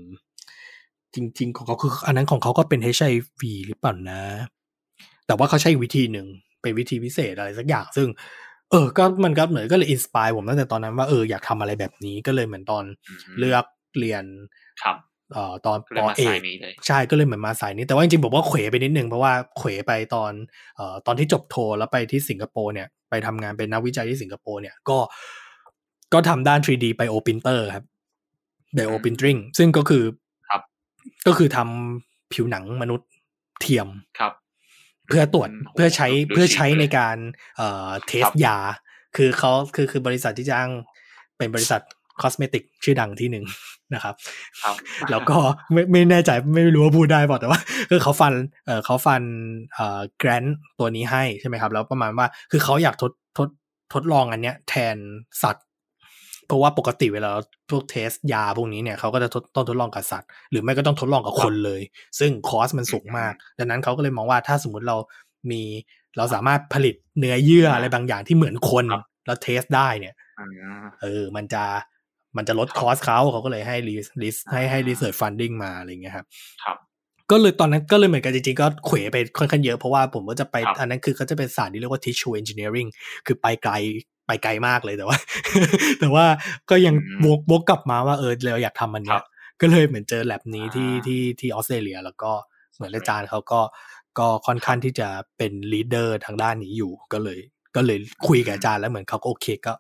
[1.16, 4.22] จริง ๆ ของเขาคืออันนั้นของเขาก็เป็น HIV หรือเปล่านะ
[5.28, 6.28] แต่ว่าเขาใช้วิธีหนึ่ง
[6.62, 8.08] เป็นวิธีพิเศษอะไรสักอย่างซึ่ง
[8.72, 12.84] เออ ก็มันก็เหมือนก็เลยอินสปายผมตั้งแต่ตอนนั้นว่าเอออยากทำอะไรแบบนี้ก็เลยเหมือนตอน
[13.40, 13.66] เลือก
[14.00, 14.24] เรียน
[14.82, 14.98] ครับ
[15.34, 20.32] เอ่อตอนก็เลยปมาเอสายกนี้เลยใช่ก็เลยเหมือนมาสายนี้ แต่ว่าจริงๆผมว่าเขวไปนิดนึงเพราะว่าเขวไปตอน
[20.76, 24.98] เอ่อตอนที่จบโทแล้วไปที่สิงคโปร์เนี่ยไปทำงานเป็นนักวิจัยที่สิงคโปร์เนี่ยก็
[26.14, 27.86] ก็ทำด้าน 3D ไปโอปินเตอร์ครับ
[28.74, 30.04] ไบโอปินทริงซึ่งก็คือ
[30.50, 30.62] ครับ
[31.28, 33.10] ก็คือทำผิวหนังมนุษย์
[33.62, 33.88] เทียม
[34.20, 34.34] ครับ
[35.08, 37.18] เพื่อตรวจอืมเพื่อใช้ดูเพื่อฉีกใช้เลยในการ
[37.58, 38.58] เอ่อ test ครับยา
[39.16, 40.70] คือเขาคือคือบริษัทที่จ้าง
[41.38, 41.82] เป็นบริษัท
[42.22, 43.46] cosmetic ชื่อดังที่หนึ่ง
[43.94, 44.16] นะครับ
[44.64, 44.76] ครับ
[45.12, 45.38] แล้วก็
[45.74, 47.60] ไม่ไม่แน่ใจไม่รู้ว่าพูดได้เปล่าแต่ว่า
[47.90, 48.34] คือเขา fund
[48.66, 49.22] เออเขา fund
[49.74, 50.44] เอ่อ grant
[50.80, 53.50] ตัวนี้ให้ใช่ไหมครับ แล้วประมาณว่าคือเขาอยากทดทด
[53.94, 54.98] ทดลองอันเนี้ยแทน
[55.44, 55.66] สัตว์
[56.48, 57.32] เพราะว่าปกติเวลา
[57.70, 61.82] พวก test ยาพวกนี้เนี่ยเขาก็จะทดต้องทดลองกับสัตว์ หรือไม่ก็ต้องทดลองกับคนเลย
[62.20, 64.98] ซึ่ง cost มันสูงมาก ดังนั้นเขาก็เลยมองว่าถ้าสมมุติเรา
[65.52, 65.62] มี
[66.18, 70.48] เราสามารถผลิตเนื้อเยื่ออะไรบางอย่างที่เหมือนคนครับแล้ว test ได้เนี่ยอ่า
[71.02, 71.64] เออ มันจะ
[72.38, 76.26] มันจะลดครับคอสเขาเขาก็เลยให้ release ให้ให้ research funding มาอะไรเงี้ยครับ
[76.64, 76.78] ครับ
[77.32, 82.90] ก็เลยตอนนั้นก็เลยเหมือนกันจริงๆ ก็เขวไปค่อนข้างเยอะเพราะว่าผมก็จะไปครับอันนั้นคือเขาจะเป็นศาสตร์ที่เรียกว่า tissue engineering
[83.26, 83.74] คือไปไกล
[84.28, 85.18] ไปไกลมากเลยแต่ว่า
[86.00, 86.26] แต่ว่า
[86.70, 89.24] ก็ยังอืมวกวกกลับมาว่าเออเราอยากทำมันเนี้รับ
[89.62, 92.32] ก็เลยเหมือนเจอแลบนี้ที่อ่าที่ที่ออสเตรเลีย แล้วก็
[92.76, 93.62] เหมือนอาจารย์เขาก็
[94.20, 95.08] ก็ค่อนข้างที่จะ
[95.38, 97.40] เป็น leader ทางด้านนี้อยู่ ก็เลย
[97.76, 99.74] ก็เลยคุยกับอาจารย์แล้วเหมือนเขาก็โอเคก็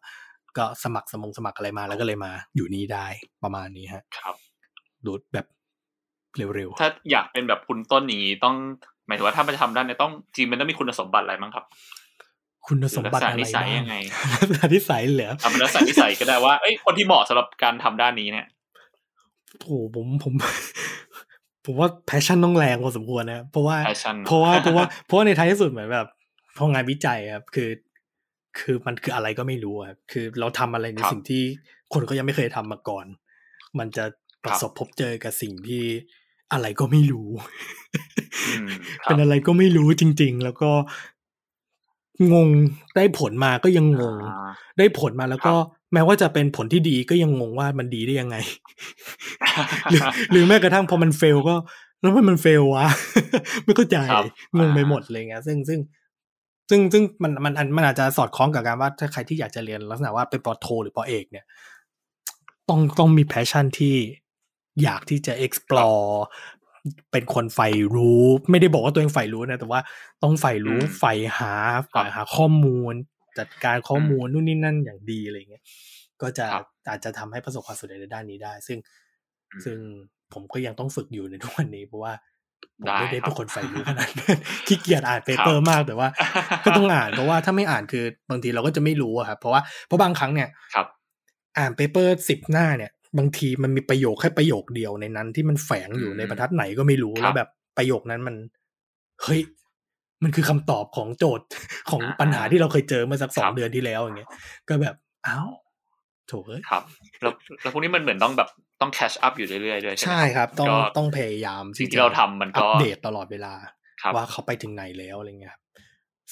[0.58, 3.06] ก็สมัครสมงสมัครอะไรมาแล้วก็เลยมาอยู่นี่ได้
[3.44, 4.36] ประมาณนี้ฮะ ครับ
[5.06, 5.46] ดูแบบ
[6.38, 8.56] เร็วถ้าอยากเป็นแบบคุณต้นอย่างนี้ต้อง
[9.08, 13.96] หมายถึงว่าถ้ามันจะทำได้เนี่ยต้องจริงมันต้องมีคุณสมบัติอะไรบ้างครับๆคุณสมบัติอะไรลักษณะนิสัยบ้างยังไง
[14.34, 18.46] ลักษณะนิสัยเหรอทำเป็นลักษณะนิสัยก็ได้ว่าเอ้ยคนที่เหมาะสำหรับการทำด้านนี้เนี่ย
[19.62, 20.34] โอ้ผมผม
[21.66, 26.08] ผมว่า passion ต้องแรงพอสมควรนะเพราะว่า passion เพราะว่าเพราะว่าเพราะว่าในท้ายที่สุดเหมือนแบบ
[26.58, 27.70] พองานวิจัยครับ คือ
[28.60, 31.44] คือมันคืออะไรก็ไม่รู้อะครับคือเราทำอะไรในครับสิ่งที่
[31.94, 33.06] คนก็ยังไม่เคยทำมาก่อน
[33.80, 34.06] มันจะ
[34.44, 35.84] ประสบพบเจอกับสิ่งที่
[36.54, 37.30] อะไรก็ไม่รู้
[38.48, 38.70] อืม
[39.04, 40.72] ครัเป็บนอะไรก็ไม่รู้จริง ๆ แล้วก็
[42.34, 42.50] งง
[42.96, 48.36] ได้ผลมาก็ยังงงอ่าได้ผลมาแล้วก็ครับแม้ว่าจะเป็นผลที่ดีก็ยังงงว่ามันดีได้ยังไง
[49.92, 51.56] หรือหรือแม้กระทั่งพอมันเฟลก็
[52.02, 52.88] แล้วมันมันเฟลวะ
[53.66, 54.26] ไม่เข้าใจครับ
[54.58, 55.80] งงไปอ่าหมดเลยเงี้ยซึ่งซึ่ง
[56.72, 61.46] ซึ่งซึ่งมันมันมันมันอาจจะสอดคล้องกับการว่าถ้าใครที่อยากจะเรียนลักษณะว่าเป็นปอโท หรือปอเอก เนี่ย
[62.70, 63.96] ต้องต้องมี passion ที่
[64.84, 66.12] อยากที่จะ explore
[67.12, 69.80] เป็นคนใฝ่รู้ ไม่ได้บอกว่าตัวเองใฝ่รู้นะแต่ว่า
[70.24, 71.54] ต้องใฝ่รู้อืมใฝ่หา
[71.90, 72.94] ใฝ่หาข้อมูล
[73.40, 75.64] จัดการข้อมูลนู่นนี่นั่นอย่างดีอะไรเงี้ย
[76.22, 78.78] ก็จะครับอาจจะทำให้ประสบความสำเร็จในด้านนี้ได้ ซึ่ง
[79.54, 79.78] อืมซึ่ง
[80.34, 82.14] ผมก็ยังต้องฝึกอยู่ในทุกวันนี้เพราะว่า
[82.82, 84.38] ผมได้ไม่ได้ครับเป็นคนใฝ่รู้ขนาดนั้น
[84.68, 86.08] ขี้เกียจอ่าน paper มากแต่ว่า
[86.66, 90.88] ก็ต้องอ่านเพราะว่าถ้าไม่อ่านคือบางทีเราก็จะไม่รู้อะครับเพราะว่าเพราะบางครั้งเนี่ยครับ
[91.58, 98.36] อ่านเปเปอร์สิบหน้าเนี่ย บางทีมันมีประโยคแค่ประโยคเดียวในนั้น ที่มันแฝงอยู่อืมในบรรทัดไหนก็ไม่รู้ครับแล้วแบบประโยคนั้นมัน
[99.24, 99.42] เฮ้ย
[100.24, 101.46] มันคือคำตอบของโจทย์
[101.92, 104.30] ของอ่าปัญหาที่เราเคยเจอเมื่อสักสอคงรับเดือนที่แล้วอย่างเงี้ย
[104.68, 104.96] ก็แบบ
[105.28, 105.50] อ้าว
[106.32, 106.84] โถเอ้ยครับ
[107.22, 108.50] แล้วแล้วพวกนี้มันเหมือนต้องแบบ
[108.82, 113.54] ต้อง catch up อยู่เรื่อยๆด้วยใช่ไหมใช่ครับ ต้องก็ต้องพยายามสิ่งที่เราทำมันก็อัปเดตตลอดเวลา
[114.02, 115.62] ครับว่าเขาไปถึงไหนแล้วอะไรเงี้ยครับ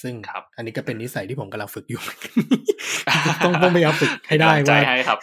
[0.01, 2.01] ซึ่งครับอันนี้ก็เป็นนิสัยที่ผมกำลังฝึกอยู่
[3.45, 5.17] ต้องต้องพยายามฝึกให้ได้เป็นกำลังใจว่าให้ครับ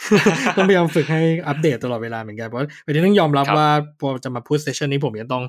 [0.57, 3.68] ต้องพยายามฝึกให้อัปเดตตลอดเวลาเหมือนกันเพราะประเด็นต้องยอมรับครับว่า
[4.01, 5.45] พอจะมาพูดเซสชันนี้ผมยังต้อง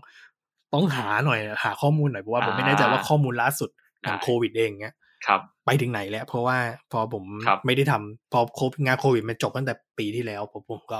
[0.73, 3.69] ต้องหาหน่อยหาข้อมูลหน่อยเพราะว่าผมไม่แน่ใจว่าข้อมูลล่าสุด
[4.05, 4.95] ของได้โควิดเองเนี้ย
[5.28, 6.57] ครับ ไปถึงไหนแล้ว เพราะว่า
[6.91, 10.99] พอผมครับไม่ได้ทำพอโควิดงานโควิดมันจบตั้งแต่ปีที่แล้วผมผมก็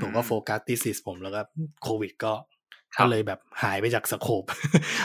[0.00, 1.40] ผมก็อืมโฟกัสทีสิสผมแล้วก็
[1.82, 2.32] โควิดก็
[2.94, 4.44] ครับก็เลยแบบหายไปจากสโคป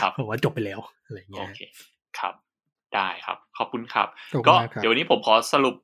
[0.00, 1.60] ครับผมว่าจบไปแล้วอะไรโอเงี้ยเค
[2.18, 2.34] ครับ
[2.94, 5.74] ได้ครับ ขอบคุณครับขอบคุณก็มากครับเดี๋ยววันนี้ผมขอสรุป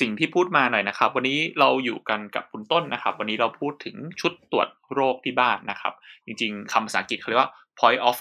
[0.00, 5.92] สิ่งที่พูดมาหน่อยนะครับ วันนี้เราอยู่กันกับคุณต้นนะครับ วันนี้เราพูดถึงชุดตรวจโรคที่บ้านนะครับ
[6.26, 8.16] จริง ๆคำภาษาอังกฤษเขาเรียกว่า point of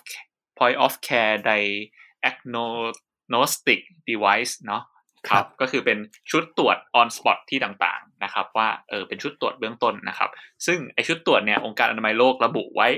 [0.58, 1.36] point of care
[3.34, 3.80] diagnostic
[4.10, 4.84] device เนาะ
[5.30, 5.98] ครับก็คือเป็น
[6.32, 10.30] ชุดตรวจ on spot ที่ต่างๆนะครับ ว่าเออเป็นชุดตรวจเบื้องต้นนะครับ
[10.66, 12.90] ซึ่งไอชุดตรวจเนี่ยองค์การอนามัยโลกระบุไว้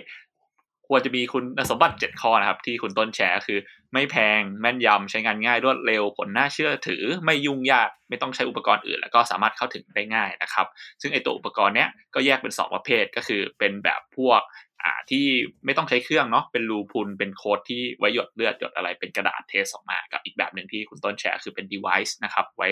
[0.88, 3.60] ควรจะมีคุณสมบัติ 7 ข้อนะครับ ที่คุณต้นแชร์คือ
[3.94, 10.68] ไม่แพงแม่นยำใช้งานง่ายรวดเร็ว ผลน่าเชื่อถือ ไม่ยุ่งยากไม่ต้องใช้อุปกรณ์อื่น แล้วก็สามารถเข้าถึงได้ง่ายนะครับ
[11.02, 14.42] ซึ่งไอตัวอุปกรณ์เนี้ยก็แยกเป็น 2 ประเภทก็คือเป็นแบบพวก
[14.86, 15.26] อ่าที่
[15.66, 22.70] ไม่ต้องใช้เครื่องเนาะเป็นรูพุนเป็นโค้ดที่ไว้หยดเลือดหยดอะไรเป็นกระดาษเทสออกมากับอีกแบบหนึ่งที่คุณต้นแชร์คือเป็น device นะครับ ไว้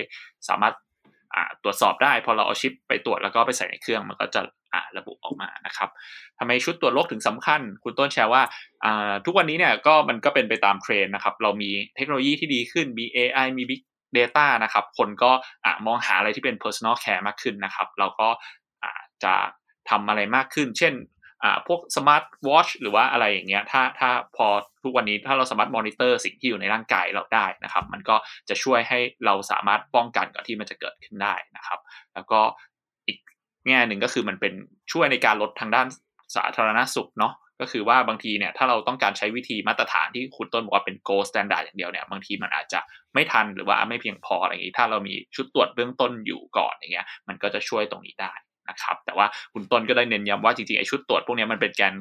[0.50, 4.42] สามารถตรวจสอบได้ พอเราเอาชิปไปตรวจแล้วก็ไปใส่ในเครื่องมันก็จะ
[4.98, 5.90] ระบุออกมานะครับ
[6.40, 8.42] ทำไมชุดตรวจโรคถึงสำคัญ คุณต้นแชร์ว่า
[9.26, 13.82] ทุกวันนี้เนี่ยก็มันก็เป็นไปตามเทรนนะครับ เรามีเทคโนโลยีที่ดีขึ้น มี AI มี Big
[14.18, 15.32] Data นะครับ คนก็
[15.86, 18.30] มองหาอะไรที่เป็น personal care มากขึ้นนะครับ เราก็
[19.24, 19.34] จะ
[19.90, 20.94] ทำอะไรมากขึ้น เช่น
[21.44, 24.48] อ่าพวก smart watch หรือว่าอะไรอย่างเงี้ยถ้าถ้าพอ
[24.84, 28.16] ทุกวันนี้ถ้าเราสามารถมอนิเตอร์สิ่งที่อยู่ในร่างกายเราได้นะครับ มันก็
[28.50, 31.80] จะช่วยให้เราสามารถป้องกันก่อนที่มันจะเกิดขึ้นได้นะครับ
[32.14, 32.40] แล้วก็
[33.08, 33.18] อีก
[33.68, 34.54] แง่หนึ่งก็คือมันเป็น
[34.92, 35.88] ช่วยในการลดทางด้าน
[36.36, 42.80] สาธารณสุขเนาะก็คือว่าบางทีเนี่ยถ้าเราต้องการใช้วิธีมาตรฐานที่คุณต้นบอกว่าเป็น gold standard อย่างเดียวเนี่ยบางทีมันอาจจะ
[43.14, 48.34] ไม่ทันหรือว่าไม่เพียงพออะไรอย่างนี้ ถ้าเรามีชุดตรวจเบื้องต้นอยู่ก่อนอย่างเงี้ยมันก็จะช่วยตรงนี้ได้
[48.70, 51.94] นะครับแต่ว่าคุณต้นก็ได้เน้นย้ำว่าจริงๆไอ้ชุดตรวจพวกนี้มันเป็นการ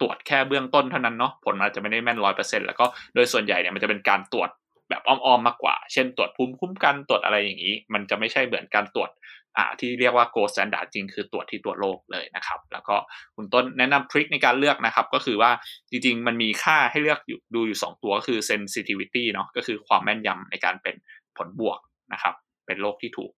[0.00, 2.84] ตรวจแค่เบื้องต้นเท่านั้นเนาะผลมันจะไม่ได้แม่นร้อยเปอร์เซ็นต์แล้วก็
[3.14, 4.50] โดยส่วนใหญ่เนี่ยมันจะเป็นการตรวจ
[4.88, 9.10] แบบอ้อมๆมากกว่า เช่นตรวจภูมิคุ้มกันตรวจอะไรอย่างนี้ มันจะไม่ใช่เหมือนการตรวจ
[9.56, 12.96] อ่าที่เรียกว่า gold standard จริงคือตรวจที่ตัวโรคเลยนะครับ แล้วก็
[13.36, 15.50] คุณต้นแนะนำทริคในการเลือกนะครับ ก็คือว่า
[15.90, 20.94] จริงๆ มันมีค่าให้เลือกอยู่ดูอยู่ 2 ตัวก็คือ sensitivity เนาะก็คือความแม่นยำในการเป็น
[21.36, 21.78] ผลบวก
[22.12, 22.34] นะครับ
[22.66, 23.30] เป็นโรคที่ถูก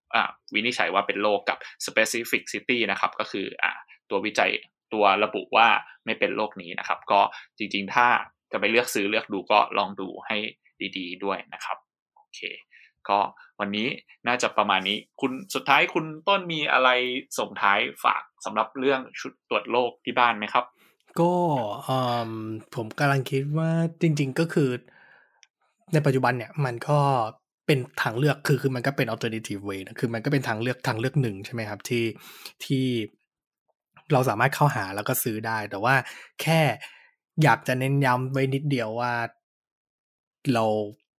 [0.54, 3.64] วินิจฉัยว่าเป็นโรคกับ specificity นะครับ ก็คืออ
[4.10, 4.50] ตัววิจัย
[4.92, 5.68] ตัวระบุว่า
[6.04, 7.20] ไม่เป็นโรคนี้นะครับ ก็
[7.58, 8.06] จริงๆ ถ้า
[8.52, 10.36] จะไปเลือกซื้อเลือกดูก็ลองดูให้
[10.96, 11.76] ดีๆ ด้วยนะครับ
[12.16, 12.40] โอเค
[13.08, 13.18] ก็
[13.60, 13.88] วันนี้
[14.28, 16.88] น่าจะประมาณนี้คุณสุดท้ายคุณต้นมีอะไร
[17.38, 20.64] ส่งท้ายฝากสำหรับเรื่องชุดตรวจโรคที่บ้านไหมครับ
[21.20, 21.32] ก็
[22.74, 23.70] ผมกำลังคิดว่า
[24.00, 24.70] จริง ๆ ก็คือ
[25.92, 26.98] ในปัจจุบันเนี่ยมันก็
[27.66, 32.04] เป็นทางเลือกคือคือมันก็เป็น alternative way นะคือมันก็เป็นทางเลือกทางเลือกหนึ่งใช่ไหมครับที่
[32.64, 32.84] ที่
[34.12, 35.94] เราสามารถเข้าหาแล้วก็ซื้อได้ แต่ว่า
[36.42, 36.60] แค่
[37.42, 39.12] อยากจะเน้นย้ำไว้นิดเดียวว่า
[40.54, 40.64] เรา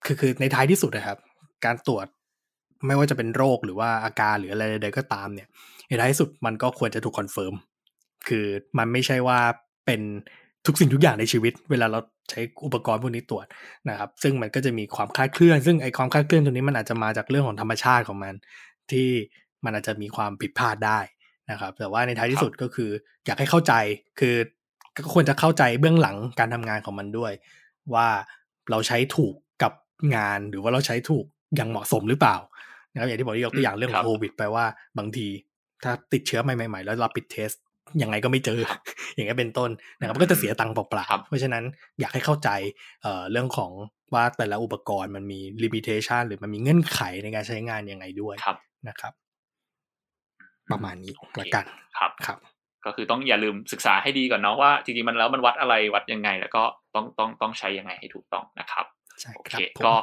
[0.06, 1.18] คือคือในท้ายที่สุดนะครับ
[1.66, 2.08] การตรวจ
[2.88, 5.48] ไม่ว่าจะเป็นโรคหรือว่าอาการหรืออะไรใดๆก็ตามเนี่ย
[5.88, 7.54] ในท้ายที่สุดมันก็ควรจะถูก confirm
[8.28, 8.46] คือ
[8.78, 9.40] มันไม่ใช่ว่า
[9.86, 10.02] เป็น
[10.66, 12.00] ทุกสิ่งทุกอย่างในชีวิต เวลาเรา
[12.30, 13.46] ใช้อุปกรณ์พวกนี้ตรวจ
[13.90, 18.34] นะครับ ซึ่งมันก็จะมีความคลาดเคลื่อน ซึ่งไอความคลาดเคลื่อนตรงนี้มันอาจจะมาจากเรื่องของธรรมชาติของมัน
[18.92, 19.10] ที่
[19.66, 21.00] มันอาจจะมีความผิดพลาดได้
[21.52, 22.90] นะครับ แต่ว่าในท้ายที่สุดก็คือ
[23.26, 23.74] อยากให้เข้าใจ
[24.20, 24.36] คือ
[24.96, 27.32] ก็ควรจะเข้าใจเบื้องหลังการทำงานของมันด้วย
[27.94, 28.08] ว่า
[28.72, 29.34] เราใช้ถูก
[29.64, 29.74] กับ
[30.16, 32.36] งานหรือว่าเราใช้ถูกอย่างเหมาะสมหรือเปล่า
[32.92, 34.66] นะครับอย่างที่บอกที่ยกตัวอย่างเรื่องของโควิดไปว่า
[34.98, 35.28] บางที
[35.84, 37.52] ถ้าติดเชื้อใหม่ๆแล้วเราปิดเทส
[38.02, 38.60] ยังไงก็ไม่เจอ
[39.14, 39.70] อย่างนี้เป็นต้น
[40.00, 41.64] นะครับมันก็จะเสียตังค์เปล่าๆเพราะฉะนั้น
[42.00, 42.50] อยากให้เข้าใจ
[43.04, 43.72] เอ่อเรื่องของ
[44.14, 48.36] ว่าแต่ละอุปกรณ์มันมีลิมิเ t ชันหรือมันมีเงื่อนไขในการใช้งานยังไงด้วย
[48.88, 49.14] นะครับ
[50.72, 51.66] ประมาณนี้ละกัน
[51.98, 52.38] ครับครับ
[52.86, 56.64] ก็คือต้องอย่าลืมศึกษาให้ดีก่อนเนาะว่าจริงๆมันแล้วมันวัดอะไรวัดยังไง แล้วก็
[56.96, 58.86] ต้องต้องต้องใช้ยังไงให้ถูกต้องนะครับ
[59.38, 59.54] โอเค
[59.86, 59.94] ก็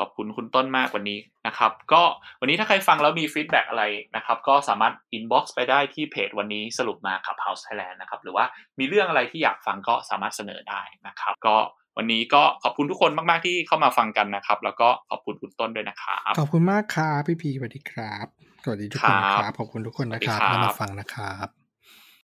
[0.00, 2.02] ขอบคุณคุณต้นมากวันนี้นะครับ ก็
[2.40, 3.84] วันนี้ถ้าใครฟังแล้วมี feedback อะไร
[4.16, 8.44] นะครับ ก็สามารถ inbox ไปได้ที่เพจวันนี้สรุปมาขับ House Thailand นะครับ หรือว่า
[8.78, 11.56] มีเรื่องอะไรที่อยากฟังก็สามารถเสนอได้นะครับ ก็
[11.96, 18.26] วันนี้ก็ขอบคุณทุกคนมาก ๆ ที่เข้ามาฟังกันนะครับ แล้วก็ขอบคุณคุณต้นด้วยนะครับขอบคุณมากครับพี่พีสวัสดีครับ
[18.64, 21.59] สวัสดีทุกคนนะครับขอบคุณทุกคนนะครับที่มาฟังนะครับ